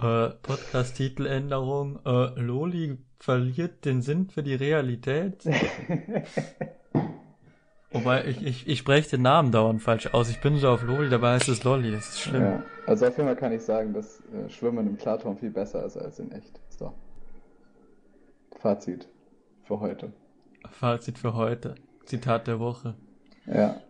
Äh, 0.00 0.30
Podcast-Titeländerung. 0.42 2.00
Äh, 2.04 2.40
Loli 2.40 2.98
verliert 3.20 3.84
den 3.84 4.02
Sinn 4.02 4.28
für 4.28 4.42
die 4.42 4.56
Realität. 4.56 5.44
Wobei, 7.92 8.24
ich, 8.24 8.44
ich, 8.44 8.66
ich 8.66 8.80
spreche 8.80 9.10
den 9.10 9.22
Namen 9.22 9.52
dauernd 9.52 9.80
falsch 9.80 10.08
aus. 10.12 10.28
Ich 10.28 10.40
bin 10.40 10.56
so 10.56 10.70
auf 10.70 10.82
Loli, 10.82 11.08
dabei 11.08 11.34
heißt 11.34 11.48
es 11.48 11.62
Lolli. 11.62 11.92
Das 11.92 12.08
ist 12.08 12.20
schlimm. 12.22 12.42
Ja, 12.42 12.64
also 12.88 13.06
auf 13.06 13.16
jeden 13.16 13.28
Fall 13.28 13.36
kann 13.36 13.52
ich 13.52 13.62
sagen, 13.62 13.92
dass 13.92 14.20
äh, 14.32 14.48
Schwimmen 14.48 14.88
im 14.88 14.96
Klartraum 14.96 15.36
viel 15.38 15.50
besser 15.50 15.86
ist 15.86 15.96
als 15.96 16.18
in 16.18 16.32
echt. 16.32 16.60
So. 16.68 16.92
Fazit 18.58 19.08
für 19.62 19.78
heute. 19.78 20.12
Fazit 20.74 21.18
für 21.18 21.34
heute. 21.34 21.76
Zitat 22.04 22.46
der 22.46 22.58
Woche. 22.58 22.94
Ja. 23.46 23.80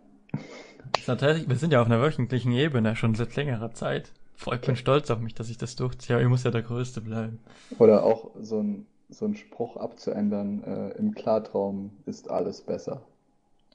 Tatsächlich, 1.05 1.49
wir 1.49 1.55
sind 1.55 1.73
ja 1.73 1.81
auf 1.81 1.87
einer 1.87 2.01
wöchentlichen 2.01 2.51
Ebene 2.51 2.95
schon 2.95 3.15
seit 3.15 3.35
längerer 3.35 3.71
Zeit. 3.71 4.11
Ich 4.53 4.61
bin 4.61 4.75
stolz 4.75 5.09
auf 5.09 5.19
mich, 5.19 5.33
dass 5.33 5.49
ich 5.49 5.57
das 5.57 5.75
durchziehe. 5.75 6.15
Aber 6.15 6.23
ich 6.23 6.29
muss 6.29 6.43
ja 6.43 6.51
der 6.51 6.61
Größte 6.61 7.01
bleiben. 7.01 7.39
Oder 7.79 8.03
auch 8.03 8.31
so 8.39 8.61
ein, 8.61 8.85
so 9.09 9.25
ein 9.25 9.35
Spruch 9.35 9.77
abzuändern, 9.77 10.63
äh, 10.63 10.89
im 10.97 11.15
Klartraum 11.15 11.91
ist 12.05 12.29
alles 12.29 12.61
besser. 12.61 13.01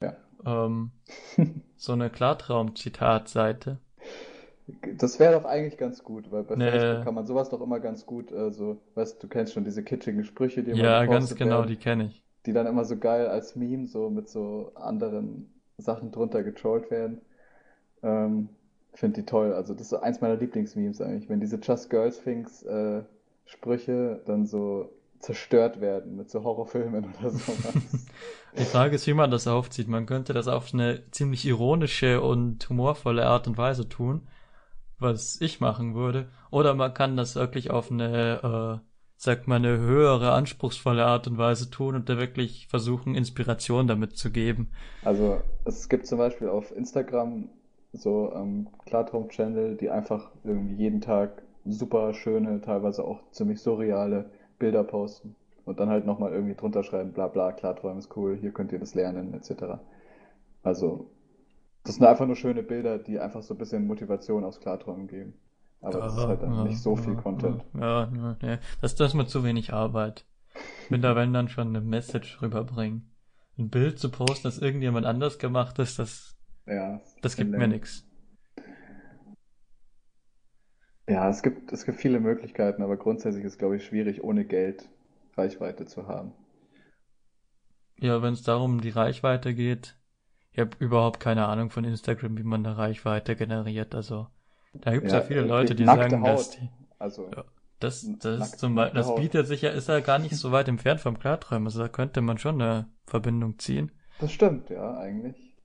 Ja. 0.00 0.14
Ähm, 0.46 0.90
so 1.76 1.92
eine 1.92 2.10
Klartraum-Zitatseite. 2.10 3.78
Das 4.98 5.18
wäre 5.18 5.32
doch 5.32 5.44
eigentlich 5.44 5.78
ganz 5.78 6.04
gut, 6.04 6.30
weil 6.30 6.44
bei 6.44 6.54
nee. 6.54 6.70
Facebook 6.70 7.04
kann 7.04 7.14
man 7.14 7.26
sowas 7.26 7.50
doch 7.50 7.60
immer 7.60 7.80
ganz 7.80 8.06
gut, 8.06 8.30
äh, 8.30 8.52
so, 8.52 8.80
weißt 8.94 9.20
du, 9.20 9.26
kennst 9.26 9.54
schon 9.54 9.64
diese 9.64 9.82
kitschigen 9.82 10.24
Sprüche, 10.24 10.62
die 10.62 10.72
Ja, 10.72 11.04
ganz 11.06 11.34
genau, 11.34 11.58
werden, 11.58 11.68
die 11.68 11.76
kenne 11.76 12.04
ich. 12.04 12.22
Die 12.46 12.52
dann 12.52 12.66
immer 12.66 12.84
so 12.84 12.96
geil 12.96 13.26
als 13.26 13.56
Meme 13.56 13.86
so 13.86 14.10
mit 14.10 14.28
so 14.28 14.72
anderen 14.74 15.52
Sachen 15.78 16.10
drunter 16.10 16.42
getrollt 16.42 16.90
werden. 16.90 17.20
Ähm, 18.02 18.48
Finde 18.92 19.20
die 19.20 19.26
toll. 19.26 19.52
Also 19.52 19.74
das 19.74 19.92
ist 19.92 19.94
eins 19.94 20.20
meiner 20.20 20.36
Lieblingsmemes 20.36 21.00
eigentlich, 21.00 21.28
wenn 21.28 21.40
diese 21.40 21.56
Just 21.56 21.90
Girls 21.90 22.22
Things 22.22 22.62
äh, 22.64 23.02
Sprüche 23.44 24.20
dann 24.26 24.46
so 24.46 24.90
zerstört 25.20 25.80
werden 25.80 26.16
mit 26.16 26.30
so 26.30 26.42
Horrorfilmen 26.42 27.04
oder 27.20 27.30
sowas. 27.30 28.08
Die 28.58 28.64
Frage 28.64 28.96
ist, 28.96 29.06
wie 29.06 29.14
man 29.14 29.30
das 29.30 29.46
aufzieht. 29.46 29.86
Man 29.86 30.06
könnte 30.06 30.32
das 30.32 30.48
auf 30.48 30.72
eine 30.72 31.02
ziemlich 31.10 31.44
ironische 31.46 32.20
und 32.20 32.68
humorvolle 32.68 33.26
Art 33.26 33.46
und 33.46 33.58
Weise 33.58 33.88
tun 33.88 34.22
was 35.00 35.40
ich 35.40 35.60
machen 35.60 35.94
würde. 35.94 36.28
Oder 36.50 36.74
man 36.74 36.94
kann 36.94 37.16
das 37.16 37.34
wirklich 37.34 37.70
auf 37.70 37.90
eine, 37.90 38.80
sagt 39.20 39.48
man, 39.48 39.62
eine 39.62 39.76
höhere, 39.76 40.32
anspruchsvolle 40.32 41.04
Art 41.04 41.26
und 41.26 41.36
Weise 41.36 41.70
tun 41.70 41.94
und 41.94 42.08
da 42.08 42.16
wirklich 42.16 42.68
versuchen, 42.68 43.14
Inspiration 43.14 43.86
damit 43.86 44.16
zu 44.16 44.30
geben. 44.32 44.70
Also 45.04 45.42
es 45.66 45.90
gibt 45.90 46.06
zum 46.06 46.16
Beispiel 46.16 46.48
auf 46.48 46.74
Instagram 46.74 47.50
so 47.92 48.32
ähm, 48.34 48.68
Klartraum-Channel, 48.86 49.76
die 49.76 49.90
einfach 49.90 50.30
irgendwie 50.42 50.76
jeden 50.76 51.02
Tag 51.02 51.42
super 51.66 52.14
schöne, 52.14 52.62
teilweise 52.62 53.04
auch 53.04 53.20
ziemlich 53.30 53.60
surreale 53.60 54.30
Bilder 54.58 54.84
posten 54.84 55.36
und 55.66 55.80
dann 55.80 55.90
halt 55.90 56.06
nochmal 56.06 56.32
irgendwie 56.32 56.54
drunter 56.54 56.82
schreiben, 56.82 57.12
bla 57.12 57.28
bla, 57.28 57.52
Klartraum 57.52 57.98
ist 57.98 58.16
cool, 58.16 58.38
hier 58.40 58.52
könnt 58.52 58.72
ihr 58.72 58.78
das 58.78 58.94
lernen, 58.94 59.34
etc. 59.34 59.80
Also 60.62 61.10
das 61.84 61.96
sind 61.96 62.06
einfach 62.06 62.26
nur 62.26 62.36
schöne 62.36 62.62
Bilder, 62.62 62.96
die 62.96 63.18
einfach 63.18 63.42
so 63.42 63.52
ein 63.52 63.58
bisschen 63.58 63.86
Motivation 63.86 64.44
aus 64.44 64.60
Klarträumen 64.60 65.08
geben. 65.08 65.34
Aber 65.80 66.00
das 66.00 66.14
ist 66.16 66.26
halt 66.26 66.42
dann 66.42 66.54
ja, 66.54 66.64
nicht 66.64 66.78
so 66.78 66.96
viel 66.96 67.14
ja, 67.14 67.20
Content. 67.20 67.64
Ja, 67.74 68.10
ja, 68.12 68.36
ja. 68.42 68.58
Das, 68.80 68.94
das 68.94 69.08
ist 69.08 69.14
mir 69.14 69.26
zu 69.26 69.44
wenig 69.44 69.72
Arbeit. 69.72 70.26
Wenn 70.88 71.00
da 71.00 71.16
wenn 71.16 71.32
dann 71.32 71.48
schon 71.48 71.68
eine 71.68 71.80
Message 71.80 72.42
rüberbringen. 72.42 73.10
Ein 73.58 73.70
Bild 73.70 73.98
zu 73.98 74.10
posten, 74.10 74.44
das 74.44 74.58
irgendjemand 74.58 75.06
anders 75.06 75.38
gemacht 75.38 75.78
ist, 75.78 75.98
das, 75.98 76.36
ja, 76.66 77.00
das 77.22 77.36
gibt 77.36 77.50
mir 77.50 77.68
nichts. 77.68 78.06
Ja, 81.08 81.28
es 81.28 81.42
gibt, 81.42 81.72
es 81.72 81.84
gibt 81.84 81.98
viele 81.98 82.20
Möglichkeiten, 82.20 82.82
aber 82.82 82.96
grundsätzlich 82.96 83.44
ist 83.44 83.54
es, 83.54 83.58
glaube 83.58 83.76
ich, 83.76 83.84
schwierig, 83.84 84.22
ohne 84.22 84.44
Geld 84.44 84.88
Reichweite 85.36 85.86
zu 85.86 86.06
haben. 86.06 86.32
Ja, 87.98 88.22
wenn 88.22 88.32
es 88.32 88.42
darum 88.42 88.80
die 88.80 88.90
Reichweite 88.90 89.54
geht, 89.54 89.98
ich 90.52 90.58
habe 90.58 90.70
überhaupt 90.78 91.20
keine 91.20 91.46
Ahnung 91.46 91.70
von 91.70 91.84
Instagram, 91.84 92.38
wie 92.38 92.44
man 92.44 92.64
eine 92.64 92.78
Reichweite 92.78 93.36
generiert. 93.36 93.94
Also 93.94 94.28
da 94.72 94.92
gibt 94.92 95.06
es 95.06 95.12
ja, 95.12 95.18
ja, 95.18 95.24
viele 95.24 95.42
Leute, 95.42 95.74
die 95.74 95.84
sagen, 95.84 96.22
Haut. 96.22 96.28
dass 96.28 96.50
die. 96.50 96.68
Also. 96.98 97.30
Ja. 97.34 97.44
Das, 97.80 98.06
das, 98.18 98.58
zum 98.58 98.74
Beispiel, 98.74 99.00
das 99.00 99.14
bietet 99.14 99.46
sich 99.46 99.62
ja, 99.62 99.70
ist 99.70 99.88
ja 99.88 100.00
gar 100.00 100.18
nicht 100.18 100.36
so 100.36 100.52
weit 100.52 100.68
entfernt 100.68 101.00
vom 101.00 101.18
Klarträumen. 101.18 101.66
Also 101.66 101.80
da 101.80 101.88
könnte 101.88 102.20
man 102.20 102.36
schon 102.36 102.60
eine 102.60 102.90
Verbindung 103.06 103.58
ziehen. 103.58 103.90
Das 104.20 104.32
stimmt, 104.32 104.68
ja, 104.68 104.98
eigentlich. 104.98 105.56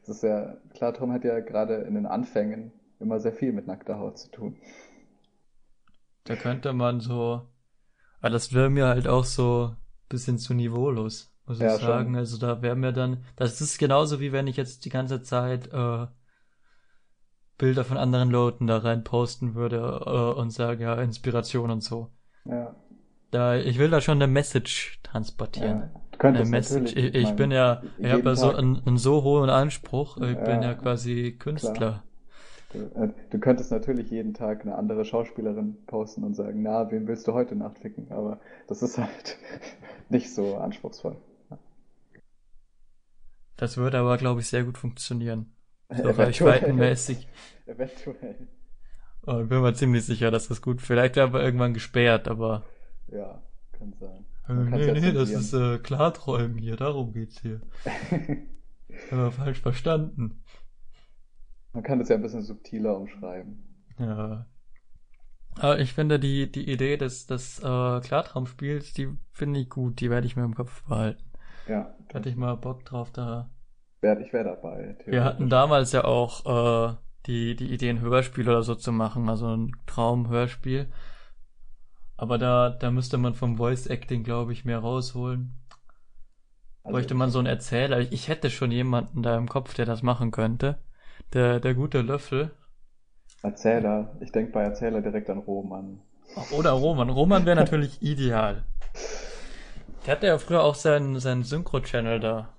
Das 0.00 0.16
ist 0.16 0.22
ja, 0.24 0.56
Klartraum 0.74 1.12
hat 1.12 1.22
ja 1.22 1.38
gerade 1.38 1.76
in 1.76 1.94
den 1.94 2.06
Anfängen 2.06 2.72
immer 2.98 3.20
sehr 3.20 3.32
viel 3.32 3.52
mit 3.52 3.68
nackter 3.68 3.98
Haut 4.00 4.18
zu 4.18 4.28
tun. 4.30 4.56
Da 6.24 6.34
könnte 6.34 6.72
man 6.72 6.98
so, 7.00 7.42
aber 8.20 8.30
das 8.30 8.52
wäre 8.52 8.70
mir 8.70 8.86
halt 8.86 9.06
auch 9.06 9.24
so 9.24 9.70
ein 9.70 10.08
bisschen 10.08 10.38
zu 10.38 10.52
niveaulos, 10.52 11.32
muss 11.46 11.60
ja, 11.60 11.76
ich 11.76 11.80
sagen. 11.80 12.06
Schon. 12.06 12.16
Also 12.16 12.38
da 12.38 12.60
wäre 12.60 12.74
mir 12.76 12.92
dann, 12.92 13.22
das 13.36 13.60
ist 13.60 13.78
genauso 13.78 14.18
wie 14.18 14.32
wenn 14.32 14.48
ich 14.48 14.56
jetzt 14.56 14.84
die 14.84 14.90
ganze 14.90 15.22
Zeit 15.22 15.72
äh, 15.72 16.06
Bilder 17.58 17.84
von 17.84 17.96
anderen 17.96 18.30
Leuten 18.30 18.66
da 18.66 18.78
rein 18.78 19.04
posten 19.04 19.54
würde 19.54 20.02
äh, 20.06 20.40
und 20.40 20.50
sage, 20.50 20.84
ja, 20.84 21.00
Inspiration 21.00 21.70
und 21.70 21.82
so. 21.82 22.10
Ja. 22.44 22.74
Da, 23.30 23.56
ich 23.56 23.78
will 23.78 23.90
da 23.90 24.00
schon 24.00 24.18
eine 24.18 24.26
Message 24.26 25.00
transportieren. 25.02 25.80
Ja, 25.80 26.00
du 26.12 26.18
könntest 26.18 26.42
eine 26.42 26.50
Message. 26.50 26.96
Ich, 26.96 27.14
ich 27.14 27.30
bin 27.32 27.50
ja, 27.50 27.82
ich 27.98 28.10
habe 28.10 28.22
ja 28.22 28.36
so 28.36 28.50
einen, 28.54 28.82
einen, 28.86 28.98
so 28.98 29.22
hohen 29.22 29.50
Anspruch. 29.50 30.16
Ich 30.18 30.36
ja, 30.36 30.44
bin 30.44 30.62
ja 30.62 30.74
quasi 30.74 31.36
Künstler. 31.38 32.02
Du, 32.72 32.78
äh, 32.78 33.08
du, 33.30 33.38
könntest 33.38 33.70
natürlich 33.70 34.10
jeden 34.10 34.34
Tag 34.34 34.62
eine 34.62 34.76
andere 34.76 35.04
Schauspielerin 35.04 35.76
posten 35.86 36.24
und 36.24 36.34
sagen, 36.34 36.62
na, 36.62 36.90
wen 36.90 37.06
willst 37.06 37.26
du 37.28 37.32
heute 37.32 37.54
Nacht 37.54 37.78
ficken? 37.78 38.10
Aber 38.10 38.40
das 38.66 38.82
ist 38.82 38.98
halt 38.98 39.38
nicht 40.08 40.32
so 40.32 40.56
anspruchsvoll. 40.56 41.16
Das 43.56 43.76
würde 43.76 43.98
aber, 43.98 44.16
glaube 44.16 44.40
ich, 44.40 44.48
sehr 44.48 44.64
gut 44.64 44.78
funktionieren. 44.78 45.52
So 45.96 46.10
reichweitenmäßig. 46.10 47.28
Eventuell. 47.66 48.48
Oh, 49.26 49.40
ich 49.40 49.48
bin 49.48 49.62
mir 49.62 49.74
ziemlich 49.74 50.04
sicher, 50.04 50.30
dass 50.30 50.48
das 50.48 50.60
gut. 50.60 50.82
Vielleicht 50.82 51.16
aber 51.18 51.42
irgendwann 51.42 51.74
gesperrt, 51.74 52.28
aber. 52.28 52.64
Ja, 53.08 53.42
kann 53.72 53.94
sein. 53.98 54.26
Äh, 54.48 54.52
nee, 54.52 55.00
nee, 55.00 55.12
das 55.12 55.30
ist 55.30 55.54
äh, 55.54 55.78
Klarträumen 55.78 56.58
hier, 56.58 56.76
darum 56.76 57.12
geht's 57.12 57.40
hier. 57.40 57.62
aber 59.10 59.32
falsch 59.32 59.60
verstanden. 59.60 60.42
Man 61.72 61.82
kann 61.82 61.98
das 61.98 62.08
ja 62.08 62.16
ein 62.16 62.22
bisschen 62.22 62.42
subtiler 62.42 62.96
umschreiben. 62.96 63.64
Ja. 63.98 64.46
Aber 65.56 65.78
ich 65.78 65.92
finde 65.92 66.18
die, 66.18 66.50
die 66.50 66.70
Idee 66.70 66.96
des, 66.96 67.26
des 67.26 67.60
äh, 67.60 68.00
Klartraumspiels, 68.00 68.92
die 68.92 69.08
finde 69.32 69.60
ich 69.60 69.70
gut, 69.70 70.00
die 70.00 70.10
werde 70.10 70.26
ich 70.26 70.36
mir 70.36 70.44
im 70.44 70.54
Kopf 70.54 70.82
behalten. 70.82 71.24
Ja. 71.66 71.94
Da 72.08 72.18
hatte 72.18 72.28
ich 72.28 72.36
mal 72.36 72.56
Bock 72.56 72.84
drauf, 72.84 73.10
da 73.10 73.50
wär, 74.04 74.20
ich 74.20 74.32
wäre 74.32 74.44
dabei. 74.44 74.96
Wir 75.06 75.24
hatten 75.24 75.48
damals 75.48 75.90
ja 75.92 76.04
auch 76.04 76.90
äh, 76.90 76.94
die, 77.26 77.56
die 77.56 77.72
Idee, 77.72 77.90
ein 77.90 78.00
Hörspiel 78.00 78.48
oder 78.48 78.62
so 78.62 78.74
zu 78.74 78.92
machen, 78.92 79.28
also 79.28 79.48
ein 79.56 79.72
Traumhörspiel. 79.86 80.92
Aber 82.16 82.38
da, 82.38 82.70
da 82.70 82.90
müsste 82.90 83.18
man 83.18 83.34
vom 83.34 83.56
Voice 83.56 83.88
Acting, 83.88 84.22
glaube 84.22 84.52
ich, 84.52 84.64
mehr 84.64 84.78
rausholen. 84.78 85.52
Also 86.84 86.94
Bräuchte 86.94 87.14
man 87.14 87.30
so 87.30 87.38
einen 87.38 87.48
Erzähler. 87.48 88.00
Ich 88.12 88.28
hätte 88.28 88.50
schon 88.50 88.70
jemanden 88.70 89.22
da 89.22 89.36
im 89.36 89.48
Kopf, 89.48 89.74
der 89.74 89.86
das 89.86 90.02
machen 90.02 90.30
könnte. 90.30 90.78
Der, 91.32 91.58
der 91.58 91.74
gute 91.74 92.02
Löffel. 92.02 92.50
Erzähler. 93.42 94.14
Ich 94.20 94.32
denke 94.32 94.52
bei 94.52 94.62
Erzähler 94.62 95.00
direkt 95.00 95.30
an 95.30 95.38
Roman. 95.38 96.00
Oder 96.56 96.70
Roman. 96.72 97.08
Roman 97.08 97.46
wäre 97.46 97.56
natürlich 97.60 98.02
ideal. 98.02 98.64
Der 100.06 100.16
hatte 100.16 100.26
ja 100.26 100.38
früher 100.38 100.62
auch 100.62 100.74
seinen, 100.74 101.18
seinen 101.18 101.42
Synchro-Channel 101.42 102.20
da. 102.20 102.54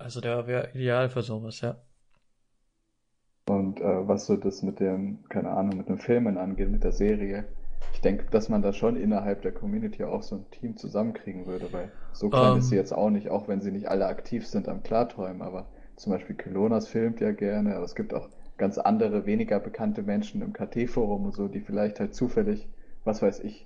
Also 0.00 0.20
der 0.20 0.48
wäre 0.48 0.70
ideal 0.72 1.08
für 1.10 1.22
sowas, 1.22 1.60
ja. 1.60 1.76
Und 3.46 3.80
äh, 3.80 4.08
was 4.08 4.26
so 4.26 4.36
das 4.36 4.62
mit 4.62 4.80
dem, 4.80 5.24
keine 5.28 5.50
Ahnung, 5.50 5.76
mit 5.76 5.88
den 5.88 5.98
Filmen 5.98 6.38
angeht, 6.38 6.70
mit 6.70 6.84
der 6.84 6.92
Serie, 6.92 7.44
ich 7.92 8.00
denke, 8.00 8.26
dass 8.30 8.48
man 8.48 8.62
da 8.62 8.72
schon 8.72 8.96
innerhalb 8.96 9.42
der 9.42 9.52
Community 9.52 10.04
auch 10.04 10.22
so 10.22 10.36
ein 10.36 10.50
Team 10.50 10.76
zusammenkriegen 10.76 11.46
würde, 11.46 11.72
weil 11.72 11.92
so 12.12 12.30
klein 12.30 12.54
um, 12.54 12.58
ist 12.58 12.68
sie 12.68 12.76
ähm. 12.76 12.82
jetzt 12.82 12.92
auch 12.92 13.10
nicht, 13.10 13.28
auch 13.30 13.48
wenn 13.48 13.60
sie 13.60 13.72
nicht 13.72 13.88
alle 13.90 14.06
aktiv 14.06 14.46
sind 14.46 14.68
am 14.68 14.82
Klarträumen, 14.82 15.42
aber 15.42 15.68
zum 15.96 16.12
Beispiel 16.12 16.36
Kylonas 16.36 16.88
filmt 16.88 17.20
ja 17.20 17.32
gerne, 17.32 17.74
aber 17.74 17.84
es 17.84 17.94
gibt 17.94 18.14
auch 18.14 18.30
ganz 18.56 18.78
andere, 18.78 19.26
weniger 19.26 19.58
bekannte 19.60 20.02
Menschen 20.02 20.40
im 20.42 20.52
KT-Forum 20.52 21.26
und 21.26 21.34
so, 21.34 21.48
die 21.48 21.60
vielleicht 21.60 22.00
halt 22.00 22.14
zufällig, 22.14 22.68
was 23.04 23.20
weiß 23.22 23.40
ich, 23.40 23.64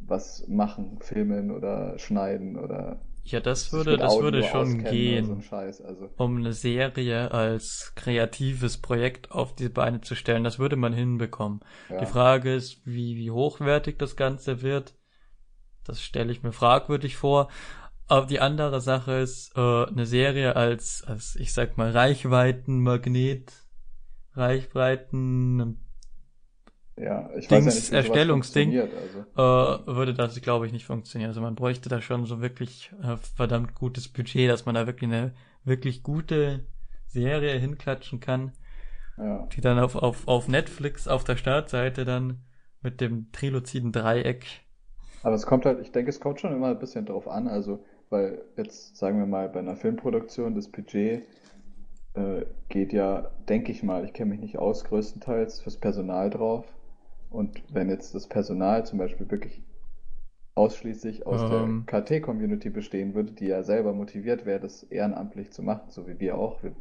was 0.00 0.46
machen, 0.48 0.98
filmen 1.00 1.50
oder 1.50 1.98
schneiden 1.98 2.58
oder 2.58 3.00
ja, 3.24 3.40
das 3.40 3.72
würde, 3.72 3.96
das 3.96 4.18
würde 4.18 4.42
schon 4.42 4.82
gehen, 4.82 5.26
so 5.26 5.40
Scheiß, 5.40 5.80
also. 5.80 6.10
um 6.16 6.38
eine 6.38 6.52
Serie 6.52 7.30
als 7.30 7.92
kreatives 7.94 8.78
Projekt 8.78 9.30
auf 9.30 9.54
die 9.54 9.68
Beine 9.68 10.00
zu 10.00 10.14
stellen. 10.16 10.44
Das 10.44 10.58
würde 10.58 10.76
man 10.76 10.92
hinbekommen. 10.92 11.60
Ja. 11.88 12.00
Die 12.00 12.06
Frage 12.06 12.54
ist, 12.54 12.84
wie, 12.84 13.16
wie 13.16 13.30
hochwertig 13.30 13.98
das 13.98 14.16
Ganze 14.16 14.62
wird. 14.62 14.94
Das 15.84 16.02
stelle 16.02 16.32
ich 16.32 16.42
mir 16.42 16.52
fragwürdig 16.52 17.16
vor. 17.16 17.48
Aber 18.08 18.26
die 18.26 18.40
andere 18.40 18.80
Sache 18.80 19.12
ist, 19.12 19.56
äh, 19.56 19.86
eine 19.86 20.06
Serie 20.06 20.56
als, 20.56 21.04
als, 21.06 21.36
ich 21.36 21.52
sag 21.52 21.78
mal, 21.78 21.90
Reichweitenmagnet, 21.92 23.52
Reichweiten, 24.34 25.81
ja, 26.96 27.30
ich 27.36 27.48
Dings, 27.48 27.66
weiß 27.66 27.90
ja 27.90 27.98
nicht, 27.98 28.08
Erstellungsding, 28.08 28.78
also. 28.78 29.82
äh, 29.82 29.86
würde 29.86 30.14
das, 30.14 30.40
glaube 30.42 30.66
ich, 30.66 30.72
nicht 30.72 30.84
funktionieren. 30.84 31.30
Also 31.30 31.40
man 31.40 31.54
bräuchte 31.54 31.88
da 31.88 32.00
schon 32.00 32.26
so 32.26 32.40
wirklich 32.40 32.92
äh, 33.02 33.16
verdammt 33.16 33.74
gutes 33.74 34.08
Budget, 34.08 34.50
dass 34.50 34.66
man 34.66 34.74
da 34.74 34.86
wirklich 34.86 35.10
eine 35.10 35.32
wirklich 35.64 36.02
gute 36.02 36.66
Serie 37.06 37.58
hinklatschen 37.58 38.20
kann, 38.20 38.52
ja. 39.16 39.46
die 39.54 39.60
dann 39.60 39.78
auf, 39.78 39.96
auf, 39.96 40.28
auf 40.28 40.48
Netflix 40.48 41.08
auf 41.08 41.24
der 41.24 41.36
Startseite 41.36 42.04
dann 42.04 42.42
mit 42.82 43.00
dem 43.00 43.30
triloziden 43.32 43.92
Dreieck. 43.92 44.44
Aber 45.22 45.34
es 45.34 45.46
kommt 45.46 45.64
halt, 45.64 45.80
ich 45.80 45.92
denke, 45.92 46.10
es 46.10 46.20
kommt 46.20 46.40
schon 46.40 46.52
immer 46.52 46.68
ein 46.68 46.78
bisschen 46.78 47.06
drauf 47.06 47.28
an, 47.28 47.46
also, 47.48 47.84
weil 48.10 48.42
jetzt 48.56 48.96
sagen 48.96 49.18
wir 49.18 49.26
mal 49.26 49.48
bei 49.48 49.60
einer 49.60 49.76
Filmproduktion 49.76 50.54
das 50.54 50.68
Budget 50.68 51.22
äh, 52.14 52.44
geht 52.68 52.92
ja, 52.92 53.30
denke 53.48 53.72
ich 53.72 53.82
mal, 53.82 54.04
ich 54.04 54.12
kenne 54.12 54.30
mich 54.30 54.40
nicht 54.40 54.58
aus, 54.58 54.84
größtenteils 54.84 55.60
fürs 55.60 55.78
Personal 55.78 56.28
drauf. 56.28 56.66
Und 57.32 57.62
wenn 57.72 57.88
jetzt 57.88 58.14
das 58.14 58.28
Personal 58.28 58.84
zum 58.86 58.98
Beispiel 58.98 59.30
wirklich 59.30 59.62
ausschließlich 60.54 61.26
aus 61.26 61.42
um. 61.42 61.50
der 61.50 61.60
ähm. 61.60 61.86
KT-Community 61.86 62.70
bestehen 62.70 63.14
würde, 63.14 63.32
die 63.32 63.46
ja 63.46 63.62
selber 63.62 63.92
motiviert 63.92 64.44
wäre, 64.44 64.60
das 64.60 64.82
ehrenamtlich 64.84 65.50
zu 65.50 65.62
machen, 65.62 65.88
so 65.88 66.06
wie 66.06 66.20
wir 66.20 66.36
auch, 66.36 66.62
wir 66.62 66.72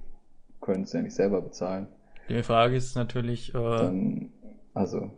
können 0.59 0.83
es 0.83 0.93
ja 0.93 1.01
nicht 1.01 1.15
selber 1.15 1.41
bezahlen. 1.41 1.87
Die 2.29 2.43
Frage 2.43 2.75
ist 2.75 2.95
natürlich, 2.95 3.49
äh, 3.55 3.57
Dann, 3.57 4.31
also, 4.73 5.11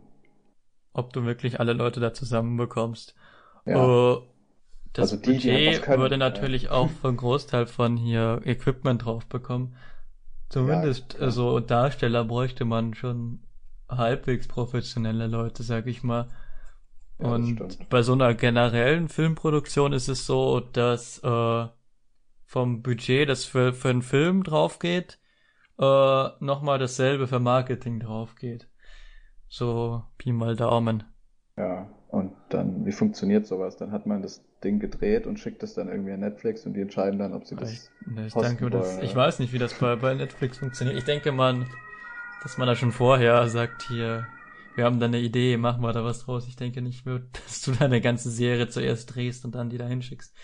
ob 0.92 1.12
du 1.12 1.24
wirklich 1.24 1.60
alle 1.60 1.72
Leute 1.72 2.00
da 2.00 2.14
zusammenbekommst. 2.14 3.14
Ja. 3.66 3.84
Uh, 3.84 4.22
das 4.92 5.10
also 5.10 5.16
die, 5.16 5.32
Budget 5.32 5.74
die 5.74 5.80
können, 5.80 6.00
würde 6.00 6.18
natürlich 6.18 6.64
ja. 6.64 6.70
auch 6.70 6.90
einen 7.02 7.16
Großteil 7.16 7.66
von 7.66 7.96
hier 7.96 8.40
Equipment 8.44 9.04
drauf 9.04 9.26
bekommen. 9.26 9.74
Zumindest 10.48 11.18
ja, 11.20 11.30
so 11.30 11.58
Darsteller 11.58 12.24
bräuchte 12.24 12.64
man 12.64 12.94
schon 12.94 13.40
halbwegs 13.88 14.48
professionelle 14.48 15.26
Leute, 15.26 15.62
sag 15.62 15.86
ich 15.86 16.02
mal. 16.02 16.28
Ja, 17.18 17.28
und 17.28 17.88
bei 17.90 18.02
so 18.02 18.12
einer 18.12 18.34
generellen 18.34 19.08
Filmproduktion 19.08 19.92
ist 19.92 20.08
es 20.08 20.26
so, 20.26 20.60
dass 20.60 21.22
äh, 21.22 21.66
vom 22.44 22.82
Budget, 22.82 23.28
das 23.28 23.44
für, 23.44 23.72
für 23.72 23.90
einen 23.90 24.02
Film 24.02 24.42
drauf 24.42 24.78
geht, 24.78 25.18
äh, 25.78 26.28
nochmal 26.40 26.78
dasselbe 26.78 27.26
für 27.26 27.40
Marketing 27.40 28.00
drauf 28.00 28.34
geht. 28.36 28.68
So 29.48 30.02
Pi 30.18 30.32
mal 30.32 30.56
Daumen. 30.56 31.04
Ja, 31.56 31.88
und 32.08 32.32
dann, 32.48 32.84
wie 32.84 32.92
funktioniert 32.92 33.46
sowas? 33.46 33.76
Dann 33.76 33.92
hat 33.92 34.06
man 34.06 34.22
das 34.22 34.44
Ding 34.62 34.80
gedreht 34.80 35.26
und 35.26 35.38
schickt 35.38 35.62
es 35.62 35.74
dann 35.74 35.88
irgendwie 35.88 36.12
an 36.12 36.20
Netflix 36.20 36.66
und 36.66 36.74
die 36.74 36.80
entscheiden 36.80 37.18
dann, 37.18 37.32
ob 37.32 37.44
sie 37.44 37.54
das. 37.54 37.72
Ich, 37.72 37.90
ne, 38.06 38.26
ich, 38.26 38.34
denke, 38.34 38.70
das, 38.70 38.98
ich 39.02 39.14
weiß 39.14 39.38
nicht, 39.38 39.52
wie 39.52 39.58
das 39.58 39.74
bei, 39.74 39.94
bei 39.96 40.14
Netflix 40.14 40.58
funktioniert. 40.58 40.96
Ich 40.96 41.04
denke, 41.04 41.32
man 41.32 41.66
dass 42.44 42.58
man 42.58 42.68
da 42.68 42.76
schon 42.76 42.92
vorher 42.92 43.48
sagt, 43.48 43.88
hier, 43.88 44.26
wir 44.76 44.84
haben 44.84 45.00
da 45.00 45.06
eine 45.06 45.18
Idee, 45.18 45.56
machen 45.56 45.82
wir 45.82 45.92
da 45.92 46.04
was 46.04 46.20
draus. 46.20 46.46
Ich 46.46 46.56
denke 46.56 46.82
nicht, 46.82 47.04
dass 47.46 47.62
du 47.62 47.72
da 47.72 47.86
eine 47.86 48.00
ganze 48.00 48.30
Serie 48.30 48.68
zuerst 48.68 49.14
drehst 49.14 49.44
und 49.44 49.54
dann 49.54 49.70
die 49.70 49.78
da 49.78 49.86
hinschickst. 49.86 50.36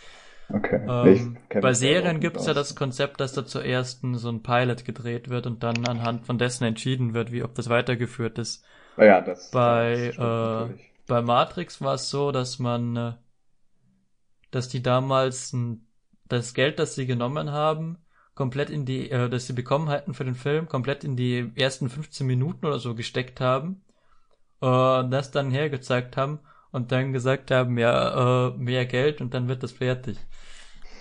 Okay. 0.53 0.81
Ähm, 0.89 1.37
bei 1.61 1.75
Serien 1.75 2.19
gibt's 2.19 2.47
ja 2.47 2.55
das 2.55 2.75
Konzept, 2.75 3.21
dass 3.21 3.35
da 3.35 3.47
zuerst 3.47 4.01
so 4.15 4.29
ein 4.31 4.43
Pilot 4.43 4.85
gedreht 4.85 5.29
wird 5.29 5.47
und 5.47 5.63
dann 5.63 5.87
anhand 5.87 6.27
von 6.27 6.39
dessen 6.39 6.65
entschieden 6.65 7.15
wird, 7.15 7.31
wie 7.31 7.45
ob 7.45 7.55
das 7.55 7.69
weitergeführt 7.69 8.39
ist. 8.39 8.65
Ja, 8.97 9.21
das, 9.21 9.51
bei, 9.53 10.13
das 10.17 10.71
äh, 10.71 10.75
bei 11.07 11.23
Matrix 11.23 11.81
war 11.81 11.95
es 11.95 12.11
so, 12.11 12.33
dass 12.33 12.59
man, 12.59 12.97
äh, 12.97 13.13
dass 14.51 14.69
die 14.69 14.83
damals 14.83 15.53
ein, 15.53 15.87
das 16.27 16.55
Geld, 16.55 16.81
das 16.81 16.97
sie 16.97 17.07
genommen 17.07 17.53
haben, 17.53 17.99
komplett 18.41 18.71
in 18.71 18.87
die, 18.87 19.11
äh, 19.11 19.29
dass 19.29 19.47
sie 19.47 19.53
bekommen 19.53 19.91
hatten 19.91 20.15
für 20.15 20.25
den 20.25 20.35
Film, 20.35 20.67
komplett 20.67 21.05
in 21.05 21.15
die 21.15 21.53
ersten 21.57 21.91
15 21.91 22.27
Minuten 22.27 22.65
oder 22.65 22.79
so 22.79 22.95
gesteckt 22.95 23.39
haben, 23.39 23.83
äh, 24.63 24.67
das 25.11 25.31
dann 25.31 25.51
hergezeigt 25.51 26.17
haben 26.17 26.39
und 26.73 26.91
dann 26.91 27.13
gesagt 27.13 27.51
haben, 27.51 27.77
ja, 27.77 28.49
äh, 28.49 28.57
mehr 28.57 28.87
Geld 28.87 29.21
und 29.21 29.35
dann 29.35 29.47
wird 29.47 29.63
das 29.63 29.73
fertig. 29.73 30.17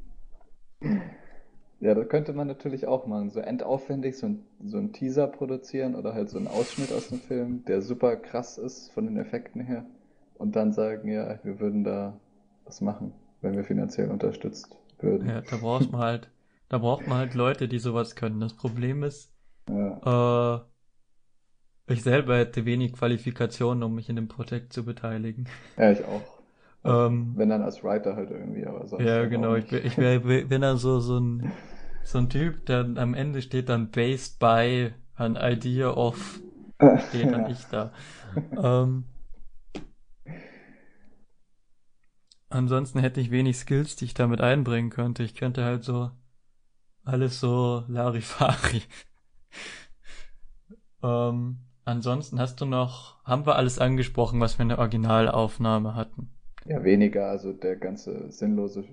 Ja, 1.80 1.94
das 1.94 2.08
könnte 2.08 2.32
man 2.32 2.48
natürlich 2.48 2.88
auch 2.88 3.06
machen. 3.06 3.30
So 3.30 3.38
endaufwendig, 3.38 4.18
so 4.18 4.26
ein, 4.26 4.44
so 4.64 4.78
ein 4.78 4.92
Teaser 4.92 5.28
produzieren 5.28 5.94
oder 5.94 6.12
halt 6.12 6.28
so 6.28 6.36
einen 6.36 6.48
Ausschnitt 6.48 6.92
aus 6.92 7.06
dem 7.08 7.20
Film, 7.20 7.64
der 7.66 7.82
super 7.82 8.16
krass 8.16 8.58
ist 8.58 8.90
von 8.90 9.06
den 9.06 9.16
Effekten 9.16 9.60
her. 9.60 9.84
Und 10.38 10.56
dann 10.56 10.72
sagen, 10.72 11.06
ja, 11.08 11.38
wir 11.44 11.60
würden 11.60 11.84
da 11.84 12.18
was 12.64 12.80
machen, 12.80 13.12
wenn 13.42 13.54
wir 13.54 13.62
finanziell 13.62 14.10
unterstützt 14.10 14.76
würden. 14.98 15.28
Ja, 15.28 15.40
da 15.40 15.56
braucht 15.56 15.92
man 15.92 16.00
halt, 16.00 16.28
da 16.68 16.78
braucht 16.78 17.06
man 17.06 17.18
halt 17.18 17.34
Leute, 17.34 17.68
die 17.68 17.78
sowas 17.78 18.14
können. 18.14 18.40
Das 18.40 18.54
Problem 18.54 19.02
ist, 19.02 19.32
ja. 19.68 20.60
äh, 21.86 21.92
ich 21.92 22.02
selber 22.02 22.36
hätte 22.36 22.64
wenig 22.66 22.92
Qualifikationen, 22.92 23.82
um 23.82 23.94
mich 23.94 24.08
in 24.08 24.16
dem 24.16 24.28
Projekt 24.28 24.72
zu 24.72 24.84
beteiligen. 24.84 25.48
Ja, 25.76 25.90
ich 25.90 26.04
auch. 26.04 26.22
Ähm, 26.84 27.32
Wenn 27.36 27.48
dann 27.48 27.62
als 27.62 27.82
Writer 27.82 28.14
halt 28.14 28.30
irgendwie, 28.30 28.64
aber 28.64 28.86
sonst. 28.86 29.04
Ja, 29.04 29.26
genau. 29.26 29.56
Ich, 29.56 29.70
ich 29.72 29.98
wär, 29.98 30.20
bin 30.20 30.60
dann 30.60 30.78
so, 30.78 31.00
so 31.00 31.18
ein, 31.18 31.52
so 32.04 32.18
ein 32.18 32.30
Typ, 32.30 32.66
der 32.66 32.88
am 32.96 33.14
Ende 33.14 33.42
steht 33.42 33.68
dann 33.68 33.90
based 33.90 34.38
by 34.38 34.92
an 35.16 35.36
idea 35.36 35.90
of, 35.90 36.40
steht 37.08 37.32
dann 37.32 37.42
ja. 37.42 37.48
ich 37.48 37.66
da. 37.66 37.92
ähm, 38.56 39.04
ansonsten 42.48 43.00
hätte 43.00 43.20
ich 43.20 43.32
wenig 43.32 43.58
Skills, 43.58 43.96
die 43.96 44.04
ich 44.04 44.14
damit 44.14 44.40
einbringen 44.40 44.90
könnte. 44.90 45.24
Ich 45.24 45.34
könnte 45.34 45.64
halt 45.64 45.82
so 45.82 46.12
alles 47.08 47.40
so 47.40 47.84
Larifari. 47.88 48.82
ähm, 51.02 51.58
ansonsten 51.84 52.38
hast 52.38 52.60
du 52.60 52.66
noch, 52.66 53.22
haben 53.24 53.46
wir 53.46 53.56
alles 53.56 53.78
angesprochen, 53.78 54.40
was 54.40 54.58
wir 54.58 54.64
in 54.64 54.68
der 54.70 54.78
Originalaufnahme 54.78 55.94
hatten? 55.94 56.30
Ja, 56.64 56.84
weniger, 56.84 57.30
also 57.30 57.52
der 57.52 57.76
ganze 57.76 58.30
sinnlose 58.30 58.84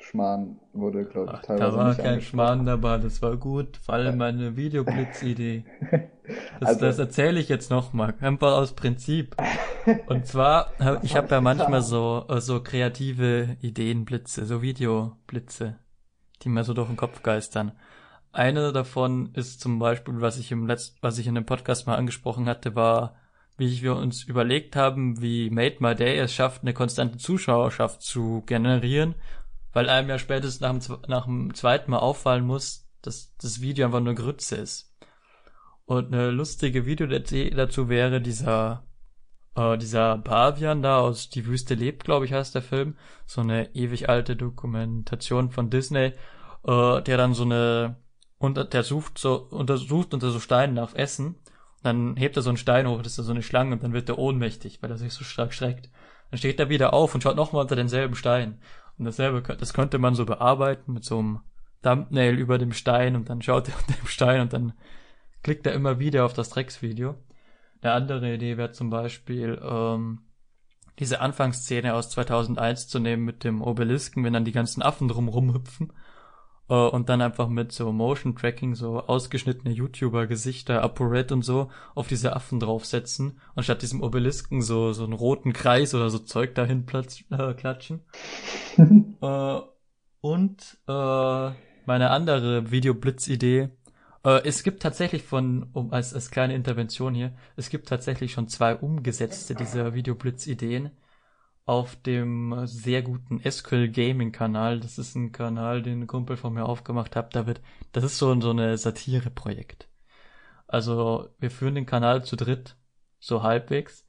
Schmarrn 0.00 0.58
wurde, 0.72 1.04
glaube 1.04 1.32
ich, 1.32 1.38
Ach, 1.38 1.42
teilweise. 1.42 1.70
Da 1.70 1.76
war 1.76 1.94
kein 1.94 2.20
Schmarrn 2.20 2.66
dabei, 2.66 2.98
das 2.98 3.22
war 3.22 3.36
gut, 3.36 3.76
vor 3.76 3.94
allem 3.94 4.16
meine 4.16 4.56
Videoblitz-Idee. 4.56 5.64
Das, 6.60 6.68
also, 6.68 6.80
das 6.82 6.98
erzähle 7.00 7.40
ich 7.40 7.48
jetzt 7.48 7.72
nochmal, 7.72 8.14
einfach 8.20 8.52
aus 8.52 8.74
Prinzip. 8.74 9.34
Und 10.06 10.24
zwar, 10.24 10.70
ich 11.02 11.16
habe 11.16 11.26
ja 11.28 11.40
manchmal 11.40 11.82
so, 11.82 12.24
äh, 12.28 12.40
so 12.40 12.62
kreative 12.62 13.56
Ideenblitze, 13.60 14.44
so 14.44 14.62
Videoblitze, 14.62 15.80
die 16.42 16.48
mir 16.48 16.64
so 16.64 16.74
durch 16.74 16.88
den 16.88 16.96
Kopf 16.96 17.22
geistern. 17.22 17.72
Eine 18.32 18.72
davon 18.72 19.30
ist 19.34 19.60
zum 19.60 19.78
Beispiel, 19.78 20.20
was 20.20 20.38
ich 20.38 20.52
im 20.52 20.66
letzten, 20.66 20.98
was 21.02 21.18
ich 21.18 21.26
in 21.26 21.34
dem 21.34 21.46
Podcast 21.46 21.86
mal 21.86 21.96
angesprochen 21.96 22.48
hatte, 22.48 22.74
war 22.74 23.16
wie 23.56 23.82
wir 23.82 23.96
uns 23.96 24.24
überlegt 24.24 24.76
haben, 24.76 25.20
wie 25.20 25.50
Made 25.50 25.76
My 25.80 25.94
Day 25.94 26.18
es 26.18 26.34
schafft, 26.34 26.62
eine 26.62 26.74
konstante 26.74 27.18
Zuschauerschaft 27.18 28.02
zu 28.02 28.42
generieren, 28.46 29.14
weil 29.72 29.88
einem 29.88 30.08
ja 30.08 30.18
spätestens 30.18 30.60
nach 30.60 30.72
dem, 30.72 30.98
nach 31.08 31.24
dem 31.26 31.54
zweiten 31.54 31.90
Mal 31.90 31.98
auffallen 31.98 32.46
muss, 32.46 32.88
dass 33.02 33.34
das 33.36 33.60
Video 33.60 33.86
einfach 33.86 34.00
nur 34.00 34.14
Grütze 34.14 34.56
ist. 34.56 34.92
Und 35.84 36.12
eine 36.12 36.30
lustige 36.30 36.86
Video 36.86 37.06
dazu 37.06 37.88
wäre 37.88 38.20
dieser 38.20 38.84
äh, 39.56 39.78
dieser 39.78 40.18
Bavian 40.18 40.82
da 40.82 40.98
aus 40.98 41.30
Die 41.30 41.46
Wüste 41.46 41.74
lebt, 41.74 42.04
glaube 42.04 42.24
ich, 42.24 42.32
heißt 42.32 42.54
der 42.54 42.62
Film. 42.62 42.96
So 43.26 43.40
eine 43.40 43.74
ewig 43.74 44.08
alte 44.08 44.36
Dokumentation 44.36 45.50
von 45.50 45.70
Disney, 45.70 46.12
äh, 46.66 47.02
der 47.02 47.16
dann 47.16 47.34
so 47.34 47.44
eine 47.44 47.96
unter 48.38 48.64
der 48.64 48.82
sucht 48.82 49.18
so 49.18 49.36
untersucht 49.50 50.14
unter 50.14 50.30
so 50.30 50.40
Steinen 50.40 50.74
nach 50.74 50.94
Essen 50.94 51.36
dann 51.82 52.16
hebt 52.16 52.36
er 52.36 52.42
so 52.42 52.50
einen 52.50 52.56
Stein 52.56 52.86
hoch, 52.86 53.02
das 53.02 53.18
ist 53.18 53.26
so 53.26 53.32
eine 53.32 53.42
Schlange 53.42 53.72
und 53.72 53.82
dann 53.82 53.92
wird 53.92 54.08
er 54.08 54.18
ohnmächtig, 54.18 54.82
weil 54.82 54.90
er 54.90 54.98
sich 54.98 55.12
so 55.12 55.24
stark 55.24 55.52
schreckt. 55.52 55.90
Dann 56.30 56.38
steht 56.38 56.60
er 56.60 56.68
wieder 56.68 56.94
auf 56.94 57.14
und 57.14 57.22
schaut 57.22 57.36
nochmal 57.36 57.62
unter 57.62 57.76
denselben 57.76 58.14
Stein. 58.14 58.60
Und 58.98 59.04
dasselbe, 59.04 59.42
das 59.56 59.74
könnte 59.74 59.98
man 59.98 60.14
so 60.14 60.24
bearbeiten 60.24 60.92
mit 60.92 61.04
so 61.04 61.18
einem 61.18 61.40
Thumbnail 61.82 62.38
über 62.38 62.58
dem 62.58 62.72
Stein 62.72 63.16
und 63.16 63.28
dann 63.28 63.42
schaut 63.42 63.68
er 63.68 63.74
unter 63.80 64.00
dem 64.00 64.06
Stein 64.06 64.40
und 64.40 64.52
dann 64.52 64.74
klickt 65.42 65.66
er 65.66 65.74
immer 65.74 65.98
wieder 65.98 66.24
auf 66.24 66.34
das 66.34 66.50
Drecksvideo. 66.50 67.16
Eine 67.82 67.92
andere 67.92 68.34
Idee 68.34 68.56
wäre 68.56 68.72
zum 68.72 68.90
Beispiel, 68.90 69.60
ähm, 69.62 70.20
diese 70.98 71.20
Anfangsszene 71.20 71.94
aus 71.94 72.10
2001 72.10 72.88
zu 72.88 72.98
nehmen 72.98 73.24
mit 73.24 73.44
dem 73.44 73.60
Obelisken, 73.60 74.24
wenn 74.24 74.32
dann 74.32 74.44
die 74.44 74.52
ganzen 74.52 74.82
Affen 74.82 75.08
drumrum 75.08 75.52
hüpfen 75.52 75.92
äh, 76.68 76.74
und 76.74 77.08
dann 77.08 77.20
einfach 77.20 77.48
mit 77.48 77.72
so 77.72 77.92
Motion 77.92 78.36
Tracking 78.36 78.74
so 78.74 79.00
ausgeschnittene 79.00 79.74
YouTuber-Gesichter, 79.74 80.82
ApoRed 80.82 81.32
und 81.32 81.42
so 81.42 81.70
auf 81.94 82.06
diese 82.08 82.36
Affen 82.36 82.60
draufsetzen 82.60 83.40
und 83.54 83.64
statt 83.64 83.82
diesem 83.82 84.00
Obelisken 84.00 84.62
so 84.62 84.92
so 84.92 85.04
einen 85.04 85.12
roten 85.12 85.52
Kreis 85.52 85.94
oder 85.94 86.08
so 86.08 86.18
Zeug 86.18 86.54
dahin 86.54 86.86
platz, 86.86 87.24
äh, 87.30 87.54
klatschen. 87.54 88.02
äh, 89.20 89.60
und 90.20 90.78
äh, 90.86 91.50
meine 91.84 92.10
andere 92.10 92.70
Videoblitz-Idee. 92.70 93.70
Äh, 94.24 94.42
es 94.44 94.62
gibt 94.62 94.82
tatsächlich 94.82 95.22
von, 95.22 95.68
um 95.72 95.92
als, 95.92 96.14
als 96.14 96.30
kleine 96.30 96.54
Intervention 96.54 97.14
hier, 97.14 97.34
es 97.56 97.70
gibt 97.70 97.88
tatsächlich 97.88 98.32
schon 98.32 98.48
zwei 98.48 98.74
umgesetzte 98.76 99.54
dieser 99.54 99.94
Videoblitz-Ideen 99.94 100.90
auf 101.64 101.96
dem 101.96 102.66
sehr 102.66 103.02
guten 103.02 103.40
SQL 103.48 103.88
Gaming 103.88 104.32
Kanal. 104.32 104.80
Das 104.80 104.98
ist 104.98 105.14
ein 105.14 105.32
Kanal, 105.32 105.82
den 105.82 106.02
ein 106.02 106.06
Kumpel 106.06 106.36
von 106.36 106.54
mir 106.54 106.64
aufgemacht 106.66 107.14
hat. 107.16 107.34
Da 107.36 107.46
wird, 107.46 107.60
das 107.92 108.04
ist 108.04 108.18
so, 108.18 108.38
so 108.40 108.50
eine 108.50 108.76
Satire-Projekt. 108.78 109.88
Also 110.66 111.28
wir 111.38 111.50
führen 111.50 111.74
den 111.74 111.86
Kanal 111.86 112.24
zu 112.24 112.36
dritt, 112.36 112.76
so 113.20 113.42
halbwegs. 113.42 114.06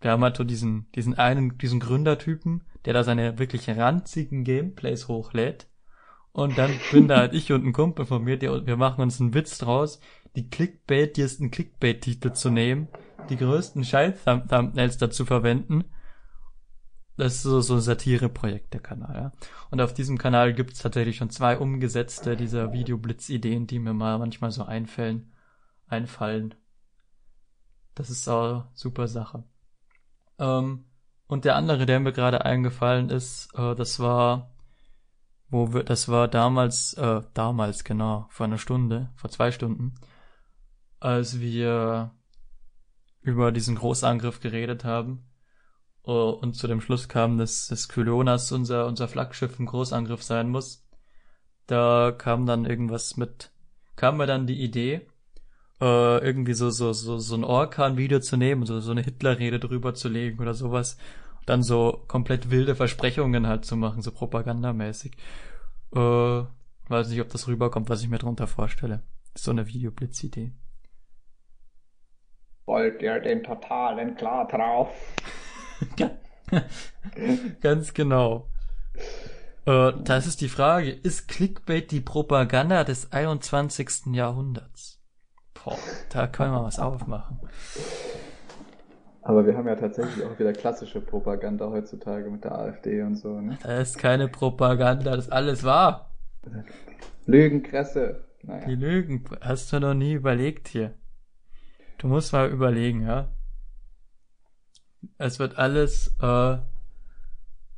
Wir 0.00 0.10
haben 0.10 0.22
halt 0.24 0.36
so 0.36 0.44
diesen, 0.44 0.90
diesen 0.92 1.14
einen, 1.14 1.58
diesen 1.58 1.80
Gründertypen, 1.80 2.64
der 2.84 2.94
da 2.94 3.04
seine 3.04 3.38
wirklich 3.38 3.68
ranzigen 3.68 4.44
Gameplays 4.44 5.08
hochlädt. 5.08 5.68
Und 6.34 6.58
dann 6.58 6.72
bin 6.92 7.08
da 7.08 7.16
halt 7.16 7.32
ich 7.32 7.50
und 7.52 7.64
ein 7.64 7.72
Kumpel 7.72 8.04
von 8.04 8.22
mir, 8.22 8.36
der, 8.36 8.66
wir 8.66 8.76
machen 8.76 9.00
uns 9.00 9.20
einen 9.20 9.32
Witz 9.32 9.56
draus, 9.56 10.00
die 10.36 10.50
clickbaitiesten 10.50 11.50
Clickbait-Titel 11.50 12.32
zu 12.32 12.50
nehmen, 12.50 12.88
die 13.30 13.36
größten 13.36 13.84
Scheiß-Thumbnails 13.84 14.98
dazu 14.98 15.24
verwenden 15.24 15.84
das 17.16 17.34
ist 17.36 17.42
so, 17.42 17.60
so 17.60 17.74
ein 17.74 17.80
Satire-Projekt, 17.80 18.74
der 18.74 18.80
Kanal, 18.80 19.14
ja. 19.14 19.32
Und 19.70 19.80
auf 19.80 19.94
diesem 19.94 20.18
Kanal 20.18 20.52
gibt's 20.52 20.80
tatsächlich 20.80 21.16
schon 21.16 21.30
zwei 21.30 21.58
umgesetzte 21.58 22.36
dieser 22.36 22.72
Videoblitz-Ideen, 22.72 23.66
die 23.66 23.78
mir 23.78 23.94
mal 23.94 24.18
manchmal 24.18 24.50
so 24.50 24.64
einfällen, 24.64 25.32
einfallen. 25.86 26.54
Das 27.94 28.10
ist 28.10 28.28
auch 28.28 28.66
super 28.74 29.06
Sache. 29.06 29.44
Ähm, 30.38 30.86
und 31.28 31.44
der 31.44 31.54
andere, 31.54 31.86
der 31.86 32.00
mir 32.00 32.12
gerade 32.12 32.44
eingefallen 32.44 33.10
ist, 33.10 33.54
äh, 33.54 33.76
das 33.76 34.00
war, 34.00 34.52
wo 35.48 35.72
wir, 35.72 35.84
das 35.84 36.08
war 36.08 36.28
damals, 36.28 36.94
äh, 36.94 37.22
damals 37.34 37.84
genau, 37.84 38.26
vor 38.30 38.46
einer 38.46 38.58
Stunde, 38.58 39.10
vor 39.16 39.30
zwei 39.30 39.50
Stunden, 39.52 39.94
als 41.00 41.40
wir 41.40 42.12
über 43.20 43.52
diesen 43.52 43.76
Großangriff 43.76 44.40
geredet 44.40 44.84
haben 44.84 45.24
äh, 46.06 46.10
und 46.10 46.54
zu 46.54 46.66
dem 46.66 46.80
Schluss 46.80 47.08
kam, 47.08 47.38
dass 47.38 47.68
das 47.68 47.88
Kylonas 47.88 48.52
unser, 48.52 48.86
unser 48.86 49.08
Flaggschiff 49.08 49.58
im 49.58 49.66
Großangriff 49.66 50.22
sein 50.22 50.48
muss. 50.48 50.86
Da 51.66 52.12
kam 52.12 52.46
dann 52.46 52.66
irgendwas 52.66 53.16
mit, 53.16 53.50
kam 53.96 54.18
mir 54.18 54.26
dann 54.26 54.46
die 54.46 54.62
Idee, 54.62 55.06
äh, 55.80 56.18
irgendwie 56.18 56.54
so, 56.54 56.70
so, 56.70 56.92
so, 56.92 57.18
so 57.18 57.34
ein 57.34 57.44
Orkan-Video 57.44 58.20
zu 58.20 58.36
nehmen, 58.36 58.66
so, 58.66 58.80
so 58.80 58.90
eine 58.90 59.02
Hitler-Rede 59.02 59.58
drüber 59.58 59.94
zu 59.94 60.08
legen 60.08 60.40
oder 60.40 60.54
sowas. 60.54 60.98
Dann 61.46 61.62
so 61.62 62.04
komplett 62.08 62.50
wilde 62.50 62.74
Versprechungen 62.74 63.46
halt 63.46 63.64
zu 63.64 63.76
machen, 63.76 64.02
so 64.02 64.10
propagandamäßig. 64.12 65.16
Äh, 65.94 66.42
weiß 66.88 67.08
nicht, 67.08 67.20
ob 67.20 67.28
das 67.28 67.48
rüberkommt, 67.48 67.88
was 67.88 68.02
ich 68.02 68.08
mir 68.08 68.18
drunter 68.18 68.46
vorstelle. 68.46 69.02
So 69.34 69.50
eine 69.50 69.66
Videoblitz-Idee. 69.66 70.52
Wollt 72.66 73.02
ihr 73.02 73.20
den 73.20 73.42
totalen 73.42 74.14
Klartraum? 74.16 74.88
Ganz 77.60 77.92
genau. 77.92 78.48
Äh, 79.66 79.92
das 80.02 80.26
ist 80.26 80.40
die 80.40 80.48
Frage. 80.48 80.90
Ist 80.90 81.28
Clickbait 81.28 81.90
die 81.90 82.00
Propaganda 82.00 82.84
des 82.84 83.12
21. 83.12 84.12
Jahrhunderts? 84.12 85.00
Boah, 85.52 85.78
da 86.10 86.26
können 86.26 86.52
wir 86.52 86.64
was 86.64 86.78
aufmachen. 86.78 87.40
Aber 89.24 89.46
wir 89.46 89.56
haben 89.56 89.66
ja 89.66 89.74
tatsächlich 89.74 90.22
auch 90.22 90.38
wieder 90.38 90.52
klassische 90.52 91.00
Propaganda 91.00 91.70
heutzutage 91.70 92.30
mit 92.30 92.44
der 92.44 92.58
AfD 92.58 93.00
und 93.02 93.16
so. 93.16 93.40
Ne? 93.40 93.58
Das 93.62 93.90
ist 93.90 93.98
keine 93.98 94.28
Propaganda, 94.28 95.16
das 95.16 95.26
ist 95.26 95.32
alles 95.32 95.64
wahr. 95.64 96.10
Lügenkresse. 97.24 98.22
Naja. 98.42 98.66
Die 98.66 98.74
Lügen 98.74 99.24
hast 99.40 99.72
du 99.72 99.80
noch 99.80 99.94
nie 99.94 100.12
überlegt 100.12 100.68
hier. 100.68 100.92
Du 101.96 102.08
musst 102.08 102.34
mal 102.34 102.50
überlegen, 102.50 103.00
ja. 103.00 103.34
Es 105.16 105.38
wird 105.38 105.56
alles, 105.56 106.14
äh, 106.20 106.58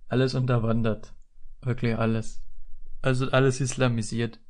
alles 0.09 0.35
unterwandert. 0.35 1.15
Wirklich 1.63 1.97
alles. 1.97 2.43
Also 3.03 3.31
alles 3.31 3.61
islamisiert. 3.61 4.41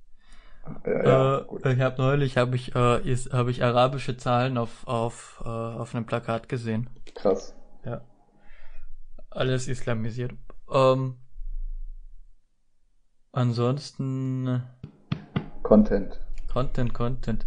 Ja, 0.85 1.05
ja, 1.05 1.39
äh, 1.65 1.73
ich 1.75 1.81
habe 1.81 2.03
neulich 2.03 2.37
habe 2.37 2.57
ich 2.57 2.75
äh, 2.75 3.01
ist, 3.09 3.33
habe 3.33 3.51
ich 3.51 3.63
arabische 3.63 4.17
Zahlen 4.17 4.59
auf 4.59 4.87
auf 4.87 5.43
äh, 5.45 5.49
auf 5.49 5.95
einem 5.95 6.07
Plakat 6.07 6.49
gesehen. 6.49 6.91
Krass. 7.15 7.55
Ja. 7.85 8.03
Alles 9.31 9.69
islamisiert. 9.69 10.33
Ähm, 10.71 11.19
ansonsten. 13.33 14.63
Content. 15.63 16.21
Content, 16.49 16.95
Content. 16.95 17.47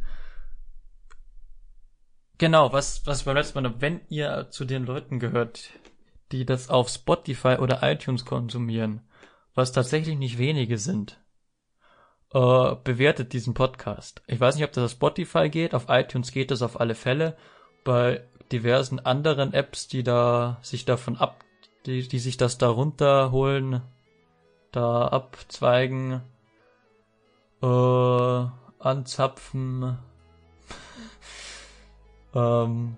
Genau, 2.37 2.71
was, 2.71 3.05
was 3.05 3.23
beim 3.23 3.35
letzten 3.35 3.61
Mal, 3.61 3.81
wenn 3.81 3.99
ihr 4.07 4.47
zu 4.49 4.63
den 4.63 4.85
Leuten 4.85 5.19
gehört, 5.19 5.71
die 6.31 6.45
das 6.45 6.69
auf 6.69 6.87
Spotify 6.87 7.57
oder 7.59 7.79
iTunes 7.83 8.23
konsumieren, 8.23 9.01
was 9.55 9.73
tatsächlich 9.73 10.17
nicht 10.17 10.37
wenige 10.37 10.77
sind, 10.77 11.18
äh, 12.33 12.75
bewertet 12.83 13.33
diesen 13.33 13.53
Podcast. 13.53 14.21
Ich 14.27 14.39
weiß 14.39 14.55
nicht, 14.55 14.63
ob 14.63 14.71
das 14.71 14.85
auf 14.85 14.91
Spotify 14.91 15.49
geht, 15.49 15.73
auf 15.73 15.85
iTunes 15.89 16.31
geht 16.31 16.51
das 16.51 16.61
auf 16.61 16.79
alle 16.79 16.95
Fälle. 16.95 17.35
Bei 17.83 18.23
diversen 18.51 18.99
anderen 18.99 19.53
Apps, 19.53 19.87
die 19.87 20.03
da 20.03 20.59
sich 20.61 20.85
davon 20.85 21.17
ab, 21.17 21.43
die, 21.85 22.07
die 22.07 22.19
sich 22.19 22.37
das 22.37 22.57
da 22.57 22.69
runterholen, 22.69 23.81
da 24.71 25.07
abzweigen, 25.07 26.21
äh, 27.61 28.45
anzapfen, 28.79 29.97
ähm, 32.35 32.97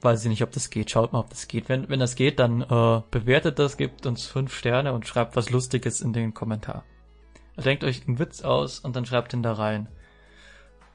weiß 0.00 0.24
ich 0.24 0.28
nicht, 0.28 0.42
ob 0.42 0.50
das 0.50 0.68
geht. 0.68 0.90
Schaut 0.90 1.12
mal, 1.12 1.20
ob 1.20 1.30
das 1.30 1.48
geht. 1.48 1.68
Wenn, 1.68 1.88
wenn 1.88 2.00
das 2.00 2.16
geht, 2.16 2.38
dann 2.38 2.62
äh, 2.62 3.02
bewertet 3.10 3.58
das, 3.58 3.76
gibt 3.76 4.04
uns 4.04 4.26
fünf 4.26 4.54
Sterne 4.54 4.92
und 4.92 5.06
schreibt 5.06 5.36
was 5.36 5.50
Lustiges 5.50 6.00
in 6.00 6.12
den 6.12 6.34
Kommentar. 6.34 6.84
Denkt 7.56 7.84
euch 7.84 8.06
einen 8.06 8.18
Witz 8.18 8.42
aus 8.42 8.80
und 8.80 8.96
dann 8.96 9.04
schreibt 9.04 9.34
ihn 9.34 9.42
da 9.42 9.52
rein. 9.52 9.88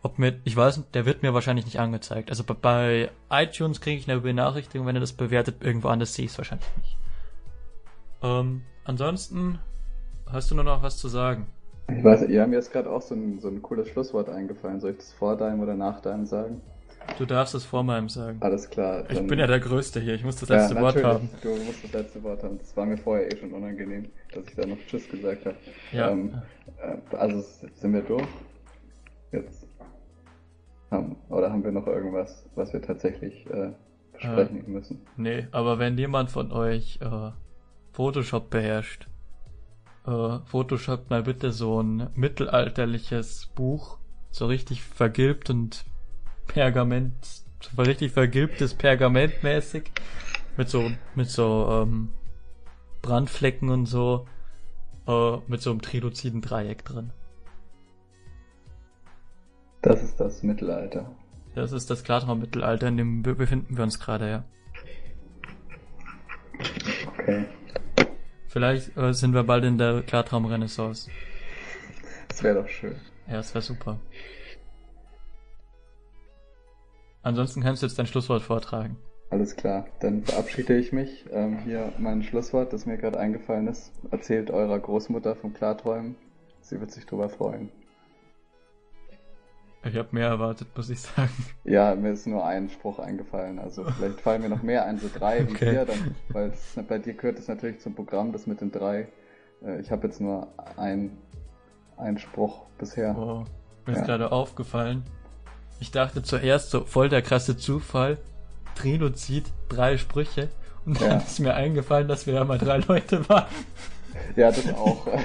Ob 0.02 0.20
mir, 0.20 0.40
ich 0.44 0.56
weiß 0.56 0.78
nicht, 0.78 0.96
der 0.96 1.06
wird 1.06 1.22
mir 1.22 1.34
wahrscheinlich 1.34 1.66
nicht 1.66 1.80
angezeigt. 1.80 2.30
Also 2.30 2.44
bei, 2.44 2.54
bei 2.54 3.10
iTunes 3.30 3.82
kriege 3.82 4.00
ich 4.00 4.10
eine 4.10 4.22
Benachrichtigung, 4.22 4.88
wenn 4.88 4.96
ihr 4.96 5.02
das 5.02 5.14
bewertet, 5.14 5.58
irgendwo 5.62 5.90
anders 5.90 6.14
sehe 6.14 6.26
ich 6.26 6.32
es 6.32 6.38
wahrscheinlich 6.38 6.70
nicht. 6.78 6.98
Ähm, 8.24 8.64
ansonsten, 8.84 9.60
hast 10.32 10.50
du 10.50 10.56
nur 10.56 10.64
noch 10.64 10.82
was 10.82 10.98
zu 10.98 11.08
sagen? 11.08 11.48
Ich 11.90 12.04
weiß, 12.04 12.24
ihr 12.24 12.42
haben 12.42 12.54
jetzt 12.54 12.72
gerade 12.72 12.90
auch 12.90 13.02
so 13.02 13.16
ein, 13.16 13.40
so 13.40 13.48
ein 13.48 13.62
cooles 13.62 13.88
Schlusswort 13.90 14.30
eingefallen. 14.30 14.80
Soll 14.80 14.92
ich 14.92 14.98
das 14.98 15.14
vor 15.14 15.38
deinem 15.38 15.62
oder 15.62 15.76
nach 15.76 16.02
deinem 16.02 16.26
sagen? 16.26 16.62
Du 17.18 17.26
darfst 17.26 17.56
es 17.56 17.66
vor 17.66 17.84
meinem 17.84 18.10
sagen. 18.10 18.38
Alles 18.42 18.70
klar. 18.70 19.10
Ich 19.10 19.26
bin 19.26 19.40
ja 19.40 19.48
der 19.48 19.60
Größte 19.60 20.00
hier, 20.00 20.14
ich 20.14 20.24
muss 20.24 20.36
das 20.36 20.50
letzte 20.50 20.76
ja, 20.76 20.82
Wort 20.82 21.04
haben. 21.04 21.30
Du 21.42 21.50
musst 21.50 21.84
das 21.84 21.94
letzte 21.94 22.24
Wort 22.24 22.44
haben. 22.44 22.58
Das 22.60 22.76
war 22.78 22.86
mir 22.86 22.98
vorher 22.98 23.32
eh 23.32 23.38
schon 23.38 23.52
unangenehm, 23.54 24.10
dass 24.34 24.48
ich 24.48 24.56
da 24.56 24.66
noch 24.66 24.78
Tschüss 24.88 25.10
gesagt 25.10 25.46
habe. 25.46 25.56
Ja. 25.92 26.12
Ähm, 26.12 26.42
äh, 26.78 27.16
also 27.16 27.42
sind 27.74 27.94
wir 27.94 28.02
durch? 28.02 28.28
Jetzt. 29.32 29.68
Haben, 30.92 31.18
oder 31.30 31.52
haben 31.52 31.64
wir 31.64 31.72
noch 31.72 31.88
irgendwas, 31.88 32.46
was 32.56 32.72
wir 32.72 32.82
tatsächlich 32.82 33.46
äh, 33.50 33.72
besprechen 34.14 34.66
äh, 34.66 34.70
müssen? 34.70 35.02
Nee, 35.18 35.48
aber 35.52 35.80
wenn 35.80 35.98
jemand 35.98 36.32
von 36.32 36.52
euch 36.52 37.00
äh, 37.02 37.32
Photoshop 37.92 38.50
beherrscht, 38.50 39.08
äh, 40.06 40.40
Photoshop 40.46 41.10
mal 41.10 41.24
bitte 41.24 41.52
so 41.52 41.82
ein 41.82 42.10
mittelalterliches 42.16 43.48
Buch, 43.56 43.98
so 44.32 44.46
richtig 44.46 44.84
vergilbt 44.84 45.50
und 45.50 45.86
Pergament, 46.48 47.14
so 47.24 47.82
richtig 47.82 48.12
vergilbtes 48.12 48.74
Pergament 48.74 49.44
mäßig. 49.44 49.92
Mit 50.58 50.70
so, 50.70 50.92
mit 51.16 51.30
so, 51.30 51.84
ähm, 51.84 52.10
Brandflecken 53.02 53.70
und 53.70 53.86
so, 53.86 54.28
äh, 55.08 55.38
mit 55.48 55.62
so 55.62 55.72
einem 55.72 55.82
triluziden 55.82 56.42
Dreieck 56.42 56.84
drin. 56.84 57.12
Das 59.82 60.04
ist 60.04 60.20
das 60.20 60.44
Mittelalter. 60.44 61.16
Das 61.56 61.72
ist 61.72 61.90
das 61.90 62.04
Klartraum-Mittelalter, 62.04 62.88
in 62.88 62.98
dem 62.98 63.24
befinden 63.24 63.78
wir 63.78 63.84
uns 63.84 64.00
gerade, 64.00 64.30
ja. 64.30 64.44
Okay. 67.08 67.46
Vielleicht 68.48 68.98
äh, 68.98 69.14
sind 69.14 69.34
wir 69.34 69.44
bald 69.44 69.64
in 69.64 69.78
der 69.78 70.02
Klartraum-Renaissance. 70.02 71.10
Das 72.28 72.44
wäre 72.44 72.62
doch 72.62 72.68
schön. 72.68 72.96
Ja, 73.28 73.38
das 73.38 73.54
wäre 73.54 73.62
super. 73.62 74.00
Ansonsten 77.28 77.62
kannst 77.62 77.82
du 77.82 77.88
jetzt 77.88 78.00
dein 78.00 78.08
Schlusswort 78.08 78.42
vortragen. 78.42 78.96
Alles 79.32 79.58
klar, 79.58 79.86
dann 80.00 80.24
verabschiede 80.24 80.78
ich 80.78 80.94
mich. 80.94 81.26
Ähm, 81.30 81.60
hier 81.60 81.92
mein 81.98 82.24
Schlusswort, 82.24 82.72
das 82.72 82.86
mir 82.86 82.96
gerade 82.98 83.20
eingefallen 83.20 83.68
ist. 83.68 83.92
Erzählt 84.12 84.50
eurer 84.50 84.80
Großmutter 84.80 85.36
vom 85.36 85.54
Klarträumen. 85.54 86.16
Sie 86.62 86.80
wird 86.80 86.92
sich 86.92 87.06
drüber 87.06 87.28
freuen. 87.28 87.70
Ich 89.84 89.98
habe 89.98 90.08
mehr 90.12 90.30
erwartet, 90.30 90.70
muss 90.74 90.90
ich 90.90 91.02
sagen. 91.02 91.30
Ja, 91.66 91.96
mir 91.96 92.12
ist 92.14 92.28
nur 92.28 92.46
ein 92.46 92.70
Spruch 92.70 92.98
eingefallen. 92.98 93.60
Also 93.60 93.84
vielleicht 93.84 94.22
fallen 94.22 94.44
mir 94.44 94.50
noch 94.50 94.64
mehr 94.64 94.86
ein, 94.86 94.98
so 94.98 95.10
drei 95.14 95.42
okay. 95.42 95.52
wie 95.52 95.56
vier, 95.58 95.84
dann, 95.84 96.16
weil 96.30 96.52
es, 96.52 96.80
bei 96.88 96.98
dir 96.98 97.14
gehört 97.14 97.40
es 97.40 97.50
natürlich 97.50 97.82
zum 97.82 97.94
Programm, 97.94 98.32
das 98.32 98.48
mit 98.48 98.62
den 98.62 98.72
drei. 98.72 99.10
Äh, 99.66 99.82
ich 99.82 99.92
habe 99.92 100.08
jetzt 100.08 100.22
nur 100.22 100.48
ein, 100.78 101.18
einen 101.98 102.20
Spruch 102.20 102.68
bisher. 102.78 103.18
Oh, 103.18 103.44
mir 103.86 103.96
ja. 103.96 104.00
ist 104.00 104.06
gerade 104.06 104.32
aufgefallen, 104.32 105.04
ich 105.80 105.92
dachte 105.92 106.24
zuerst 106.24 106.72
so 106.72 106.86
voll 106.86 107.10
der 107.10 107.22
krasse 107.22 107.58
Zufall. 107.58 108.18
Trino 108.76 109.10
zieht 109.10 109.46
drei 109.70 109.98
Sprüche 109.98 110.50
und 110.86 111.02
dann 111.02 111.10
ja. 111.10 111.18
ist 111.18 111.40
mir 111.40 111.56
eingefallen, 111.56 112.08
dass 112.08 112.28
wir 112.28 112.36
ja 112.36 112.44
mal 112.44 112.58
drei 112.58 112.78
Leute 112.78 113.28
waren. 113.30 113.48
Ja, 114.36 114.52
das 114.52 114.74
auch. 114.74 115.06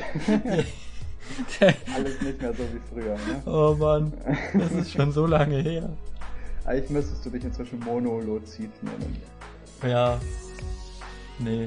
Alles 1.95 2.21
nicht 2.21 2.43
mehr 2.43 2.53
so 2.53 2.63
wie 2.65 2.81
früher, 2.93 3.15
ne? 3.15 3.43
Oh 3.47 3.75
Mann, 3.75 4.13
das 4.55 4.73
ist 4.73 4.93
schon 4.93 5.13
so 5.13 5.27
lange 5.27 5.59
her. 5.59 5.91
Eigentlich 6.65 6.91
müsstest 6.91 7.25
du 7.25 7.31
dich 7.31 7.45
inzwischen 7.45 7.81
Monolozid 7.81 8.71
nennen. 8.83 9.21
Ja. 9.83 10.21
Nee. 11.39 11.67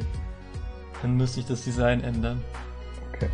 Dann 1.02 1.18
müsste 1.18 1.40
ich 1.42 1.46
das 1.46 1.64
Design 1.64 2.02
ändern. 2.02 2.42
Okay. 3.14 3.30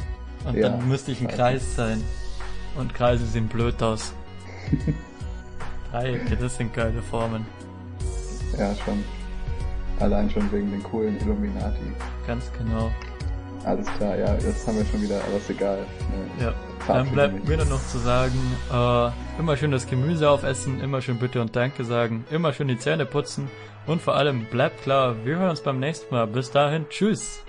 Und 0.45 0.55
ja, 0.55 0.69
dann 0.69 0.87
müsste 0.87 1.11
ich 1.11 1.21
ein 1.21 1.27
Kreis 1.27 1.75
sein. 1.75 2.03
Und 2.77 2.93
Kreise 2.93 3.25
sehen 3.25 3.47
blöd 3.47 3.81
aus. 3.83 4.13
Dreiecke, 5.91 6.35
das 6.35 6.57
sind 6.57 6.73
geile 6.73 7.01
Formen. 7.01 7.45
Ja, 8.57 8.73
schon. 8.75 9.03
Allein 9.99 10.29
schon 10.29 10.51
wegen 10.51 10.71
den 10.71 10.81
coolen 10.83 11.19
Illuminati. 11.21 11.93
Ganz 12.25 12.51
genau. 12.57 12.91
Alles 13.63 13.85
klar, 13.97 14.17
ja, 14.17 14.33
jetzt 14.35 14.67
haben 14.67 14.77
wir 14.77 14.85
schon 14.85 15.01
wieder, 15.03 15.17
aber 15.17 15.37
ist 15.37 15.49
egal. 15.49 15.77
Ne, 15.77 16.45
ja, 16.45 16.53
dann 16.87 17.11
bleibt 17.11 17.47
mir 17.47 17.57
nur 17.57 17.67
noch 17.67 17.87
zu 17.87 17.99
sagen, 17.99 18.33
äh, 18.71 19.39
immer 19.39 19.55
schön 19.55 19.71
das 19.71 19.85
Gemüse 19.85 20.29
aufessen, 20.29 20.81
immer 20.81 21.01
schön 21.01 21.19
Bitte 21.19 21.41
und 21.41 21.55
Danke 21.55 21.83
sagen, 21.83 22.25
immer 22.31 22.53
schön 22.53 22.69
die 22.69 22.79
Zähne 22.79 23.05
putzen 23.05 23.49
und 23.85 24.01
vor 24.01 24.15
allem 24.15 24.45
bleibt 24.45 24.81
klar, 24.81 25.15
wir 25.25 25.37
hören 25.37 25.51
uns 25.51 25.61
beim 25.61 25.79
nächsten 25.79 26.13
Mal. 26.13 26.25
Bis 26.25 26.49
dahin, 26.49 26.85
tschüss! 26.89 27.43